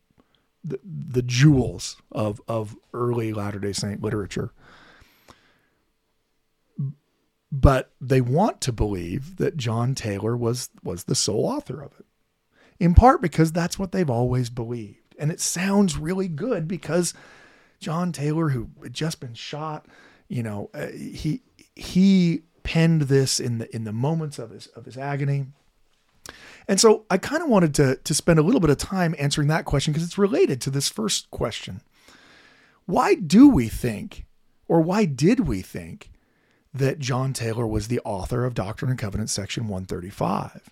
the, 0.62 0.80
the 0.84 1.22
jewels 1.22 1.96
of 2.12 2.40
of 2.48 2.76
early 2.92 3.32
Latter 3.32 3.58
Day 3.58 3.72
Saint 3.72 4.02
literature. 4.02 4.52
But 7.52 7.90
they 8.00 8.20
want 8.20 8.60
to 8.62 8.72
believe 8.72 9.36
that 9.36 9.56
John 9.56 9.94
Taylor 9.94 10.36
was 10.36 10.70
was 10.82 11.04
the 11.04 11.14
sole 11.14 11.46
author 11.46 11.82
of 11.82 11.92
it, 11.98 12.06
in 12.78 12.94
part 12.94 13.20
because 13.20 13.52
that's 13.52 13.78
what 13.78 13.92
they've 13.92 14.10
always 14.10 14.50
believed, 14.50 15.16
and 15.18 15.32
it 15.32 15.40
sounds 15.40 15.96
really 15.96 16.28
good 16.28 16.68
because 16.68 17.12
John 17.80 18.12
Taylor, 18.12 18.50
who 18.50 18.70
had 18.82 18.92
just 18.92 19.20
been 19.20 19.34
shot, 19.34 19.86
you 20.28 20.42
know, 20.42 20.70
uh, 20.74 20.88
he 20.88 21.42
he 21.74 22.42
penned 22.62 23.02
this 23.02 23.40
in 23.40 23.58
the 23.58 23.74
in 23.74 23.84
the 23.84 23.92
moments 23.92 24.38
of 24.38 24.50
his 24.50 24.66
of 24.68 24.84
his 24.84 24.96
agony. 24.96 25.46
And 26.70 26.78
so 26.80 27.04
I 27.10 27.18
kind 27.18 27.42
of 27.42 27.48
wanted 27.48 27.74
to 27.74 27.96
to 27.96 28.14
spend 28.14 28.38
a 28.38 28.42
little 28.42 28.60
bit 28.60 28.70
of 28.70 28.78
time 28.78 29.16
answering 29.18 29.48
that 29.48 29.64
question 29.64 29.92
because 29.92 30.06
it's 30.06 30.16
related 30.16 30.60
to 30.60 30.70
this 30.70 30.88
first 30.88 31.28
question. 31.32 31.80
Why 32.86 33.16
do 33.16 33.48
we 33.48 33.66
think 33.68 34.24
or 34.68 34.80
why 34.80 35.04
did 35.04 35.40
we 35.40 35.62
think 35.62 36.12
that 36.72 37.00
John 37.00 37.32
Taylor 37.32 37.66
was 37.66 37.88
the 37.88 37.98
author 38.04 38.44
of 38.44 38.54
Doctrine 38.54 38.88
and 38.88 39.00
Covenants 39.00 39.32
section 39.32 39.64
135? 39.64 40.70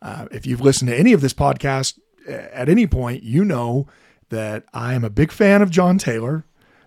Uh, 0.00 0.26
if 0.30 0.46
you've 0.46 0.62
listened 0.62 0.88
to 0.88 0.98
any 0.98 1.12
of 1.12 1.20
this 1.20 1.34
podcast 1.34 1.98
at 2.26 2.70
any 2.70 2.86
point, 2.86 3.22
you 3.22 3.44
know 3.44 3.86
that 4.30 4.64
I 4.72 4.94
am 4.94 5.04
a 5.04 5.10
big 5.10 5.30
fan 5.30 5.60
of 5.60 5.70
John 5.70 5.98
Taylor, 5.98 6.46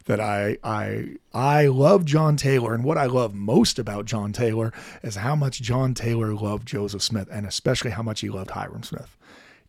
that 0.10 0.20
I 0.20 0.58
I 0.64 1.18
I 1.36 1.68
love 1.68 2.04
John 2.04 2.36
Taylor 2.36 2.74
and 2.74 2.84
what 2.84 2.98
I 2.98 3.06
love 3.06 3.36
most 3.36 3.78
about 3.78 4.06
John 4.06 4.34
Taylor 4.34 4.74
is 5.04 5.18
how 5.18 5.36
much 5.36 5.62
John 5.62 5.94
Taylor 5.94 6.34
loved 6.34 6.68
Joseph 6.68 7.04
Smith 7.04 7.28
and 7.32 7.46
especially 7.46 7.92
how 7.92 8.02
much 8.02 8.22
he 8.22 8.30
loved 8.30 8.50
Hyrum 8.50 8.82
Smith. 8.84 9.16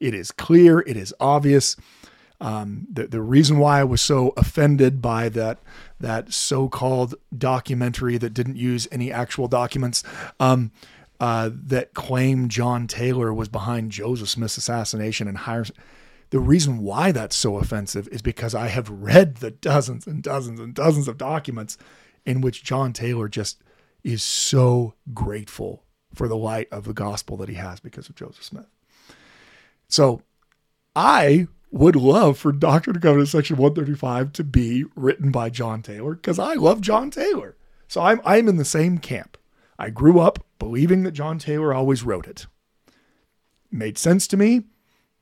It 0.01 0.15
is 0.15 0.33
clear, 0.33 0.81
it 0.81 0.97
is 0.97 1.15
obvious. 1.21 1.77
Um, 2.41 2.87
the, 2.91 3.07
the 3.07 3.21
reason 3.21 3.59
why 3.59 3.81
I 3.81 3.85
was 3.85 4.01
so 4.01 4.33
offended 4.35 5.03
by 5.03 5.29
that 5.29 5.59
that 6.01 6.33
so-called 6.33 7.17
documentary 7.37 8.17
that 8.17 8.33
didn't 8.33 8.57
use 8.57 8.89
any 8.91 9.13
actual 9.13 9.47
documents 9.47 10.03
um, 10.41 10.71
uh, 11.21 11.51
that 11.53 11.93
claimed 11.93 12.51
John 12.51 12.87
Taylor 12.87 13.35
was 13.35 13.51
behind 13.51 13.93
Joseph 13.93 14.31
Smith's 14.31 14.57
assassination 14.57 15.29
and 15.29 15.37
Hyrum 15.37 15.73
the 16.31 16.41
reason 16.41 16.79
why 16.79 17.13
that's 17.13 17.37
so 17.37 17.59
offensive 17.59 18.09
is 18.09 18.23
because 18.23 18.55
I 18.55 18.69
have 18.69 18.89
read 18.89 19.37
the 19.37 19.51
dozens 19.51 20.07
and 20.07 20.23
dozens 20.23 20.61
and 20.61 20.75
dozens 20.75 21.09
of 21.09 21.19
documents 21.19 21.77
in 22.25 22.41
which 22.41 22.65
John 22.65 22.93
Taylor 22.93 23.29
just 23.29 23.63
is 24.03 24.23
so 24.23 24.95
grateful 25.13 25.85
for 26.15 26.29
the 26.29 26.37
light 26.37 26.69
of 26.71 26.85
the 26.85 26.93
gospel 26.93 27.37
that 27.39 27.49
he 27.49 27.57
has 27.57 27.81
because 27.81 28.09
of 28.09 28.15
Joseph 28.15 28.45
Smith. 28.45 28.69
So 29.89 30.23
I 30.95 31.49
would 31.71 31.97
love 31.97 32.39
for 32.39 32.53
Doctrine 32.53 32.97
and 32.97 33.03
Covenants 33.03 33.33
section 33.33 33.57
135 33.57 34.33
to 34.33 34.45
be 34.45 34.85
written 34.95 35.31
by 35.31 35.51
John 35.51 35.83
Taylor 35.83 36.15
because 36.15 36.39
I 36.39 36.55
love 36.55 36.81
John 36.81 37.11
Taylor. 37.11 37.57
So 37.89 38.01
I'm 38.01 38.21
I'm 38.25 38.49
in 38.49 38.57
the 38.57 38.65
same 38.65 38.99
camp. 38.99 39.37
I 39.79 39.91
grew 39.91 40.21
up 40.21 40.45
believing 40.59 41.03
that 41.05 41.13
John 41.13 41.39
Taylor 41.39 41.73
always 41.73 42.03
wrote 42.03 42.27
it. 42.27 42.47
Made 43.71 43.99
sense 43.99 44.27
to 44.29 44.37
me. 44.37 44.65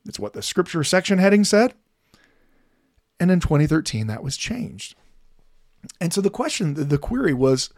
It's 0.09 0.18
what 0.18 0.32
the 0.32 0.42
scripture 0.42 0.82
section 0.82 1.18
heading 1.18 1.44
said. 1.44 1.74
And 3.20 3.30
in 3.30 3.40
2013, 3.40 4.06
that 4.06 4.22
was 4.22 4.36
changed. 4.36 4.94
And 6.00 6.12
so 6.12 6.20
the 6.20 6.30
question, 6.30 6.88
the 6.88 6.98
query 6.98 7.34
was, 7.34 7.70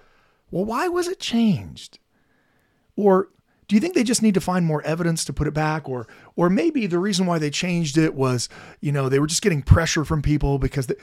well, 0.51 0.65
why 0.65 0.89
was 0.89 1.09
it 1.09 1.21
changed? 1.21 1.99
Or 2.97 3.29
do 3.69 3.75
you 3.75 3.81
think 3.81 3.95
they 3.95 4.05
just 4.05 4.23
need 4.23 4.35
to 4.35 4.41
find 4.41 4.65
more 4.65 4.83
evidence 4.83 5.25
to 5.25 5.33
put 5.33 5.47
it 5.47 5.55
back? 5.55 5.89
Or, 5.89 6.07
or 6.37 6.49
maybe 6.51 6.87
the 6.87 6.99
reason 6.99 7.27
why 7.27 7.39
they 7.39 7.51
changed 7.51 7.99
it 7.99 8.15
was, 8.15 8.49
you 8.81 8.93
know, 8.93 9.09
they 9.09 9.19
were 9.19 9.27
just 9.27 9.43
getting 9.43 9.63
pressure 9.63 10.05
from 10.05 10.23
people 10.23 10.59
because 10.59 10.87
they, 10.87 10.97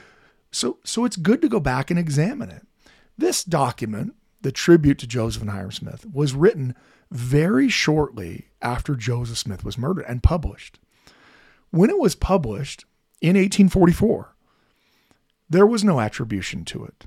so, 0.50 0.78
so 0.84 1.04
it's 1.04 1.16
good 1.16 1.42
to 1.42 1.48
go 1.48 1.60
back 1.60 1.90
and 1.90 1.98
examine 1.98 2.50
it. 2.50 2.66
This 3.16 3.44
document, 3.44 4.14
the 4.40 4.52
tribute 4.52 4.98
to 4.98 5.06
Joseph 5.06 5.42
and 5.42 5.50
Hyrum 5.50 5.72
Smith, 5.72 6.06
was 6.12 6.34
written 6.34 6.74
very 7.10 7.68
shortly 7.68 8.46
after 8.62 8.94
Joseph 8.94 9.38
Smith 9.38 9.64
was 9.64 9.78
murdered 9.78 10.04
and 10.06 10.22
published. 10.22 10.78
When 11.70 11.90
it 11.90 11.98
was 11.98 12.14
published 12.14 12.84
in 13.20 13.36
1844, 13.36 14.34
there 15.50 15.66
was 15.66 15.84
no 15.84 16.00
attribution 16.00 16.64
to 16.66 16.84
it. 16.84 17.06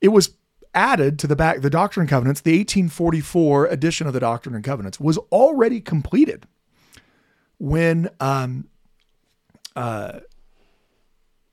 It 0.00 0.08
was 0.08 0.36
added 0.74 1.18
to 1.18 1.26
the 1.26 1.36
back, 1.36 1.60
the 1.60 1.70
Doctrine 1.70 2.02
and 2.02 2.10
Covenants, 2.10 2.40
the 2.40 2.52
1844 2.58 3.66
edition 3.66 4.06
of 4.06 4.12
the 4.12 4.20
Doctrine 4.20 4.54
and 4.54 4.64
Covenants 4.64 5.00
was 5.00 5.18
already 5.32 5.80
completed 5.80 6.46
when 7.58 8.08
um, 8.20 8.68
uh, 9.76 10.20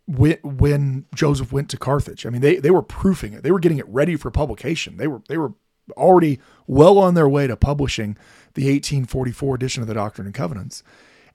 when, 0.05 0.38
when 0.41 1.05
Joseph 1.14 1.51
went 1.51 1.70
to 1.70 1.78
Carthage. 1.78 2.26
I 2.26 2.30
mean, 2.30 2.41
they, 2.41 2.58
they 2.58 2.72
were 2.72 2.82
proofing 2.82 3.34
it. 3.34 3.43
They 3.43 3.51
were 3.51 3.60
getting 3.60 3.78
it 3.78 3.88
ready 3.89 4.16
for 4.16 4.32
publication. 4.32 4.97
They 4.97 5.08
were 5.08 5.22
they 5.28 5.38
were 5.38 5.53
already 5.95 6.39
well 6.66 6.97
on 6.97 7.14
their 7.14 7.30
way 7.30 7.47
to 7.47 7.55
publishing 7.55 8.18
the 8.53 8.64
1844 8.64 9.55
edition 9.55 9.82
of 9.82 9.88
the 9.88 9.93
Doctrine 9.93 10.28
and 10.28 10.36
Covenants. 10.36 10.84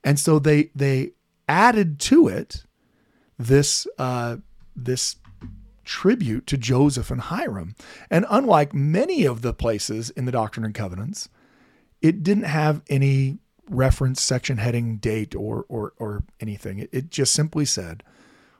And 0.03 0.19
so 0.19 0.39
they 0.39 0.69
they 0.75 1.11
added 1.47 1.99
to 1.99 2.27
it 2.27 2.63
this 3.37 3.87
uh, 3.97 4.37
this 4.75 5.17
tribute 5.83 6.47
to 6.47 6.57
Joseph 6.57 7.11
and 7.11 7.21
Hyrum. 7.21 7.75
And 8.09 8.25
unlike 8.29 8.73
many 8.73 9.25
of 9.25 9.41
the 9.41 9.53
places 9.53 10.09
in 10.11 10.25
the 10.25 10.31
Doctrine 10.31 10.65
and 10.65 10.73
Covenants, 10.73 11.29
it 12.01 12.23
didn't 12.23 12.43
have 12.43 12.81
any 12.89 13.39
reference, 13.69 14.21
section 14.21 14.57
heading, 14.57 14.97
date, 14.97 15.35
or 15.35 15.65
or 15.69 15.93
or 15.97 16.23
anything. 16.39 16.79
It, 16.79 16.89
it 16.91 17.09
just 17.09 17.33
simply 17.33 17.65
said, 17.65 18.03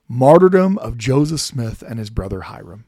"Martyrdom 0.07 0.77
of 0.77 0.97
Joseph 0.97 1.41
Smith 1.41 1.81
and 1.81 1.99
his 1.99 2.09
brother 2.09 2.41
Hyrum 2.41 2.85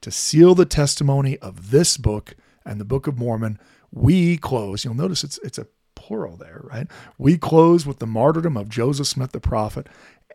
To 0.00 0.10
seal 0.10 0.54
the 0.54 0.66
testimony 0.66 1.38
of 1.38 1.70
this 1.70 1.96
book 1.96 2.36
and 2.64 2.80
the 2.80 2.84
Book 2.84 3.06
of 3.06 3.18
Mormon, 3.18 3.58
we 3.90 4.36
close. 4.36 4.84
You'll 4.84 4.94
notice 4.94 5.24
it's 5.24 5.38
it's 5.42 5.58
a 5.58 5.66
plural 6.02 6.36
there, 6.36 6.60
right? 6.64 6.88
We 7.16 7.38
close 7.38 7.86
with 7.86 8.00
the 8.00 8.06
martyrdom 8.06 8.56
of 8.56 8.68
Joseph 8.68 9.06
Smith 9.06 9.30
the 9.30 9.40
prophet 9.40 9.86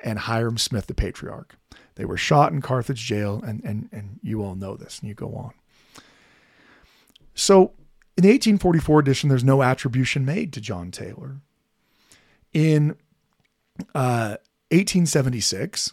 and 0.02 0.20
Hyrum 0.20 0.58
Smith 0.58 0.88
the 0.88 0.94
patriarch. 0.94 1.56
They 1.96 2.06
were 2.06 2.18
shot 2.18 2.54
in 2.54 2.62
Carthage 2.62 3.04
jail, 3.04 3.44
and, 3.46 3.62
and, 3.66 3.90
and 3.92 4.20
you 4.24 4.44
all 4.44 4.56
know 4.56 4.78
this, 4.78 5.00
and 5.00 5.10
you 5.10 5.16
go 5.16 5.34
on. 5.36 5.52
So 7.36 7.74
in 8.16 8.24
the 8.24 8.30
1844 8.30 9.00
edition, 9.00 9.30
there's 9.30 9.44
no 9.44 9.62
attribution 9.62 10.24
made 10.24 10.54
to 10.54 10.62
John 10.62 10.90
Taylor. 10.90 11.38
In 12.54 12.96
uh, 13.94 14.38
1876, 14.72 15.92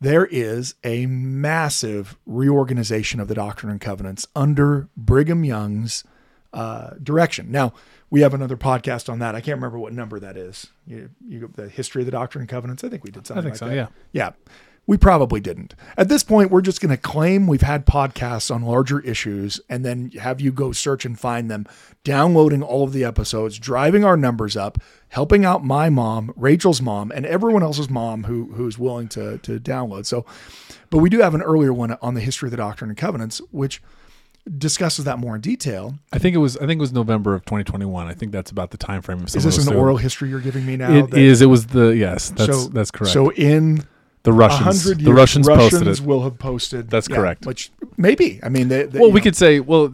there 0.00 0.26
is 0.26 0.74
a 0.82 1.06
massive 1.06 2.18
reorganization 2.26 3.20
of 3.20 3.28
the 3.28 3.34
Doctrine 3.34 3.70
and 3.70 3.80
Covenants 3.80 4.26
under 4.34 4.88
Brigham 4.96 5.44
Young's 5.44 6.04
uh, 6.52 6.90
direction. 7.02 7.50
Now, 7.50 7.72
we 8.14 8.20
have 8.20 8.32
another 8.32 8.56
podcast 8.56 9.12
on 9.12 9.18
that. 9.18 9.34
I 9.34 9.40
can't 9.40 9.56
remember 9.56 9.76
what 9.76 9.92
number 9.92 10.20
that 10.20 10.36
is. 10.36 10.68
You, 10.86 11.10
you 11.26 11.50
the 11.52 11.68
history 11.68 12.02
of 12.02 12.06
the 12.06 12.12
Doctrine 12.12 12.42
and 12.42 12.48
Covenants. 12.48 12.84
I 12.84 12.88
think 12.88 13.02
we 13.02 13.10
did 13.10 13.26
something. 13.26 13.40
I 13.40 13.42
think 13.42 13.54
like 13.54 13.58
so. 13.58 13.66
That. 13.66 13.74
Yeah. 13.74 13.88
Yeah. 14.12 14.30
We 14.86 14.96
probably 14.96 15.40
didn't. 15.40 15.74
At 15.96 16.08
this 16.08 16.22
point, 16.22 16.52
we're 16.52 16.60
just 16.60 16.80
going 16.80 16.94
to 16.94 16.96
claim 16.96 17.48
we've 17.48 17.62
had 17.62 17.86
podcasts 17.86 18.54
on 18.54 18.62
larger 18.62 19.00
issues 19.00 19.60
and 19.68 19.84
then 19.84 20.12
have 20.12 20.40
you 20.40 20.52
go 20.52 20.70
search 20.70 21.04
and 21.04 21.18
find 21.18 21.50
them, 21.50 21.66
downloading 22.04 22.62
all 22.62 22.84
of 22.84 22.92
the 22.92 23.02
episodes, 23.02 23.58
driving 23.58 24.04
our 24.04 24.16
numbers 24.16 24.56
up, 24.56 24.78
helping 25.08 25.44
out 25.44 25.64
my 25.64 25.90
mom, 25.90 26.32
Rachel's 26.36 26.80
mom, 26.80 27.10
and 27.10 27.26
everyone 27.26 27.64
else's 27.64 27.90
mom 27.90 28.24
who 28.24 28.52
who's 28.52 28.78
willing 28.78 29.08
to 29.08 29.38
to 29.38 29.58
download. 29.58 30.06
So, 30.06 30.24
but 30.88 30.98
we 30.98 31.10
do 31.10 31.18
have 31.18 31.34
an 31.34 31.42
earlier 31.42 31.72
one 31.72 31.98
on 32.00 32.14
the 32.14 32.20
history 32.20 32.46
of 32.46 32.52
the 32.52 32.58
Doctrine 32.58 32.90
and 32.90 32.96
Covenants, 32.96 33.40
which 33.50 33.82
discusses 34.58 35.04
that 35.06 35.18
more 35.18 35.34
in 35.34 35.40
detail. 35.40 35.94
I 36.12 36.18
think 36.18 36.34
it 36.34 36.38
was. 36.38 36.56
I 36.56 36.66
think 36.66 36.78
it 36.78 36.80
was 36.80 36.92
November 36.92 37.34
of 37.34 37.44
2021. 37.44 38.06
I 38.06 38.14
think 38.14 38.32
that's 38.32 38.50
about 38.50 38.70
the 38.70 38.76
time 38.76 39.02
frame. 39.02 39.20
Of 39.20 39.34
is 39.34 39.44
this 39.44 39.66
an 39.66 39.74
oral 39.74 39.96
history 39.96 40.28
you're 40.28 40.40
giving 40.40 40.66
me 40.66 40.76
now? 40.76 40.92
It 40.92 41.10
that, 41.10 41.18
is. 41.18 41.42
It 41.42 41.46
was 41.46 41.66
the 41.66 41.88
yes. 41.88 42.30
That's 42.30 42.64
so, 42.64 42.68
that's 42.68 42.90
correct. 42.90 43.12
So 43.12 43.30
in 43.32 43.86
the 44.22 44.32
Russians, 44.32 44.86
years, 44.86 44.98
the 44.98 45.14
Russians, 45.14 45.46
Russians 45.46 45.72
posted 45.72 45.88
it. 45.88 46.00
will 46.00 46.22
have 46.22 46.38
posted. 46.38 46.90
That's 46.90 47.08
yeah, 47.08 47.16
correct. 47.16 47.46
Which 47.46 47.70
maybe. 47.96 48.40
I 48.42 48.48
mean, 48.48 48.68
they, 48.68 48.84
they, 48.84 48.98
well, 48.98 49.10
we 49.10 49.20
know. 49.20 49.24
could 49.24 49.36
say 49.36 49.60
well. 49.60 49.92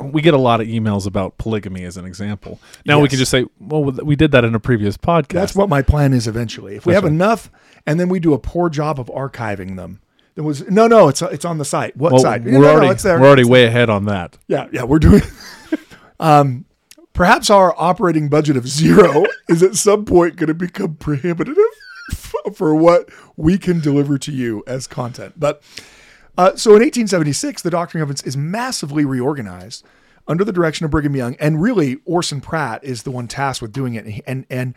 we 0.00 0.22
get 0.22 0.32
a 0.32 0.38
lot 0.38 0.60
of 0.60 0.68
emails 0.68 1.08
about 1.08 1.38
polygamy 1.38 1.82
as 1.82 1.96
an 1.96 2.04
example. 2.04 2.60
Now 2.86 2.98
yes. 2.98 3.02
we 3.02 3.08
can 3.08 3.18
just 3.18 3.32
say, 3.32 3.46
well, 3.58 3.82
we 3.82 4.14
did 4.14 4.30
that 4.30 4.44
in 4.44 4.54
a 4.54 4.60
previous 4.60 4.96
podcast. 4.96 5.28
That's 5.28 5.54
what 5.56 5.68
my 5.68 5.82
plan 5.82 6.12
is 6.12 6.28
eventually. 6.28 6.76
If 6.76 6.86
we 6.86 6.92
That's 6.92 7.02
have 7.02 7.10
right. 7.10 7.14
enough, 7.14 7.50
and 7.84 7.98
then 7.98 8.08
we 8.08 8.20
do 8.20 8.32
a 8.32 8.38
poor 8.38 8.70
job 8.70 9.00
of 9.00 9.08
archiving 9.08 9.74
them, 9.74 10.00
there 10.38 10.44
was 10.44 10.70
no, 10.70 10.86
no. 10.86 11.08
It's 11.08 11.20
it's 11.20 11.44
on 11.44 11.58
the 11.58 11.64
site. 11.64 11.96
What 11.96 12.12
well, 12.12 12.22
site? 12.22 12.44
We're 12.44 12.60
no, 12.60 12.68
already 12.68 12.86
no, 12.86 12.92
it's 12.92 13.02
there. 13.02 13.18
we're 13.18 13.26
already 13.26 13.42
way 13.42 13.64
ahead 13.64 13.90
on 13.90 14.04
that. 14.04 14.38
Yeah, 14.46 14.68
yeah. 14.70 14.84
We're 14.84 15.00
doing. 15.00 15.22
um, 16.20 16.64
Perhaps 17.12 17.50
our 17.50 17.74
operating 17.76 18.28
budget 18.28 18.56
of 18.56 18.68
zero 18.68 19.24
is 19.48 19.64
at 19.64 19.74
some 19.74 20.04
point 20.04 20.36
going 20.36 20.46
to 20.46 20.54
become 20.54 20.94
prohibitive 20.94 21.56
for 22.54 22.72
what 22.76 23.08
we 23.36 23.58
can 23.58 23.80
deliver 23.80 24.16
to 24.18 24.30
you 24.30 24.62
as 24.68 24.86
content. 24.86 25.34
But 25.36 25.60
uh, 26.38 26.54
so 26.54 26.70
in 26.70 26.82
1876, 26.82 27.62
the 27.62 27.70
Doctrine 27.70 28.00
and 28.00 28.06
Covenants 28.06 28.22
is 28.22 28.36
massively 28.36 29.04
reorganized 29.04 29.84
under 30.28 30.44
the 30.44 30.52
direction 30.52 30.84
of 30.84 30.92
Brigham 30.92 31.16
Young, 31.16 31.34
and 31.40 31.60
really 31.60 31.96
Orson 32.04 32.40
Pratt 32.40 32.84
is 32.84 33.02
the 33.02 33.10
one 33.10 33.26
tasked 33.26 33.60
with 33.60 33.72
doing 33.72 33.94
it. 33.94 34.22
And 34.24 34.46
and 34.48 34.76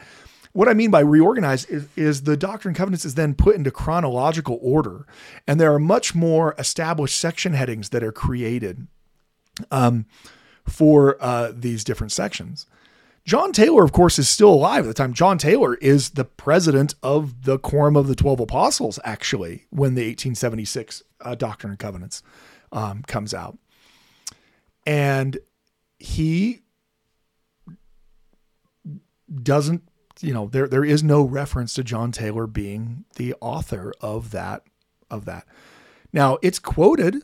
what 0.53 0.67
I 0.67 0.73
mean 0.73 0.91
by 0.91 0.99
reorganized 0.99 1.69
is, 1.69 1.87
is 1.95 2.23
the 2.23 2.37
Doctrine 2.37 2.71
and 2.71 2.77
Covenants 2.77 3.05
is 3.05 3.15
then 3.15 3.33
put 3.33 3.55
into 3.55 3.71
chronological 3.71 4.59
order, 4.61 5.05
and 5.47 5.59
there 5.59 5.73
are 5.73 5.79
much 5.79 6.13
more 6.13 6.55
established 6.57 7.19
section 7.19 7.53
headings 7.53 7.89
that 7.89 8.03
are 8.03 8.11
created 8.11 8.87
um, 9.69 10.05
for 10.67 11.17
uh, 11.21 11.51
these 11.55 11.83
different 11.83 12.11
sections. 12.11 12.65
John 13.23 13.51
Taylor, 13.53 13.83
of 13.83 13.91
course, 13.91 14.17
is 14.17 14.27
still 14.27 14.49
alive 14.49 14.85
at 14.85 14.87
the 14.87 14.93
time. 14.93 15.13
John 15.13 15.37
Taylor 15.37 15.75
is 15.75 16.11
the 16.11 16.25
president 16.25 16.95
of 17.03 17.43
the 17.43 17.59
Quorum 17.59 17.95
of 17.95 18.07
the 18.07 18.15
Twelve 18.15 18.39
Apostles, 18.39 18.99
actually, 19.03 19.65
when 19.69 19.93
the 19.93 20.01
1876 20.01 21.03
uh, 21.21 21.35
Doctrine 21.35 21.71
and 21.71 21.79
Covenants 21.79 22.23
um, 22.71 23.03
comes 23.03 23.33
out. 23.33 23.57
And 24.87 25.37
he 25.99 26.61
doesn't, 29.43 29.83
you 30.21 30.33
know, 30.33 30.47
there 30.47 30.67
there 30.67 30.85
is 30.85 31.03
no 31.03 31.23
reference 31.23 31.73
to 31.75 31.83
John 31.83 32.11
Taylor 32.11 32.47
being 32.47 33.05
the 33.15 33.35
author 33.41 33.93
of 34.01 34.31
that 34.31 34.63
of 35.09 35.25
that. 35.25 35.45
Now 36.13 36.37
it's 36.41 36.59
quoted 36.59 37.23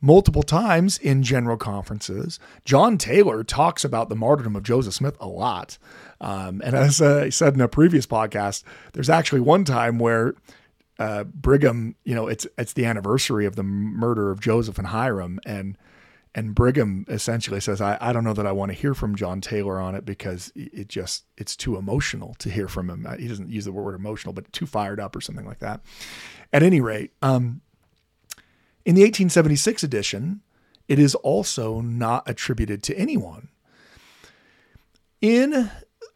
multiple 0.00 0.42
times 0.42 0.98
in 0.98 1.22
general 1.22 1.56
conferences. 1.56 2.40
John 2.64 2.98
Taylor 2.98 3.44
talks 3.44 3.84
about 3.84 4.08
the 4.08 4.16
martyrdom 4.16 4.56
of 4.56 4.64
Joseph 4.64 4.94
Smith 4.94 5.16
a 5.20 5.28
lot. 5.28 5.78
Um, 6.20 6.60
and 6.64 6.74
as 6.74 7.00
I 7.00 7.28
said 7.28 7.54
in 7.54 7.60
a 7.60 7.68
previous 7.68 8.06
podcast, 8.06 8.64
there's 8.92 9.08
actually 9.08 9.40
one 9.40 9.64
time 9.64 9.98
where 9.98 10.34
uh, 10.98 11.24
Brigham, 11.24 11.94
you 12.04 12.14
know, 12.14 12.26
it's 12.26 12.46
it's 12.58 12.74
the 12.74 12.84
anniversary 12.84 13.46
of 13.46 13.56
the 13.56 13.62
murder 13.62 14.30
of 14.30 14.40
Joseph 14.40 14.78
and 14.78 14.88
Hyrum, 14.88 15.38
and 15.46 15.76
and 16.34 16.54
Brigham 16.54 17.04
essentially 17.08 17.60
says, 17.60 17.80
I, 17.80 17.98
I 18.00 18.12
don't 18.12 18.24
know 18.24 18.32
that 18.32 18.46
I 18.46 18.52
want 18.52 18.70
to 18.72 18.78
hear 18.78 18.94
from 18.94 19.16
John 19.16 19.40
Taylor 19.40 19.78
on 19.78 19.94
it 19.94 20.06
because 20.06 20.50
it 20.54 20.88
just 20.88 21.24
it's 21.36 21.54
too 21.54 21.76
emotional 21.76 22.34
to 22.38 22.50
hear 22.50 22.68
from 22.68 22.88
him. 22.88 23.06
He 23.18 23.28
doesn't 23.28 23.50
use 23.50 23.66
the 23.66 23.72
word 23.72 23.94
emotional, 23.94 24.32
but 24.32 24.50
too 24.52 24.66
fired 24.66 24.98
up 24.98 25.14
or 25.14 25.20
something 25.20 25.46
like 25.46 25.58
that. 25.58 25.82
At 26.52 26.62
any 26.62 26.80
rate, 26.80 27.12
um, 27.20 27.60
in 28.84 28.94
the 28.94 29.02
1876 29.02 29.82
edition, 29.82 30.40
it 30.88 30.98
is 30.98 31.14
also 31.16 31.80
not 31.80 32.28
attributed 32.28 32.82
to 32.84 32.96
anyone. 32.96 33.48
In 35.20 35.70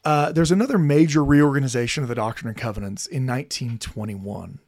uh, 0.05 0.33
there's 0.33 0.53
another 0.53 0.79
major 0.79 1.25
reorganization 1.25 2.03
of 2.03 2.09
the 2.09 2.15
Doctrine 2.15 2.49
and 2.49 2.57
Covenants 2.57 3.07
in 3.07 3.27
1921. 3.27 4.61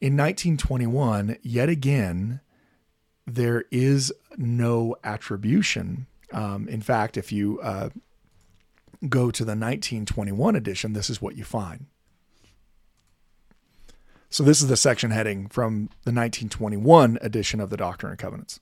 In 0.00 0.16
1921, 0.16 1.38
yet 1.42 1.68
again, 1.68 2.40
there 3.26 3.64
is 3.70 4.12
no 4.38 4.96
attribution. 5.04 6.06
Um, 6.32 6.68
in 6.68 6.80
fact, 6.80 7.16
if 7.16 7.32
you 7.32 7.60
uh, 7.60 7.90
go 9.08 9.30
to 9.30 9.44
the 9.44 9.50
1921 9.50 10.56
edition, 10.56 10.92
this 10.92 11.10
is 11.10 11.20
what 11.20 11.36
you 11.36 11.44
find. 11.44 11.86
So 14.30 14.42
this 14.42 14.60
is 14.60 14.68
the 14.68 14.76
section 14.76 15.10
heading 15.10 15.48
from 15.48 15.88
the 16.04 16.12
1921 16.12 17.18
edition 17.22 17.60
of 17.60 17.70
the 17.70 17.76
Doctrine 17.76 18.10
and 18.10 18.18
Covenants. 18.18 18.60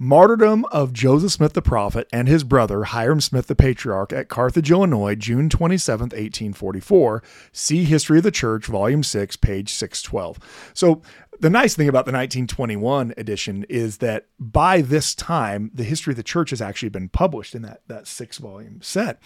Martyrdom 0.00 0.64
of 0.66 0.92
Joseph 0.92 1.32
Smith 1.32 1.54
the 1.54 1.62
prophet 1.62 2.08
and 2.12 2.28
his 2.28 2.44
brother 2.44 2.84
Hyrum 2.84 3.20
Smith 3.20 3.48
the 3.48 3.56
patriarch 3.56 4.12
at 4.12 4.28
Carthage, 4.28 4.70
Illinois, 4.70 5.16
June 5.16 5.48
27, 5.48 6.04
1844. 6.04 7.22
See 7.52 7.84
History 7.84 8.18
of 8.18 8.24
the 8.24 8.30
Church, 8.30 8.66
Volume 8.66 9.02
6, 9.02 9.36
page 9.36 9.72
612. 9.72 10.38
So 10.72 11.02
the 11.40 11.50
nice 11.50 11.74
thing 11.74 11.88
about 11.88 12.04
the 12.04 12.12
1921 12.12 13.14
edition 13.16 13.64
is 13.68 13.98
that 13.98 14.26
by 14.38 14.80
this 14.80 15.14
time, 15.14 15.70
the 15.72 15.84
history 15.84 16.12
of 16.12 16.16
the 16.16 16.22
church 16.22 16.50
has 16.50 16.60
actually 16.60 16.88
been 16.88 17.08
published 17.08 17.54
in 17.54 17.62
that, 17.62 17.82
that 17.86 18.06
six 18.06 18.38
volume 18.38 18.80
set. 18.82 19.20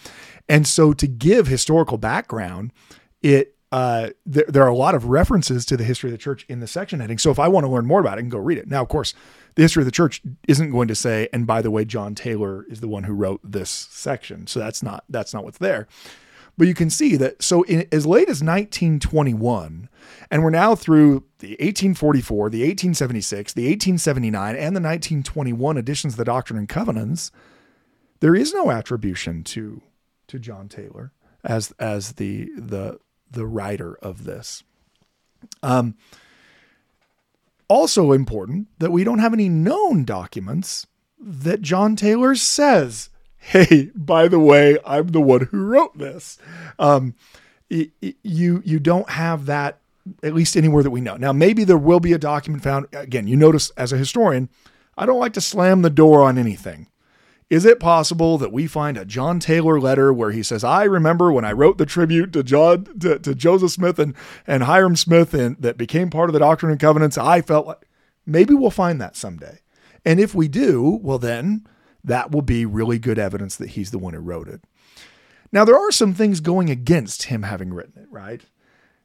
And 0.47 0.67
so 0.67 0.93
to 0.93 1.07
give 1.07 1.47
historical 1.47 1.97
background, 1.97 2.71
it 3.21 3.55
uh, 3.71 4.11
there, 4.23 4.45
there, 4.47 4.63
are 4.63 4.67
a 4.67 4.75
lot 4.75 4.93
of 4.93 5.05
references 5.05 5.65
to 5.65 5.75
the 5.75 5.83
history 5.83 6.07
of 6.07 6.11
the 6.11 6.17
church 6.19 6.45
in 6.47 6.59
the 6.59 6.67
section 6.67 6.99
heading. 6.99 7.17
So 7.17 7.31
if 7.31 7.39
I 7.39 7.47
want 7.47 7.65
to 7.65 7.71
learn 7.71 7.87
more 7.87 7.99
about 7.99 8.19
it, 8.19 8.19
I 8.19 8.21
can 8.21 8.29
go 8.29 8.37
read 8.37 8.59
it. 8.59 8.67
Now, 8.67 8.83
of 8.83 8.87
course, 8.87 9.15
the 9.55 9.63
history 9.63 9.81
of 9.81 9.85
the 9.85 9.91
church 9.91 10.21
isn't 10.47 10.69
going 10.69 10.87
to 10.89 10.95
say, 10.95 11.27
and 11.33 11.47
by 11.47 11.63
the 11.63 11.71
way, 11.71 11.83
John 11.83 12.13
Taylor 12.13 12.67
is 12.69 12.81
the 12.81 12.87
one 12.87 13.05
who 13.05 13.13
wrote 13.13 13.41
this 13.43 13.71
section. 13.71 14.45
So 14.45 14.59
that's 14.59 14.83
not 14.83 15.05
that's 15.09 15.33
not 15.33 15.43
what's 15.43 15.57
there. 15.57 15.87
But 16.57 16.67
you 16.67 16.73
can 16.73 16.89
see 16.89 17.15
that 17.15 17.41
so 17.41 17.63
in, 17.63 17.87
as 17.91 18.05
late 18.05 18.29
as 18.29 18.43
1921, 18.43 19.89
and 20.29 20.43
we're 20.43 20.49
now 20.51 20.75
through 20.75 21.23
the 21.39 21.49
1844, 21.49 22.49
the 22.49 22.59
1876, 22.59 23.53
the 23.53 23.63
1879, 23.63 24.55
and 24.55 24.75
the 24.75 24.81
1921 24.81 25.77
editions 25.77 26.13
of 26.13 26.17
the 26.17 26.25
Doctrine 26.25 26.59
and 26.59 26.69
Covenants, 26.69 27.31
there 28.19 28.35
is 28.35 28.53
no 28.53 28.71
attribution 28.71 29.43
to 29.45 29.81
to 30.27 30.39
John 30.39 30.69
Taylor 30.69 31.11
as 31.43 31.71
as 31.79 32.13
the 32.13 32.49
the 32.55 32.99
the 33.29 33.45
writer 33.45 33.95
of 33.95 34.23
this. 34.23 34.63
Um, 35.61 35.95
also 37.67 38.11
important 38.11 38.67
that 38.79 38.91
we 38.91 39.03
don't 39.03 39.19
have 39.19 39.33
any 39.33 39.49
known 39.49 40.05
documents 40.05 40.87
that 41.19 41.61
John 41.61 41.95
Taylor 41.95 42.35
says, 42.35 43.09
"Hey, 43.43 43.91
by 43.95 44.27
the 44.27 44.39
way, 44.39 44.77
I'm 44.85 45.07
the 45.07 45.21
one 45.21 45.47
who 45.51 45.65
wrote 45.65 45.97
this." 45.97 46.37
Um, 46.79 47.15
you 47.69 48.61
you 48.65 48.79
don't 48.79 49.09
have 49.09 49.45
that 49.45 49.79
at 50.21 50.33
least 50.33 50.57
anywhere 50.57 50.83
that 50.83 50.91
we 50.91 51.01
know. 51.01 51.15
Now, 51.15 51.31
maybe 51.31 51.63
there 51.63 51.77
will 51.77 51.99
be 51.99 52.13
a 52.13 52.17
document 52.17 52.63
found. 52.63 52.87
Again, 52.93 53.27
you 53.27 53.35
notice 53.35 53.69
as 53.71 53.93
a 53.93 53.97
historian, 53.97 54.49
I 54.97 55.05
don't 55.05 55.19
like 55.19 55.33
to 55.33 55.41
slam 55.41 55.81
the 55.81 55.89
door 55.89 56.21
on 56.21 56.37
anything. 56.37 56.87
Is 57.49 57.65
it 57.65 57.79
possible 57.79 58.37
that 58.39 58.51
we 58.51 58.67
find 58.67 58.97
a 58.97 59.05
John 59.05 59.39
Taylor 59.39 59.79
letter 59.79 60.11
where 60.11 60.31
he 60.31 60.41
says, 60.41 60.63
I 60.63 60.85
remember 60.85 61.31
when 61.31 61.45
I 61.45 61.51
wrote 61.51 61.77
the 61.77 61.85
tribute 61.85 62.33
to 62.33 62.43
John 62.43 62.85
to, 62.99 63.19
to 63.19 63.35
Joseph 63.35 63.71
Smith 63.71 63.99
and, 63.99 64.15
and 64.47 64.63
Hyrum 64.63 64.95
Smith 64.95 65.33
and 65.33 65.55
that 65.61 65.77
became 65.77 66.09
part 66.09 66.29
of 66.29 66.33
the 66.33 66.39
Doctrine 66.39 66.71
and 66.71 66.81
Covenants, 66.81 67.17
I 67.17 67.41
felt 67.41 67.67
like 67.67 67.85
maybe 68.25 68.53
we'll 68.53 68.71
find 68.71 68.99
that 69.01 69.15
someday. 69.15 69.59
And 70.03 70.19
if 70.19 70.33
we 70.33 70.47
do, 70.47 70.99
well 71.03 71.19
then 71.19 71.67
that 72.03 72.31
will 72.31 72.41
be 72.41 72.65
really 72.65 72.99
good 72.99 73.19
evidence 73.19 73.55
that 73.55 73.71
he's 73.71 73.91
the 73.91 73.99
one 73.99 74.13
who 74.13 74.19
wrote 74.19 74.47
it. 74.47 74.61
Now 75.51 75.65
there 75.65 75.77
are 75.77 75.91
some 75.91 76.13
things 76.13 76.39
going 76.39 76.69
against 76.69 77.23
him 77.23 77.43
having 77.43 77.73
written 77.73 78.01
it, 78.01 78.07
right? 78.11 78.41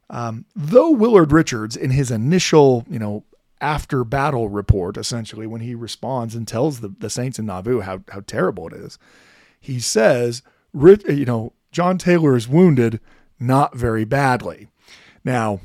Um, 0.09 0.45
though 0.55 0.89
Willard 0.89 1.31
Richards, 1.31 1.75
in 1.75 1.91
his 1.91 2.09
initial, 2.09 2.85
you 2.89 2.97
know, 2.99 3.23
after 3.61 4.03
battle 4.03 4.49
report, 4.49 4.97
essentially, 4.97 5.45
when 5.45 5.61
he 5.61 5.75
responds 5.75 6.33
and 6.33 6.47
tells 6.47 6.79
the, 6.79 6.89
the 6.97 7.09
saints 7.09 7.37
in 7.37 7.45
Nauvoo 7.45 7.81
how, 7.81 8.01
how 8.09 8.21
terrible 8.21 8.67
it 8.67 8.73
is. 8.73 8.97
He 9.59 9.79
says, 9.79 10.41
you 10.73 11.25
know, 11.25 11.53
John 11.71 11.97
Taylor 11.97 12.35
is 12.35 12.47
wounded 12.47 12.99
not 13.39 13.75
very 13.75 14.05
badly. 14.05 14.69
Now, 15.23 15.59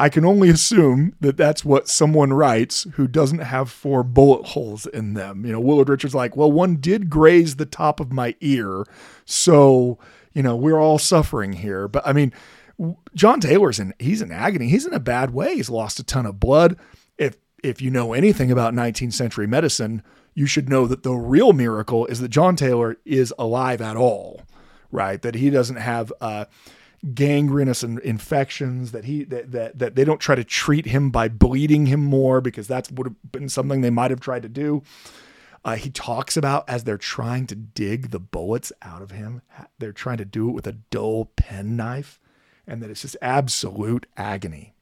I 0.00 0.08
can 0.08 0.24
only 0.24 0.48
assume 0.48 1.16
that 1.20 1.36
that's 1.36 1.64
what 1.64 1.88
someone 1.88 2.32
writes 2.32 2.86
who 2.92 3.08
doesn't 3.08 3.40
have 3.40 3.68
four 3.68 4.04
bullet 4.04 4.46
holes 4.46 4.86
in 4.86 5.14
them. 5.14 5.44
You 5.44 5.50
know, 5.50 5.60
Willard 5.60 5.88
Richards 5.88 6.14
like, 6.14 6.36
well, 6.36 6.52
one 6.52 6.76
did 6.76 7.10
graze 7.10 7.56
the 7.56 7.66
top 7.66 7.98
of 7.98 8.12
my 8.12 8.36
ear, 8.40 8.84
so 9.24 9.98
you 10.32 10.42
know 10.42 10.54
we're 10.54 10.80
all 10.80 11.00
suffering 11.00 11.54
here. 11.54 11.88
But 11.88 12.06
I 12.06 12.12
mean, 12.12 12.32
John 13.16 13.40
Taylor's 13.40 13.80
in 13.80 13.92
he's 13.98 14.22
in 14.22 14.30
agony. 14.30 14.68
He's 14.68 14.86
in 14.86 14.94
a 14.94 15.00
bad 15.00 15.32
way. 15.32 15.56
He's 15.56 15.68
lost 15.68 15.98
a 15.98 16.04
ton 16.04 16.26
of 16.26 16.38
blood. 16.38 16.76
If 17.18 17.36
if 17.64 17.82
you 17.82 17.90
know 17.90 18.12
anything 18.12 18.52
about 18.52 18.74
19th 18.74 19.14
century 19.14 19.48
medicine, 19.48 20.04
you 20.32 20.46
should 20.46 20.68
know 20.68 20.86
that 20.86 21.02
the 21.02 21.14
real 21.14 21.52
miracle 21.52 22.06
is 22.06 22.20
that 22.20 22.28
John 22.28 22.54
Taylor 22.54 22.98
is 23.04 23.34
alive 23.36 23.80
at 23.80 23.96
all, 23.96 24.42
right? 24.92 25.20
That 25.20 25.34
he 25.34 25.50
doesn't 25.50 25.76
have 25.76 26.12
uh, 26.20 26.44
gangrenous 27.14 27.82
and 27.82 27.98
infections. 28.00 28.92
That 28.92 29.04
he 29.04 29.24
that, 29.24 29.52
that 29.52 29.78
that 29.78 29.94
they 29.94 30.04
don't 30.04 30.20
try 30.20 30.34
to 30.34 30.44
treat 30.44 30.86
him 30.86 31.10
by 31.10 31.28
bleeding 31.28 31.86
him 31.86 32.00
more 32.00 32.40
because 32.40 32.68
that 32.68 32.90
would 32.92 33.06
have 33.06 33.32
been 33.32 33.48
something 33.48 33.80
they 33.80 33.90
might 33.90 34.10
have 34.10 34.20
tried 34.20 34.42
to 34.42 34.48
do. 34.48 34.82
Uh, 35.64 35.74
he 35.74 35.90
talks 35.90 36.36
about 36.36 36.68
as 36.68 36.84
they're 36.84 36.96
trying 36.96 37.46
to 37.46 37.54
dig 37.54 38.10
the 38.10 38.20
bullets 38.20 38.72
out 38.80 39.02
of 39.02 39.10
him, 39.10 39.42
they're 39.78 39.92
trying 39.92 40.18
to 40.18 40.24
do 40.24 40.48
it 40.48 40.52
with 40.52 40.66
a 40.66 40.72
dull 40.72 41.26
penknife 41.36 42.20
and 42.66 42.82
that 42.82 42.90
it's 42.90 43.02
just 43.02 43.16
absolute 43.20 44.06
agony. 44.16 44.74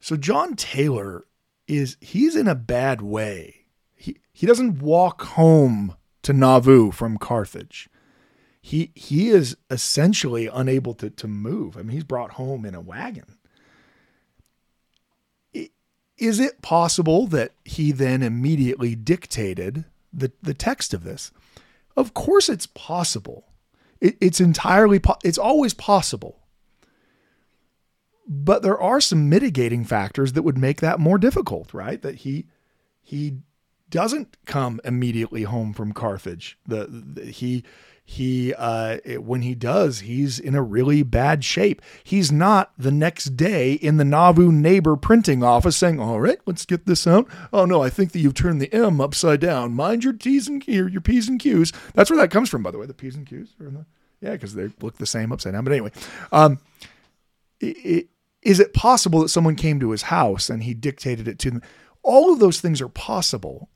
So 0.00 0.16
John 0.16 0.54
Taylor 0.54 1.24
is 1.66 1.96
he's 2.00 2.36
in 2.36 2.46
a 2.46 2.54
bad 2.54 3.00
way. 3.00 3.64
He 3.96 4.18
he 4.32 4.46
doesn't 4.46 4.80
walk 4.80 5.22
home 5.22 5.96
to 6.22 6.32
Nauvoo 6.32 6.90
from 6.90 7.18
Carthage. 7.18 7.88
He 8.60 8.92
he 8.94 9.28
is 9.30 9.56
essentially 9.70 10.46
unable 10.46 10.94
to 10.94 11.10
to 11.10 11.26
move. 11.28 11.76
I 11.76 11.82
mean, 11.82 11.90
he's 11.90 12.04
brought 12.04 12.32
home 12.32 12.64
in 12.64 12.74
a 12.74 12.80
wagon. 12.80 13.36
Is 16.20 16.38
it 16.38 16.60
possible 16.60 17.26
that 17.28 17.52
he 17.64 17.92
then 17.92 18.22
immediately 18.22 18.94
dictated 18.94 19.86
the, 20.12 20.30
the 20.42 20.52
text 20.52 20.92
of 20.92 21.02
this? 21.02 21.32
Of 21.96 22.12
course, 22.12 22.50
it's 22.50 22.66
possible. 22.66 23.46
It, 24.02 24.18
it's 24.20 24.38
entirely, 24.38 24.98
po- 24.98 25.16
it's 25.24 25.38
always 25.38 25.72
possible. 25.72 26.40
But 28.28 28.62
there 28.62 28.78
are 28.78 29.00
some 29.00 29.30
mitigating 29.30 29.82
factors 29.82 30.34
that 30.34 30.42
would 30.42 30.58
make 30.58 30.82
that 30.82 31.00
more 31.00 31.16
difficult, 31.16 31.72
right? 31.72 32.00
That 32.02 32.16
he 32.16 32.46
he 33.02 33.38
doesn't 33.88 34.36
come 34.44 34.78
immediately 34.84 35.44
home 35.44 35.72
from 35.72 35.92
Carthage. 35.92 36.58
The, 36.66 36.86
the 36.86 37.24
he 37.30 37.64
he 38.10 38.52
uh, 38.54 38.96
when 39.20 39.42
he 39.42 39.54
does, 39.54 40.00
he's 40.00 40.40
in 40.40 40.56
a 40.56 40.62
really 40.62 41.04
bad 41.04 41.44
shape. 41.44 41.80
He's 42.02 42.32
not 42.32 42.72
the 42.76 42.90
next 42.90 43.36
day 43.36 43.74
in 43.74 43.98
the 43.98 44.04
Nauvoo 44.04 44.50
neighbor 44.50 44.96
printing 44.96 45.44
office 45.44 45.76
saying, 45.76 46.00
"All 46.00 46.20
right, 46.20 46.40
let's 46.44 46.66
get 46.66 46.86
this 46.86 47.06
out." 47.06 47.28
Oh 47.52 47.66
no, 47.66 47.84
I 47.84 47.88
think 47.88 48.10
that 48.10 48.18
you've 48.18 48.34
turned 48.34 48.60
the 48.60 48.72
M 48.72 49.00
upside 49.00 49.38
down. 49.38 49.74
Mind 49.74 50.02
your 50.02 50.12
T's 50.12 50.48
and 50.48 50.66
your, 50.66 50.88
your 50.88 51.00
P's 51.00 51.28
and 51.28 51.38
Q's. 51.38 51.72
That's 51.94 52.10
where 52.10 52.18
that 52.18 52.32
comes 52.32 52.48
from, 52.48 52.64
by 52.64 52.72
the 52.72 52.78
way. 52.78 52.86
The 52.86 52.94
P's 52.94 53.14
and 53.14 53.24
Q's 53.24 53.54
the 53.60 53.86
yeah, 54.20 54.32
because 54.32 54.54
they 54.54 54.70
look 54.80 54.98
the 54.98 55.06
same 55.06 55.30
upside 55.30 55.52
down. 55.52 55.62
But 55.62 55.72
anyway, 55.72 55.92
um, 56.32 56.58
it, 57.60 57.76
it, 57.76 58.08
is 58.42 58.58
it 58.58 58.74
possible 58.74 59.20
that 59.20 59.28
someone 59.28 59.54
came 59.54 59.78
to 59.78 59.92
his 59.92 60.02
house 60.02 60.50
and 60.50 60.64
he 60.64 60.74
dictated 60.74 61.28
it 61.28 61.38
to 61.38 61.50
them? 61.52 61.62
All 62.02 62.32
of 62.32 62.40
those 62.40 62.60
things 62.60 62.80
are 62.80 62.88
possible, 62.88 63.68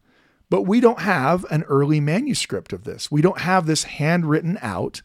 but 0.54 0.68
we 0.68 0.78
don't 0.78 1.00
have 1.00 1.44
an 1.50 1.64
early 1.64 1.98
manuscript 1.98 2.72
of 2.72 2.84
this. 2.84 3.10
We 3.10 3.20
don't 3.20 3.40
have 3.40 3.66
this 3.66 3.82
handwritten 3.82 4.56
out 4.62 5.02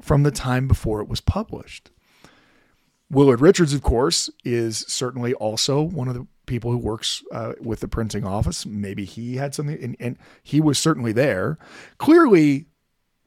from 0.00 0.22
the 0.22 0.30
time 0.30 0.66
before 0.66 1.02
it 1.02 1.08
was 1.10 1.20
published. 1.20 1.90
Willard 3.10 3.42
Richards, 3.42 3.74
of 3.74 3.82
course, 3.82 4.30
is 4.46 4.78
certainly 4.88 5.34
also 5.34 5.82
one 5.82 6.08
of 6.08 6.14
the 6.14 6.26
people 6.46 6.70
who 6.70 6.78
works 6.78 7.22
uh, 7.32 7.52
with 7.60 7.80
the 7.80 7.86
printing 7.86 8.24
office. 8.24 8.64
Maybe 8.64 9.04
he 9.04 9.36
had 9.36 9.54
something, 9.54 9.78
and, 9.78 9.94
and 10.00 10.16
he 10.42 10.58
was 10.58 10.78
certainly 10.78 11.12
there. 11.12 11.58
Clearly, 11.98 12.64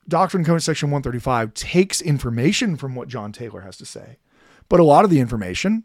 Doctrine 0.07 0.39
and 0.39 0.47
Covenants 0.47 0.65
section 0.65 0.89
135 0.89 1.53
takes 1.53 2.01
information 2.01 2.75
from 2.75 2.95
what 2.95 3.07
John 3.07 3.31
Taylor 3.31 3.61
has 3.61 3.77
to 3.77 3.85
say, 3.85 4.17
but 4.67 4.79
a 4.79 4.83
lot 4.83 5.05
of 5.05 5.11
the 5.11 5.19
information 5.19 5.83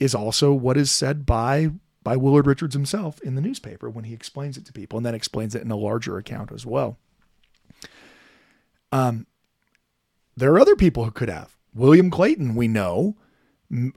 is 0.00 0.12
also 0.12 0.52
what 0.52 0.76
is 0.76 0.90
said 0.90 1.24
by 1.24 1.70
by 2.02 2.16
Willard 2.16 2.46
Richards 2.46 2.74
himself 2.74 3.20
in 3.20 3.34
the 3.34 3.40
newspaper 3.40 3.88
when 3.88 4.04
he 4.04 4.14
explains 4.14 4.56
it 4.56 4.64
to 4.66 4.72
people, 4.72 4.96
and 4.96 5.06
then 5.06 5.14
explains 5.14 5.54
it 5.54 5.62
in 5.62 5.70
a 5.70 5.76
larger 5.76 6.18
account 6.18 6.52
as 6.52 6.66
well. 6.66 6.98
Um, 8.90 9.26
there 10.36 10.52
are 10.52 10.60
other 10.60 10.76
people 10.76 11.04
who 11.04 11.10
could 11.10 11.28
have. 11.28 11.56
William 11.74 12.10
Clayton, 12.10 12.54
we 12.54 12.68
know, 12.68 13.16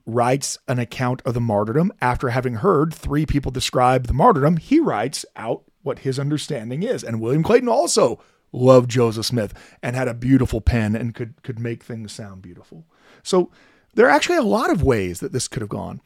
writes 0.06 0.58
an 0.68 0.80
account 0.80 1.22
of 1.26 1.34
the 1.34 1.42
martyrdom 1.42 1.92
after 2.00 2.30
having 2.30 2.56
heard 2.56 2.94
three 2.94 3.26
people 3.26 3.52
describe 3.52 4.08
the 4.08 4.14
martyrdom. 4.14 4.58
He 4.58 4.80
writes 4.80 5.26
out 5.36 5.64
what 5.84 6.00
his 6.00 6.18
understanding 6.18 6.84
is, 6.84 7.04
and 7.04 7.20
William 7.20 7.44
Clayton 7.44 7.68
also 7.68 8.22
loved 8.52 8.90
Joseph 8.90 9.26
Smith 9.26 9.54
and 9.84 9.96
had 9.96 10.08
a 10.08 10.14
beautiful 10.14 10.62
pen 10.62 10.96
and 10.96 11.14
could 11.14 11.42
could 11.44 11.60
make 11.60 11.84
things 11.84 12.14
sound 12.14 12.42
beautiful. 12.42 12.86
So 13.22 13.52
there 13.94 14.08
are 14.08 14.12
actually 14.12 14.38
a 14.38 14.44
lot 14.44 14.72
of 14.72 14.82
ways 14.82 15.20
that 15.20 15.34
this 15.34 15.48
could 15.48 15.62
have 15.62 15.70
gone. 15.70 16.02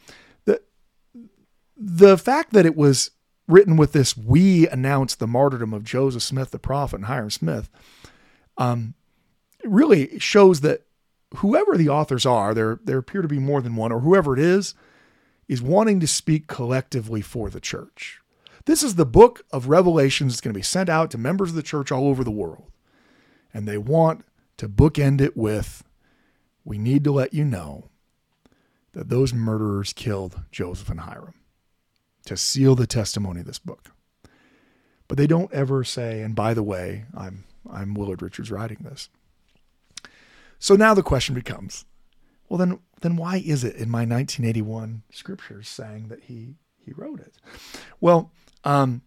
The 1.82 2.18
fact 2.18 2.52
that 2.52 2.66
it 2.66 2.76
was 2.76 3.12
written 3.48 3.78
with 3.78 3.94
this 3.94 4.18
we 4.18 4.68
announce 4.68 5.16
the 5.16 5.28
martyrdom 5.28 5.74
of 5.74 5.84
Joseph 5.84 6.22
Smith 6.22 6.52
the 6.52 6.60
prophet 6.60 6.98
and 6.98 7.06
Hyrum 7.06 7.32
Smith 7.32 7.70
um, 8.58 8.94
really 9.64 10.20
shows 10.20 10.62
that 10.62 10.84
whoever 11.38 11.78
the 11.78 11.90
authors 11.90 12.26
are, 12.26 12.54
there 12.54 12.80
there 12.84 12.98
appear 12.98 13.22
to 13.22 13.28
be 13.28 13.40
more 13.40 13.62
than 13.62 13.76
one, 13.76 13.92
or 13.92 14.02
whoever 14.02 14.34
it 14.34 14.40
is, 14.40 14.76
is 15.48 15.62
wanting 15.62 16.00
to 16.02 16.08
speak 16.08 16.48
collectively 16.48 17.22
for 17.22 17.50
the 17.50 17.62
church. 17.62 18.20
This 18.66 18.84
is 18.84 18.96
the 18.96 19.06
book 19.06 19.46
of 19.52 19.70
Revelations 19.70 20.34
that's 20.34 20.42
going 20.42 20.54
to 20.54 20.60
be 20.60 20.64
sent 20.64 20.90
out 20.90 21.10
to 21.12 21.18
members 21.18 21.50
of 21.50 21.56
the 21.56 21.64
church 21.64 21.92
all 21.92 22.08
over 22.08 22.24
the 22.24 22.30
world. 22.30 22.72
And 23.54 23.68
they 23.68 23.78
want 23.78 24.26
to 24.58 24.70
bookend 24.70 25.22
it 25.22 25.36
with 25.36 25.84
We 26.64 26.78
need 26.78 27.04
to 27.06 27.12
let 27.12 27.34
you 27.34 27.46
know 27.46 27.90
that 28.92 29.10
those 29.10 29.34
murderers 29.34 29.94
killed 29.94 30.42
Joseph 30.52 30.90
and 30.90 31.00
Hyrum 31.00 31.39
to 32.30 32.38
seal 32.38 32.76
the 32.76 32.86
testimony 32.86 33.40
of 33.40 33.48
this 33.48 33.58
book. 33.58 33.92
But 35.08 35.18
they 35.18 35.26
don't 35.26 35.52
ever 35.52 35.84
say, 35.84 36.22
and 36.22 36.36
by 36.36 36.54
the 36.54 36.62
way, 36.62 37.06
I'm 37.18 37.46
I'm 37.70 37.96
Willard 37.96 38.22
Richards 38.22 38.52
writing 38.52 38.78
this. 38.82 39.10
So 40.60 40.76
now 40.76 40.94
the 40.94 41.02
question 41.02 41.34
becomes, 41.34 41.86
well 42.48 42.60
then 42.60 42.80
then 43.02 43.16
why 43.16 43.38
is 43.44 43.64
it 43.64 43.76
in 43.76 43.90
my 43.90 44.06
1981 44.06 45.02
scriptures 45.12 45.68
saying 45.68 46.10
that 46.10 46.24
he 46.26 46.54
he 46.78 46.94
wrote 46.94 47.20
it? 47.20 47.34
Well, 48.00 48.32
um, 48.64 49.02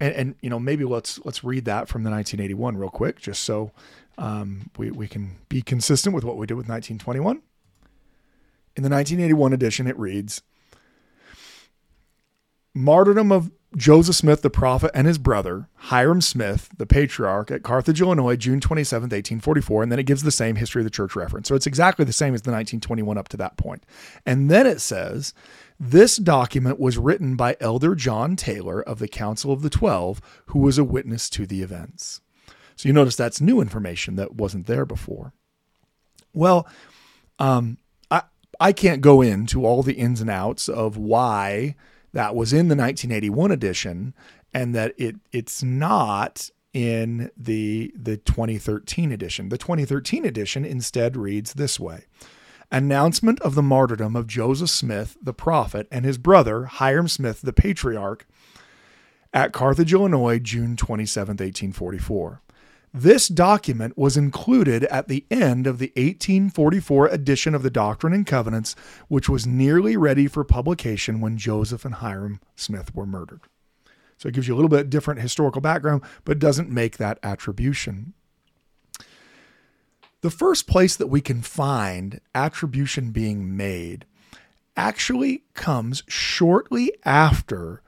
and, 0.00 0.14
and, 0.14 0.34
you 0.40 0.50
know 0.50 0.58
maybe 0.58 0.84
let's 0.84 1.24
let's 1.24 1.44
read 1.44 1.66
that 1.66 1.86
from 1.86 2.02
the 2.02 2.10
1981 2.10 2.76
real 2.76 2.90
quick, 2.90 3.20
just 3.20 3.44
so 3.44 3.70
um, 4.18 4.70
we 4.76 4.90
we 4.90 5.06
can 5.06 5.36
be 5.48 5.62
consistent 5.62 6.12
with 6.12 6.24
what 6.24 6.36
we 6.36 6.46
did 6.46 6.54
with 6.54 6.68
1921. 6.68 7.40
In 8.76 8.82
the 8.82 8.90
1981 8.90 9.52
edition, 9.52 9.86
it 9.86 9.96
reads: 9.96 10.42
"Martyrdom 12.74 13.32
of 13.32 13.50
Joseph 13.76 14.14
Smith, 14.14 14.42
the 14.42 14.50
prophet, 14.50 14.90
and 14.94 15.06
his 15.06 15.18
brother, 15.18 15.68
Hyrum 15.74 16.20
Smith, 16.20 16.68
the 16.76 16.86
patriarch, 16.86 17.50
at 17.50 17.62
Carthage, 17.62 18.00
Illinois, 18.00 18.36
June 18.36 18.60
27, 18.60 19.04
1844. 19.04 19.82
And 19.82 19.90
then 19.92 19.98
it 19.98 20.06
gives 20.06 20.22
the 20.22 20.30
same 20.30 20.56
history 20.56 20.80
of 20.80 20.84
the 20.84 20.90
church 20.90 21.16
reference. 21.16 21.48
So 21.48 21.54
it's 21.54 21.66
exactly 21.66 22.04
the 22.04 22.12
same 22.12 22.34
as 22.34 22.42
the 22.42 22.52
1921 22.52 23.18
up 23.18 23.28
to 23.28 23.36
that 23.38 23.56
point. 23.56 23.84
And 24.24 24.50
then 24.50 24.66
it 24.66 24.80
says 24.80 25.34
this 25.78 26.16
document 26.16 26.78
was 26.78 26.98
written 26.98 27.36
by 27.36 27.56
Elder 27.60 27.94
John 27.94 28.36
Taylor 28.36 28.80
of 28.80 28.98
the 28.98 29.08
Council 29.08 29.52
of 29.52 29.62
the 29.62 29.70
Twelve, 29.70 30.20
who 30.46 30.60
was 30.60 30.78
a 30.78 30.84
witness 30.84 31.28
to 31.30 31.46
the 31.46 31.62
events. 31.62 32.20
So 32.76 32.88
you 32.88 32.92
notice 32.92 33.16
that's 33.16 33.40
new 33.40 33.60
information 33.60 34.16
that 34.16 34.34
wasn't 34.34 34.66
there 34.66 34.84
before. 34.84 35.32
Well, 36.32 36.66
um, 37.38 37.78
I 38.10 38.22
I 38.60 38.72
can't 38.72 39.00
go 39.00 39.20
into 39.20 39.64
all 39.64 39.82
the 39.82 39.94
ins 39.94 40.20
and 40.20 40.30
outs 40.30 40.68
of 40.68 40.96
why 40.96 41.74
that 42.14 42.34
was 42.34 42.52
in 42.52 42.68
the 42.68 42.76
1981 42.76 43.50
edition 43.50 44.14
and 44.54 44.74
that 44.74 44.94
it 44.96 45.16
it's 45.32 45.62
not 45.62 46.48
in 46.72 47.30
the 47.36 47.92
the 47.96 48.16
2013 48.16 49.12
edition. 49.12 49.48
The 49.50 49.58
2013 49.58 50.24
edition 50.24 50.64
instead 50.64 51.16
reads 51.16 51.54
this 51.54 51.78
way 51.78 52.06
announcement 52.70 53.40
of 53.42 53.54
the 53.54 53.62
martyrdom 53.62 54.16
of 54.16 54.26
Joseph 54.26 54.70
Smith, 54.70 55.16
the 55.22 55.34
prophet, 55.34 55.86
and 55.90 56.04
his 56.04 56.18
brother, 56.18 56.64
Hyrum 56.64 57.08
Smith, 57.08 57.42
the 57.42 57.52
patriarch, 57.52 58.26
at 59.32 59.52
Carthage, 59.52 59.92
Illinois, 59.92 60.38
June 60.38 60.76
27, 60.76 61.32
1844. 61.32 62.40
This 62.96 63.26
document 63.26 63.98
was 63.98 64.16
included 64.16 64.84
at 64.84 65.08
the 65.08 65.26
end 65.30 65.66
of 65.66 65.78
the 65.80 65.88
1844 65.96 67.08
edition 67.08 67.54
of 67.54 67.64
the 67.64 67.70
Doctrine 67.70 68.12
and 68.12 68.24
Covenants, 68.24 68.76
which 69.08 69.28
was 69.28 69.46
nearly 69.46 69.96
ready 69.96 70.28
for 70.28 70.44
publication 70.44 71.20
when 71.20 71.36
Joseph 71.36 71.84
and 71.84 71.96
Hyrum 71.96 72.40
Smith 72.54 72.94
were 72.94 73.04
murdered. 73.04 73.40
So 74.16 74.28
it 74.28 74.34
gives 74.34 74.46
you 74.46 74.54
a 74.54 74.56
little 74.56 74.68
bit 74.68 74.90
different 74.90 75.20
historical 75.20 75.60
background, 75.60 76.02
but 76.24 76.38
doesn't 76.38 76.70
make 76.70 76.96
that 76.98 77.18
attribution 77.24 78.14
the 80.24 80.30
first 80.30 80.66
place 80.66 80.96
that 80.96 81.08
we 81.08 81.20
can 81.20 81.42
find 81.42 82.18
attribution 82.34 83.10
being 83.10 83.54
made 83.58 84.06
actually 84.74 85.44
comes 85.52 86.02
shortly 86.08 86.90
after. 87.04 87.82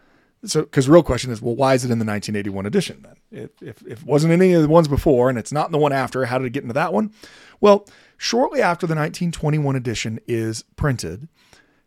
So, 0.44 0.62
because 0.62 0.88
real 0.88 1.02
question 1.02 1.30
is, 1.30 1.42
well, 1.42 1.56
why 1.56 1.74
is 1.74 1.84
it 1.84 1.90
in 1.90 1.98
the 1.98 2.04
1981 2.04 2.66
edition 2.66 3.02
then? 3.02 3.16
If, 3.44 3.62
if, 3.62 3.82
if 3.86 4.02
it 4.02 4.06
wasn't 4.06 4.32
any 4.32 4.52
of 4.52 4.62
the 4.62 4.68
ones 4.68 4.86
before 4.86 5.28
and 5.28 5.38
it's 5.38 5.52
not 5.52 5.66
in 5.66 5.72
the 5.72 5.78
one 5.78 5.92
after, 5.92 6.24
how 6.26 6.38
did 6.38 6.46
it 6.46 6.50
get 6.50 6.62
into 6.62 6.74
that 6.74 6.92
one? 6.92 7.12
Well, 7.60 7.86
shortly 8.16 8.60
after 8.60 8.86
the 8.86 8.94
1921 8.94 9.76
edition 9.76 10.20
is 10.26 10.64
printed, 10.76 11.28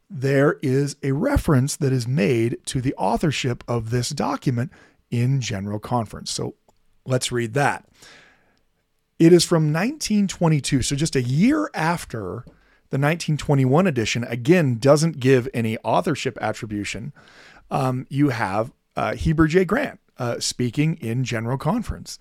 there 0.10 0.58
is 0.62 0.96
a 1.04 1.12
reference 1.12 1.76
that 1.78 1.94
is 1.94 2.08
made 2.08 2.58
to 2.66 2.82
the 2.82 2.96
authorship 2.96 3.64
of 3.68 3.92
this 3.92 4.10
document 4.10 4.72
in 5.12 5.40
General 5.42 5.80
Conference. 5.80 6.32
So 6.32 6.56
let's 7.06 7.32
read 7.32 7.54
that. 7.54 7.86
It 9.20 9.34
is 9.34 9.44
from 9.44 9.74
1922, 9.74 10.82
so 10.82 10.96
just 10.96 11.16
a 11.16 11.22
year 11.22 11.70
after 11.74 12.44
the 12.90 12.98
1921 12.98 13.86
edition. 13.86 14.24
Again, 14.24 14.80
doesn't 14.80 15.20
give 15.20 15.48
any 15.54 15.78
authorship 15.80 16.38
attribution. 16.42 17.14
Um, 17.72 18.08
you 18.10 18.30
have 18.30 18.72
uh, 18.96 19.16
Heber 19.16 19.48
J. 19.48 19.66
Grant 19.66 20.00
uh, 20.18 20.40
speaking 20.40 20.96
in 20.98 21.24
General 21.24 21.58
Conference. 21.58 22.20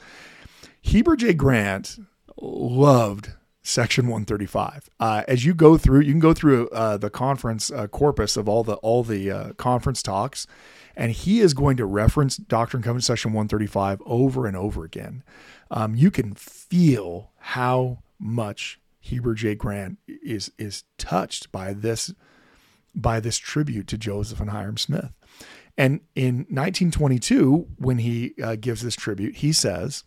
Heber 0.80 1.16
J. 1.16 1.34
Grant 1.34 1.99
loved 2.40 3.32
Section 3.62 4.07
135. 4.07 4.88
Uh, 4.99 5.24
as 5.28 5.44
you 5.44 5.55
go 5.55 5.76
through, 5.76 6.01
you 6.01 6.12
can 6.12 6.20
go 6.20 6.32
through 6.32 6.68
uh, 6.70 6.96
the 6.96 7.11
conference 7.11 7.70
uh, 7.70 7.86
corpus 7.86 8.36
of 8.36 8.49
all 8.49 8.64
the 8.64 8.74
all 8.76 9.03
the 9.03 9.30
uh, 9.30 9.53
conference 9.55 10.03
talks, 10.03 10.46
and 10.96 11.12
he 11.12 11.40
is 11.40 11.53
going 11.53 11.76
to 11.76 11.84
reference 11.84 12.36
Doctrine 12.36 12.78
and 12.78 12.84
Covenants 12.84 13.07
Section 13.07 13.32
135 13.32 14.01
over 14.07 14.46
and 14.46 14.57
over 14.57 14.84
again 14.84 15.22
um, 15.70 15.94
you 15.94 16.11
can 16.11 16.34
feel 16.34 17.30
how 17.38 17.99
much 18.18 18.80
Heber 19.01 19.34
J. 19.34 19.55
Grant 19.55 19.99
is 20.07 20.51
is 20.59 20.84
touched 20.96 21.53
by 21.53 21.72
this 21.72 22.12
by 22.94 23.20
this 23.20 23.38
tribute 23.38 23.86
to 23.88 23.99
Joseph 23.99 24.40
and 24.40 24.51
Hyrum 24.51 24.78
Smith. 24.78 25.12
And 25.79 26.01
in 26.16 26.39
1922, 26.51 27.68
when 27.79 27.99
he 27.99 28.35
uh, 28.43 28.57
gives 28.57 28.83
this 28.83 28.97
tribute, 28.97 29.37
he 29.37 29.53
says, 29.53 30.03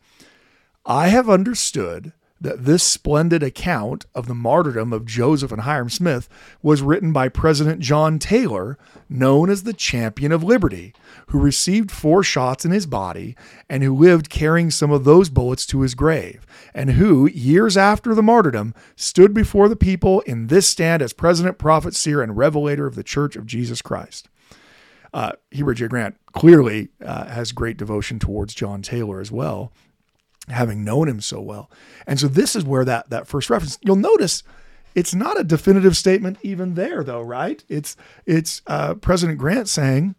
I 0.85 1.07
have 1.07 1.29
understood 1.29 2.11
that 2.41 2.65
this 2.65 2.83
splendid 2.83 3.43
account 3.43 4.05
of 4.15 4.27
the 4.27 4.33
martyrdom 4.33 4.91
of 4.91 5.05
Joseph 5.05 5.51
and 5.51 5.61
Hyrum 5.61 5.89
Smith 5.89 6.27
was 6.61 6.81
written 6.81 7.13
by 7.13 7.29
President 7.29 7.79
John 7.79 8.17
Taylor, 8.19 8.77
known 9.07 9.49
as 9.49 9.63
the 9.63 9.73
Champion 9.73 10.31
of 10.31 10.43
Liberty, 10.43 10.93
who 11.27 11.39
received 11.39 11.91
four 11.91 12.23
shots 12.23 12.65
in 12.65 12.71
his 12.71 12.87
body 12.87 13.35
and 13.69 13.83
who 13.83 13.95
lived 13.95 14.29
carrying 14.29 14.71
some 14.71 14.91
of 14.91 15.03
those 15.03 15.29
bullets 15.29 15.67
to 15.67 15.81
his 15.81 15.93
grave, 15.93 16.45
and 16.73 16.91
who, 16.91 17.27
years 17.27 17.77
after 17.77 18.15
the 18.15 18.23
martyrdom, 18.23 18.73
stood 18.95 19.33
before 19.33 19.69
the 19.69 19.75
people 19.75 20.21
in 20.21 20.47
this 20.47 20.67
stand 20.67 21.01
as 21.03 21.13
President, 21.13 21.59
Prophet, 21.59 21.95
Seer, 21.95 22.21
and 22.21 22.35
Revelator 22.35 22.87
of 22.87 22.95
the 22.95 23.03
Church 23.03 23.35
of 23.35 23.45
Jesus 23.45 23.83
Christ. 23.83 24.27
Uh, 25.13 25.33
Heber 25.51 25.73
J. 25.73 25.87
Grant 25.87 26.15
clearly 26.31 26.89
uh, 27.03 27.25
has 27.25 27.51
great 27.51 27.77
devotion 27.77 28.19
towards 28.19 28.53
John 28.53 28.81
Taylor 28.81 29.19
as 29.19 29.31
well, 29.31 29.73
having 30.47 30.83
known 30.83 31.09
him 31.09 31.19
so 31.19 31.41
well. 31.41 31.69
And 32.07 32.19
so 32.19 32.27
this 32.27 32.55
is 32.55 32.63
where 32.63 32.85
that 32.85 33.09
that 33.09 33.27
first 33.27 33.49
reference. 33.49 33.77
You'll 33.81 33.97
notice 33.97 34.43
it's 34.95 35.13
not 35.13 35.39
a 35.39 35.43
definitive 35.43 35.95
statement 35.95 36.37
even 36.41 36.75
there, 36.75 37.03
though, 37.03 37.21
right? 37.21 37.63
It's 37.67 37.95
it's 38.25 38.61
uh, 38.67 38.95
President 38.95 39.37
Grant 39.37 39.67
saying, 39.69 40.15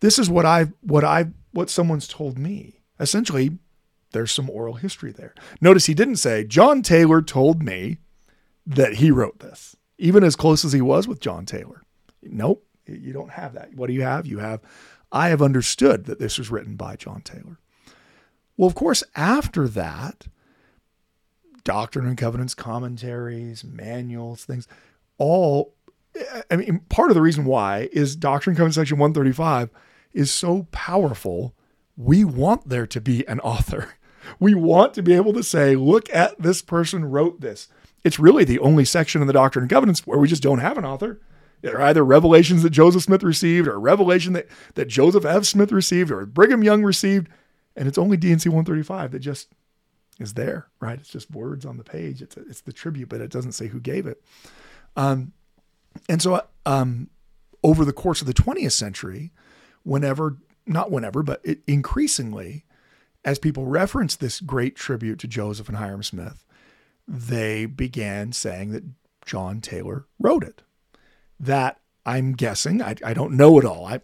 "This 0.00 0.18
is 0.18 0.28
what 0.28 0.46
I 0.46 0.66
what 0.80 1.04
I 1.04 1.26
what 1.52 1.70
someone's 1.70 2.08
told 2.08 2.38
me." 2.38 2.80
Essentially, 2.98 3.58
there's 4.12 4.32
some 4.32 4.50
oral 4.50 4.74
history 4.74 5.12
there. 5.12 5.34
Notice 5.60 5.86
he 5.86 5.94
didn't 5.94 6.16
say 6.16 6.44
John 6.44 6.82
Taylor 6.82 7.22
told 7.22 7.62
me 7.62 7.98
that 8.66 8.94
he 8.94 9.10
wrote 9.10 9.38
this, 9.40 9.76
even 9.98 10.22
as 10.22 10.36
close 10.36 10.64
as 10.64 10.72
he 10.72 10.80
was 10.80 11.08
with 11.08 11.20
John 11.20 11.46
Taylor. 11.46 11.82
Nope, 12.22 12.64
you 12.96 13.12
don't 13.12 13.30
have 13.30 13.54
that. 13.54 13.74
What 13.74 13.88
do 13.88 13.92
you 13.92 14.02
have? 14.02 14.26
You 14.26 14.38
have 14.38 14.60
I 15.12 15.28
have 15.28 15.42
understood 15.42 16.04
that 16.06 16.18
this 16.18 16.38
was 16.38 16.50
written 16.50 16.76
by 16.76 16.96
John 16.96 17.22
Taylor. 17.22 17.58
Well, 18.56 18.68
of 18.68 18.74
course, 18.74 19.02
after 19.16 19.66
that, 19.68 20.28
Doctrine 21.64 22.06
and 22.06 22.16
Covenants 22.16 22.54
commentaries, 22.54 23.64
manuals, 23.64 24.44
things, 24.44 24.68
all, 25.18 25.74
I 26.50 26.56
mean, 26.56 26.80
part 26.88 27.10
of 27.10 27.14
the 27.14 27.22
reason 27.22 27.44
why 27.44 27.88
is 27.92 28.16
Doctrine 28.16 28.52
and 28.52 28.58
Covenants 28.58 28.76
section 28.76 28.98
135 28.98 29.70
is 30.12 30.30
so 30.30 30.66
powerful. 30.70 31.54
We 31.96 32.24
want 32.24 32.68
there 32.68 32.86
to 32.86 33.00
be 33.00 33.26
an 33.26 33.40
author. 33.40 33.94
We 34.38 34.54
want 34.54 34.92
to 34.94 35.02
be 35.02 35.14
able 35.14 35.32
to 35.32 35.42
say, 35.42 35.74
look 35.74 36.14
at 36.14 36.40
this 36.40 36.60
person 36.60 37.06
wrote 37.06 37.40
this. 37.40 37.68
It's 38.04 38.18
really 38.18 38.44
the 38.44 38.58
only 38.58 38.84
section 38.84 39.22
in 39.22 39.26
the 39.26 39.32
Doctrine 39.32 39.62
and 39.62 39.70
Covenants 39.70 40.06
where 40.06 40.18
we 40.18 40.28
just 40.28 40.42
don't 40.42 40.58
have 40.58 40.76
an 40.76 40.84
author. 40.84 41.20
They're 41.62 41.80
either 41.82 42.04
revelations 42.04 42.62
that 42.62 42.70
Joseph 42.70 43.02
Smith 43.02 43.22
received 43.22 43.68
or 43.68 43.78
revelation 43.78 44.32
that, 44.32 44.48
that 44.74 44.86
Joseph 44.86 45.24
F. 45.24 45.44
Smith 45.44 45.72
received 45.72 46.10
or 46.10 46.24
Brigham 46.26 46.62
Young 46.62 46.82
received. 46.82 47.28
And 47.76 47.86
it's 47.86 47.98
only 47.98 48.16
D&C 48.16 48.48
135 48.48 49.12
that 49.12 49.18
just 49.20 49.48
is 50.18 50.34
there, 50.34 50.68
right? 50.80 50.98
It's 50.98 51.10
just 51.10 51.30
words 51.30 51.64
on 51.64 51.76
the 51.76 51.84
page. 51.84 52.22
It's, 52.22 52.36
a, 52.36 52.40
it's 52.40 52.60
the 52.62 52.72
tribute, 52.72 53.08
but 53.08 53.20
it 53.20 53.30
doesn't 53.30 53.52
say 53.52 53.68
who 53.68 53.80
gave 53.80 54.06
it. 54.06 54.22
Um, 54.96 55.32
and 56.08 56.20
so 56.20 56.42
um, 56.66 57.08
over 57.62 57.84
the 57.84 57.92
course 57.92 58.20
of 58.20 58.26
the 58.26 58.34
20th 58.34 58.72
century, 58.72 59.32
whenever, 59.82 60.36
not 60.66 60.90
whenever, 60.90 61.22
but 61.22 61.40
it, 61.44 61.60
increasingly, 61.66 62.64
as 63.24 63.38
people 63.38 63.66
reference 63.66 64.16
this 64.16 64.40
great 64.40 64.76
tribute 64.76 65.18
to 65.20 65.28
Joseph 65.28 65.68
and 65.68 65.78
Hyrum 65.78 66.02
Smith, 66.02 66.44
they 67.06 67.66
began 67.66 68.32
saying 68.32 68.72
that 68.72 68.84
John 69.24 69.60
Taylor 69.60 70.06
wrote 70.18 70.44
it. 70.44 70.62
That 71.40 71.80
I'm 72.06 72.32
guessing, 72.32 72.82
I, 72.82 72.94
I 73.04 73.14
don't 73.14 73.32
know 73.32 73.58
it 73.58 73.64
all. 73.64 73.86
I, 73.86 74.00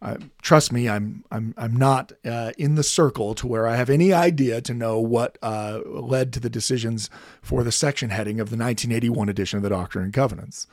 uh, 0.00 0.16
trust 0.42 0.72
me, 0.72 0.88
I'm 0.88 1.24
I'm 1.30 1.54
I'm 1.56 1.74
not 1.74 2.12
uh, 2.24 2.52
in 2.56 2.76
the 2.76 2.82
circle 2.82 3.34
to 3.34 3.46
where 3.46 3.66
I 3.66 3.76
have 3.76 3.90
any 3.90 4.12
idea 4.12 4.60
to 4.60 4.74
know 4.74 5.00
what 5.00 5.38
uh, 5.42 5.80
led 5.84 6.32
to 6.34 6.40
the 6.40 6.50
decisions 6.50 7.10
for 7.42 7.64
the 7.64 7.72
section 7.72 8.10
heading 8.10 8.40
of 8.40 8.50
the 8.50 8.56
1981 8.56 9.28
edition 9.28 9.56
of 9.56 9.64
the 9.64 9.70
Doctrine 9.70 10.04
and 10.04 10.12
Covenants. 10.14 10.66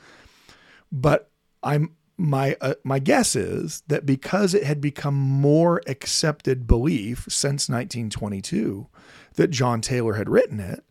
But 0.92 1.30
I'm 1.62 1.96
my 2.16 2.56
uh, 2.60 2.74
my 2.84 2.98
guess 2.98 3.34
is 3.34 3.82
that 3.88 4.06
because 4.06 4.54
it 4.54 4.64
had 4.64 4.80
become 4.80 5.14
more 5.14 5.82
accepted 5.86 6.66
belief 6.66 7.26
since 7.28 7.68
1922 7.68 8.86
that 9.34 9.50
John 9.50 9.80
Taylor 9.80 10.14
had 10.14 10.28
written 10.28 10.60
it, 10.60 10.84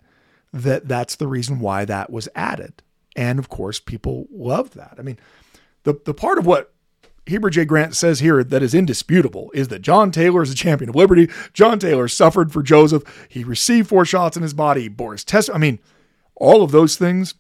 that 0.54 0.88
that's 0.88 1.16
the 1.16 1.28
reason 1.28 1.60
why 1.60 1.86
that 1.86 2.12
was 2.12 2.30
added. 2.36 2.84
And 3.16 3.40
of 3.40 3.50
course, 3.50 3.80
people 3.80 4.28
loved 4.32 4.76
that. 4.76 4.96
I 4.98 5.02
mean, 5.02 5.18
the 5.84 6.00
the 6.06 6.14
part 6.14 6.38
of 6.38 6.46
what 6.46 6.74
Heber 7.26 7.50
J. 7.50 7.66
Grant 7.66 7.96
says 7.96 8.20
here 8.20 8.44
that 8.44 8.62
is 8.62 8.76
indisputable 8.76 9.52
is 9.54 9.70
that 9.70 9.82
John 9.82 10.12
Taylor 10.12 10.44
is 10.44 10.52
a 10.52 10.56
champion 10.56 10.90
of 10.90 10.96
liberty. 10.96 11.30
John 11.54 11.80
Taylor 11.80 12.08
suffered 12.08 12.52
for 12.52 12.62
Joseph. 12.62 13.28
He 13.30 13.44
received 13.44 13.90
four 13.90 14.06
shots 14.06 14.38
in 14.38 14.44
his 14.44 14.54
body. 14.54 14.84
He 14.84 14.90
bore 14.90 15.14
his 15.14 15.24
test. 15.24 15.50
I 15.54 15.58
mean, 15.58 15.80
all 16.36 16.62
of 16.62 16.72
those 16.72 16.98
things 16.98 17.34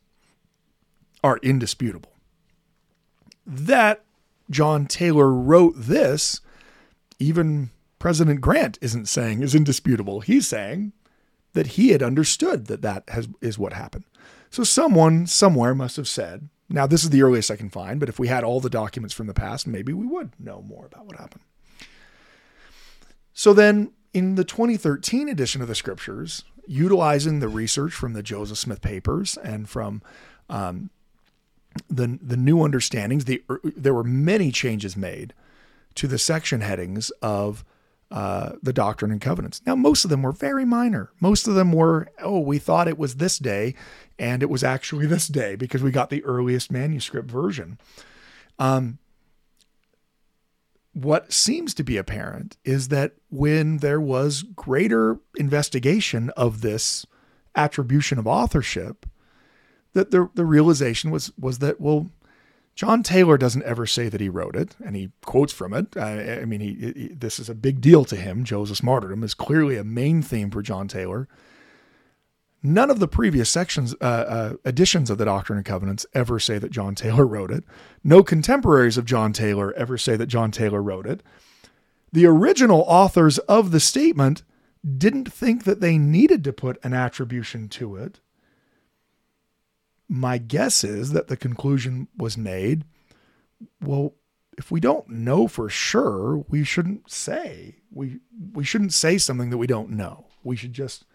are 1.23 1.37
indisputable. 1.43 2.13
That 3.45 4.03
John 4.49 4.87
Taylor 4.87 5.31
wrote 5.31 5.75
this, 5.77 6.41
even 7.19 7.69
President 7.99 8.41
Grant 8.41 8.79
isn't 8.81 9.07
saying 9.07 9.43
is 9.43 9.53
indisputable. 9.55 10.21
He's 10.21 10.47
saying 10.47 10.93
that 11.53 11.67
he 11.67 11.89
had 11.89 12.03
understood 12.03 12.67
that 12.67 12.81
that 12.81 13.03
has, 13.09 13.27
is 13.41 13.57
what 13.57 13.73
happened. 13.73 14.05
So 14.49 14.63
someone 14.63 15.27
somewhere 15.27 15.75
must 15.75 15.97
have 15.97 16.07
said, 16.07 16.49
now, 16.67 16.87
this 16.87 17.03
is 17.03 17.11
the 17.11 17.21
earliest 17.21 17.51
I 17.51 17.55
can 17.55 17.69
find, 17.69 17.99
but 17.99 18.09
if 18.09 18.17
we 18.17 18.27
had 18.27 18.43
all 18.43 18.59
the 18.59 18.69
documents 18.69 19.13
from 19.13 19.27
the 19.27 19.33
past, 19.33 19.67
maybe 19.67 19.93
we 19.93 20.07
would 20.07 20.31
know 20.39 20.63
more 20.63 20.85
about 20.85 21.05
what 21.05 21.17
happened. 21.17 21.43
So 23.33 23.53
then, 23.53 23.91
in 24.13 24.35
the 24.35 24.43
2013 24.43 25.29
edition 25.29 25.61
of 25.61 25.67
the 25.67 25.75
scriptures, 25.75 26.43
utilizing 26.67 27.39
the 27.39 27.49
research 27.49 27.93
from 27.93 28.13
the 28.13 28.23
Joseph 28.23 28.57
Smith 28.57 28.81
papers 28.81 29.37
and 29.37 29.69
from 29.69 30.01
um, 30.49 30.89
the 31.89 32.17
the 32.21 32.37
new 32.37 32.63
understandings, 32.63 33.25
the 33.25 33.43
er, 33.49 33.59
there 33.63 33.93
were 33.93 34.03
many 34.03 34.51
changes 34.51 34.97
made 34.97 35.33
to 35.95 36.07
the 36.07 36.17
section 36.17 36.61
headings 36.61 37.11
of 37.21 37.63
uh, 38.15 38.53
the 38.63 38.71
Doctrine 38.71 39.11
and 39.11 39.19
Covenants. 39.19 39.61
Now, 39.65 39.75
most 39.75 40.05
of 40.05 40.09
them 40.09 40.21
were 40.21 40.31
very 40.31 40.63
minor. 40.63 41.11
Most 41.19 41.49
of 41.49 41.55
them 41.55 41.73
were, 41.73 42.07
oh, 42.23 42.39
we 42.39 42.59
thought 42.59 42.87
it 42.87 42.97
was 42.97 43.17
this 43.17 43.37
day, 43.37 43.75
and 44.17 44.41
it 44.41 44.49
was 44.49 44.63
actually 44.63 45.05
this 45.05 45.27
day 45.27 45.57
because 45.57 45.83
we 45.83 45.91
got 45.91 46.09
the 46.09 46.23
earliest 46.23 46.71
manuscript 46.71 47.29
version. 47.29 47.77
Um, 48.57 48.99
what 50.93 51.33
seems 51.33 51.73
to 51.73 51.83
be 51.83 51.97
apparent 51.97 52.55
is 52.63 52.87
that 52.87 53.15
when 53.29 53.79
there 53.79 53.99
was 53.99 54.43
greater 54.43 55.19
investigation 55.35 56.29
of 56.37 56.61
this 56.61 57.05
attribution 57.53 58.17
of 58.17 58.25
authorship, 58.25 59.05
that 59.91 60.11
the, 60.11 60.29
the 60.35 60.45
realization 60.45 61.11
was 61.11 61.33
was 61.37 61.59
that 61.59 61.81
well, 61.81 62.09
John 62.75 63.03
Taylor 63.03 63.37
doesn't 63.37 63.63
ever 63.63 63.85
say 63.85 64.09
that 64.09 64.19
he 64.19 64.27
wrote 64.27 64.55
it, 64.55 64.75
and 64.85 64.97
he 64.97 65.11
quotes 65.23 65.53
from 65.53 65.73
it. 65.73 65.95
I, 65.95 66.41
I 66.41 66.45
mean, 66.45 66.59
he, 66.59 66.73
he, 66.73 67.07
this 67.07 67.39
is 67.39 67.49
a 67.49 67.55
big 67.55 67.79
deal 67.79 68.03
to 68.05 68.17
him. 68.17 68.43
Joseph's 68.43 68.83
martyrdom 68.83 69.23
is 69.23 69.33
clearly 69.33 69.77
a 69.77 69.83
main 69.83 70.21
theme 70.21 70.51
for 70.51 70.61
John 70.61 70.89
Taylor. 70.89 71.29
None 72.61 72.89
of 72.89 72.99
the 72.99 73.07
previous 73.07 73.49
sections, 73.49 73.95
uh, 74.01 74.03
uh, 74.03 74.53
editions 74.65 75.09
of 75.09 75.17
the 75.17 75.25
Doctrine 75.25 75.57
and 75.57 75.65
Covenants 75.65 76.05
ever 76.13 76.37
say 76.39 76.57
that 76.57 76.71
John 76.71 76.95
Taylor 76.95 77.25
wrote 77.25 77.51
it. 77.51 77.63
No 78.03 78.23
contemporaries 78.23 78.97
of 78.97 79.05
John 79.05 79.31
Taylor 79.31 79.71
ever 79.73 79.97
say 79.97 80.17
that 80.17 80.27
John 80.27 80.51
Taylor 80.51 80.81
wrote 80.81 81.05
it. 81.07 81.23
The 82.11 82.25
original 82.25 82.83
authors 82.87 83.37
of 83.39 83.71
the 83.71 83.79
statement 83.79 84.43
didn't 84.97 85.31
think 85.31 85.63
that 85.63 85.79
they 85.79 85.97
needed 85.97 86.43
to 86.43 86.53
put 86.53 86.83
an 86.83 86.93
attribution 86.93 87.69
to 87.69 87.95
it. 87.95 88.19
My 90.07 90.37
guess 90.37 90.83
is 90.83 91.11
that 91.11 91.27
the 91.27 91.37
conclusion 91.37 92.07
was 92.17 92.37
made 92.37 92.85
well, 93.81 94.13
if 94.57 94.71
we 94.71 94.79
don't 94.79 95.07
know 95.09 95.47
for 95.47 95.69
sure, 95.69 96.45
we 96.47 96.63
shouldn't 96.63 97.11
say. 97.11 97.75
We 97.91 98.19
we 98.53 98.63
shouldn't 98.63 98.93
say 98.93 99.17
something 99.17 99.49
that 99.49 99.57
we 99.57 99.67
don't 99.67 99.91
know. 99.91 100.27
We 100.43 100.55
should 100.55 100.73
just 100.73 101.05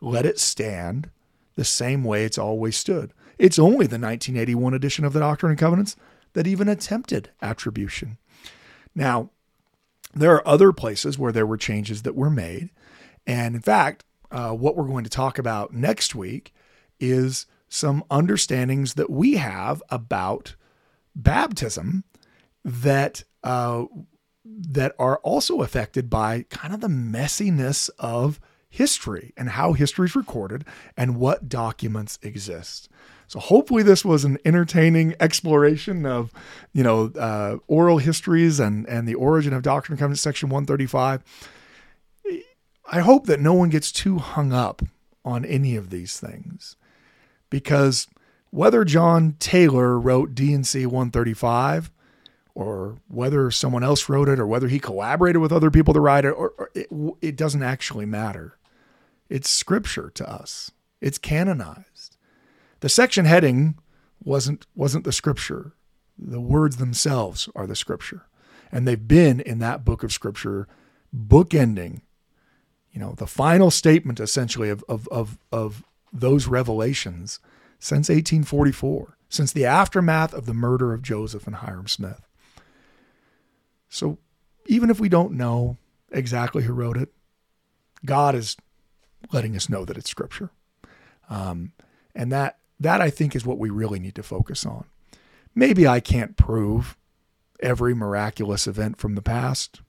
let 0.00 0.26
it 0.26 0.38
stand 0.38 1.10
the 1.56 1.64
same 1.64 2.04
way 2.04 2.24
it's 2.24 2.38
always 2.38 2.76
stood. 2.76 3.12
It's 3.38 3.58
only 3.58 3.86
the 3.86 3.98
1981 3.98 4.74
edition 4.74 5.04
of 5.04 5.12
the 5.12 5.20
Doctrine 5.20 5.50
and 5.50 5.58
Covenants 5.58 5.96
that 6.32 6.46
even 6.46 6.68
attempted 6.68 7.30
attribution. 7.42 8.18
Now, 8.94 9.30
there 10.14 10.34
are 10.34 10.46
other 10.46 10.72
places 10.72 11.18
where 11.18 11.32
there 11.32 11.46
were 11.46 11.56
changes 11.56 12.02
that 12.02 12.14
were 12.14 12.30
made. 12.30 12.70
And 13.26 13.54
in 13.54 13.62
fact, 13.62 14.04
uh, 14.30 14.52
what 14.52 14.76
we're 14.76 14.84
going 14.84 15.04
to 15.04 15.10
talk 15.10 15.38
about 15.38 15.72
next 15.72 16.14
week 16.14 16.54
is 16.98 17.46
some 17.70 18.04
understandings 18.10 18.94
that 18.94 19.08
we 19.08 19.36
have 19.36 19.82
about 19.88 20.56
baptism 21.14 22.04
that 22.64 23.24
uh, 23.42 23.84
that 24.44 24.92
are 24.98 25.18
also 25.18 25.62
affected 25.62 26.10
by 26.10 26.44
kind 26.50 26.74
of 26.74 26.80
the 26.80 26.88
messiness 26.88 27.88
of 27.98 28.40
history 28.68 29.32
and 29.36 29.50
how 29.50 29.72
history 29.72 30.06
is 30.06 30.16
recorded 30.16 30.64
and 30.96 31.16
what 31.16 31.48
documents 31.48 32.18
exist. 32.22 32.88
So 33.28 33.38
hopefully 33.38 33.82
this 33.84 34.04
was 34.04 34.24
an 34.24 34.38
entertaining 34.44 35.14
exploration 35.20 36.04
of, 36.04 36.32
you 36.72 36.82
know, 36.82 37.12
uh, 37.16 37.58
oral 37.68 37.98
histories 37.98 38.58
and 38.58 38.86
and 38.88 39.06
the 39.06 39.14
origin 39.14 39.52
of 39.52 39.62
Doctrine 39.62 39.94
and 39.94 40.00
Covenants, 40.00 40.20
section 40.20 40.48
135. 40.48 41.22
I 42.92 43.00
hope 43.00 43.26
that 43.26 43.38
no 43.38 43.54
one 43.54 43.70
gets 43.70 43.92
too 43.92 44.18
hung 44.18 44.52
up 44.52 44.82
on 45.24 45.44
any 45.44 45.76
of 45.76 45.90
these 45.90 46.18
things 46.18 46.74
because 47.50 48.06
whether 48.50 48.84
John 48.84 49.36
Taylor 49.38 49.98
wrote 49.98 50.34
D&C 50.34 50.86
135 50.86 51.90
or 52.54 52.98
whether 53.08 53.50
someone 53.50 53.84
else 53.84 54.08
wrote 54.08 54.28
it 54.28 54.40
or 54.40 54.46
whether 54.46 54.68
he 54.68 54.80
collaborated 54.80 55.40
with 55.40 55.52
other 55.52 55.70
people 55.70 55.94
to 55.94 56.00
write 56.00 56.24
it 56.24 56.30
or, 56.30 56.50
or 56.56 56.70
it, 56.74 56.88
it 57.20 57.36
doesn't 57.36 57.62
actually 57.62 58.06
matter. 58.06 58.56
It's 59.28 59.48
scripture 59.48 60.10
to 60.14 60.28
us. 60.28 60.70
It's 61.00 61.18
canonized. 61.18 62.16
The 62.80 62.88
section 62.88 63.24
heading 63.24 63.78
wasn't 64.22 64.66
wasn't 64.74 65.04
the 65.04 65.12
scripture. 65.12 65.72
The 66.18 66.40
words 66.40 66.76
themselves 66.76 67.48
are 67.54 67.66
the 67.66 67.76
scripture. 67.76 68.26
And 68.72 68.86
they've 68.86 69.08
been 69.08 69.40
in 69.40 69.58
that 69.60 69.84
book 69.84 70.02
of 70.02 70.12
scripture 70.12 70.66
bookending 71.16 72.02
you 72.92 73.00
know, 73.00 73.12
the 73.12 73.26
final 73.26 73.70
statement 73.70 74.20
essentially 74.20 74.68
of, 74.68 74.84
of, 74.88 75.08
of, 75.08 75.38
of 75.52 75.84
those 76.12 76.46
revelations 76.46 77.40
since 77.78 78.08
1844, 78.08 79.16
since 79.28 79.52
the 79.52 79.64
aftermath 79.64 80.34
of 80.34 80.46
the 80.46 80.54
murder 80.54 80.92
of 80.92 81.02
Joseph 81.02 81.46
and 81.46 81.56
Hyrum 81.56 81.88
Smith. 81.88 82.26
So 83.88 84.18
even 84.66 84.90
if 84.90 85.00
we 85.00 85.08
don't 85.08 85.32
know 85.32 85.76
exactly 86.10 86.64
who 86.64 86.72
wrote 86.72 86.96
it, 86.96 87.12
God 88.04 88.34
is 88.34 88.56
letting 89.32 89.56
us 89.56 89.68
know 89.68 89.84
that 89.84 89.96
it's 89.96 90.10
scripture. 90.10 90.50
Um, 91.28 91.72
and 92.14 92.32
that 92.32 92.58
that 92.78 93.00
I 93.00 93.10
think 93.10 93.36
is 93.36 93.44
what 93.44 93.58
we 93.58 93.68
really 93.68 93.98
need 93.98 94.14
to 94.14 94.22
focus 94.22 94.64
on. 94.64 94.86
Maybe 95.54 95.86
I 95.86 96.00
can't 96.00 96.36
prove 96.36 96.96
every 97.60 97.94
miraculous 97.94 98.66
event 98.66 98.96
from 98.96 99.14
the 99.14 99.22
past. 99.22 99.82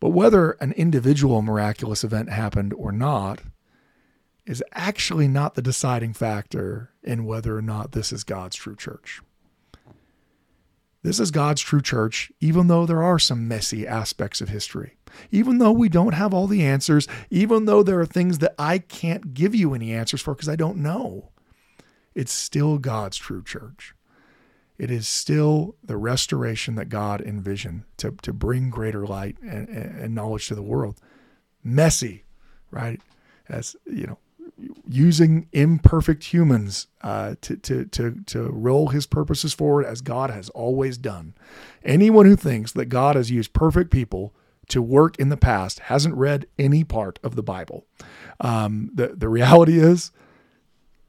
But 0.00 0.10
whether 0.10 0.52
an 0.52 0.72
individual 0.72 1.40
miraculous 1.40 2.02
event 2.02 2.30
happened 2.30 2.74
or 2.74 2.90
not 2.90 3.40
is 4.46 4.62
actually 4.72 5.28
not 5.28 5.54
the 5.54 5.62
deciding 5.62 6.12
factor 6.12 6.90
in 7.02 7.24
whether 7.24 7.56
or 7.56 7.62
not 7.62 7.92
this 7.92 8.12
is 8.12 8.24
God's 8.24 8.56
true 8.56 8.76
church. 8.76 9.20
This 11.02 11.20
is 11.20 11.30
God's 11.30 11.60
true 11.60 11.82
church, 11.82 12.32
even 12.40 12.66
though 12.68 12.86
there 12.86 13.02
are 13.02 13.18
some 13.18 13.46
messy 13.46 13.86
aspects 13.86 14.40
of 14.40 14.48
history. 14.48 14.96
Even 15.30 15.58
though 15.58 15.72
we 15.72 15.88
don't 15.88 16.14
have 16.14 16.32
all 16.32 16.46
the 16.46 16.64
answers, 16.64 17.06
even 17.30 17.66
though 17.66 17.82
there 17.82 18.00
are 18.00 18.06
things 18.06 18.38
that 18.38 18.54
I 18.58 18.78
can't 18.78 19.34
give 19.34 19.54
you 19.54 19.74
any 19.74 19.92
answers 19.92 20.22
for 20.22 20.34
because 20.34 20.48
I 20.48 20.56
don't 20.56 20.78
know, 20.78 21.30
it's 22.14 22.32
still 22.32 22.78
God's 22.78 23.16
true 23.16 23.42
church 23.42 23.94
it 24.78 24.90
is 24.90 25.06
still 25.06 25.76
the 25.82 25.96
restoration 25.96 26.74
that 26.74 26.88
God 26.88 27.20
envisioned 27.20 27.84
to, 27.98 28.12
to 28.22 28.32
bring 28.32 28.70
greater 28.70 29.06
light 29.06 29.36
and, 29.40 29.68
and 29.68 30.14
knowledge 30.14 30.48
to 30.48 30.54
the 30.54 30.62
world. 30.62 31.00
Messy, 31.62 32.24
right? 32.70 33.00
As 33.48 33.76
you 33.86 34.06
know, 34.06 34.18
using 34.88 35.48
imperfect 35.52 36.32
humans 36.32 36.86
uh, 37.02 37.34
to, 37.40 37.56
to, 37.56 37.84
to, 37.86 38.20
to 38.26 38.42
roll 38.44 38.88
his 38.88 39.06
purposes 39.06 39.52
forward 39.52 39.84
as 39.84 40.00
God 40.00 40.30
has 40.30 40.48
always 40.50 40.96
done. 40.96 41.34
Anyone 41.84 42.26
who 42.26 42.36
thinks 42.36 42.72
that 42.72 42.86
God 42.86 43.16
has 43.16 43.30
used 43.30 43.52
perfect 43.52 43.90
people 43.90 44.32
to 44.68 44.80
work 44.80 45.18
in 45.18 45.28
the 45.28 45.36
past 45.36 45.80
hasn't 45.80 46.14
read 46.14 46.46
any 46.58 46.84
part 46.84 47.18
of 47.22 47.34
the 47.34 47.42
Bible. 47.42 47.84
Um, 48.40 48.90
the, 48.94 49.08
the 49.08 49.28
reality 49.28 49.78
is, 49.78 50.12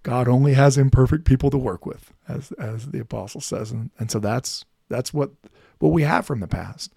God 0.03 0.27
only 0.27 0.53
has 0.53 0.77
imperfect 0.77 1.25
people 1.25 1.49
to 1.49 1.57
work 1.57 1.83
with, 1.85 2.13
as 2.27 2.51
as 2.53 2.91
the 2.91 2.99
apostle 2.99 3.41
says, 3.41 3.71
and, 3.71 3.89
and 3.97 4.11
so 4.11 4.19
that's 4.19 4.63
that's 4.87 5.11
what 5.11 5.31
what 5.79 5.89
we 5.89 6.03
have 6.03 6.27
from 6.27 6.41
the 6.41 6.47
past. 6.47 6.93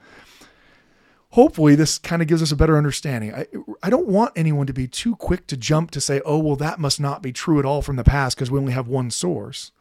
Hopefully, 1.32 1.74
this 1.74 1.98
kind 1.98 2.22
of 2.22 2.28
gives 2.28 2.42
us 2.42 2.52
a 2.52 2.56
better 2.56 2.78
understanding. 2.78 3.34
I, 3.34 3.46
I 3.82 3.90
don't 3.90 4.06
want 4.06 4.32
anyone 4.34 4.66
to 4.66 4.72
be 4.72 4.88
too 4.88 5.14
quick 5.16 5.46
to 5.48 5.56
jump 5.56 5.90
to 5.90 6.00
say, 6.00 6.22
oh, 6.24 6.38
well, 6.38 6.56
that 6.56 6.78
must 6.78 6.98
not 7.00 7.22
be 7.22 7.32
true 7.32 7.58
at 7.58 7.66
all 7.66 7.82
from 7.82 7.96
the 7.96 8.04
past 8.04 8.36
because 8.36 8.50
we 8.50 8.58
only 8.58 8.72
have 8.72 8.88
one 8.88 9.10
source. 9.10 9.72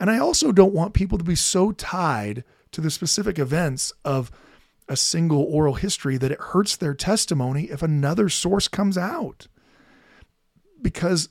And 0.00 0.10
I 0.10 0.18
also 0.18 0.50
don't 0.50 0.74
want 0.74 0.94
people 0.94 1.18
to 1.18 1.24
be 1.24 1.36
so 1.36 1.70
tied 1.70 2.42
to 2.72 2.80
the 2.80 2.90
specific 2.90 3.38
events 3.38 3.92
of 4.04 4.32
a 4.88 4.96
single 4.96 5.44
oral 5.44 5.74
history 5.74 6.16
that 6.16 6.32
it 6.32 6.40
hurts 6.40 6.76
their 6.76 6.94
testimony 6.94 7.64
if 7.64 7.82
another 7.82 8.28
source 8.28 8.66
comes 8.66 8.98
out. 8.98 9.46
Because 10.80 11.28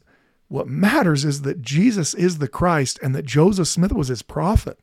what 0.48 0.68
matters 0.68 1.26
is 1.26 1.42
that 1.42 1.62
Jesus 1.62 2.14
is 2.14 2.38
the 2.38 2.48
Christ 2.48 3.00
and 3.04 3.14
that 3.14 3.26
Joseph 3.26 3.68
Smith 3.68 3.92
was 3.92 4.08
his 4.08 4.22
prophet. 4.22 4.80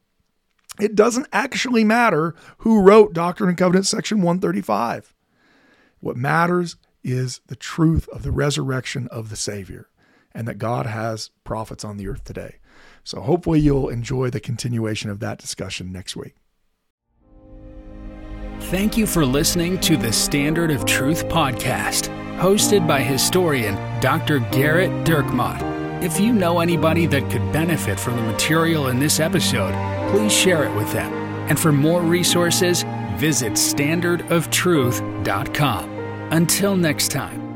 It 0.81 0.95
doesn't 0.95 1.27
actually 1.33 1.85
matter 1.85 2.35
who 2.59 2.83
wrote 2.83 3.13
Doctrine 3.13 3.49
and 3.49 3.59
Covenants 3.59 3.89
section 3.89 4.19
135. 4.19 5.15
What 6.01 6.17
matters 6.17 6.77
is 7.03 7.41
the 7.47 7.57
truth 7.57 8.09
of 8.11 8.23
the 8.23 8.31
resurrection 8.31 9.09
of 9.09 9.31
the 9.31 9.37
Savior 9.37 9.89
and 10.33 10.47
that 10.47 10.59
God 10.59 10.87
has 10.87 11.31
prophets 11.43 11.85
on 11.85 11.97
the 11.97 12.07
earth 12.07 12.25
today. 12.25 12.57
So 13.03 13.21
hopefully 13.21 13.61
you'll 13.61 13.89
enjoy 13.89 14.31
the 14.31 14.41
continuation 14.41 15.11
of 15.11 15.21
that 15.21 15.39
discussion 15.39 15.91
next 15.91 16.15
week. 16.15 16.37
Thank 18.61 18.97
you 18.97 19.07
for 19.07 19.25
listening 19.25 19.81
to 19.81 19.97
the 19.97 20.13
Standard 20.13 20.71
of 20.71 20.85
Truth 20.85 21.27
podcast 21.29 22.15
hosted 22.39 22.87
by 22.87 23.01
historian 23.01 23.75
Dr. 24.01 24.39
Gerrit 24.39 25.05
Dirkmaat. 25.05 25.61
If 26.05 26.21
you 26.21 26.33
know 26.33 26.61
anybody 26.61 27.07
that 27.07 27.29
could 27.31 27.53
benefit 27.53 27.99
from 27.99 28.15
the 28.15 28.23
material 28.23 28.87
in 28.89 29.01
this 29.01 29.19
episode, 29.19 29.75
please 30.11 30.33
share 30.33 30.65
it 30.65 30.75
with 30.77 30.93
them. 30.93 31.13
And 31.49 31.59
for 31.59 31.73
more 31.73 32.03
resources, 32.03 32.85
visit 33.17 33.55
standardoftruth.com. 33.55 35.91
Until 36.31 36.77
next 36.77 37.11
time. 37.11 37.48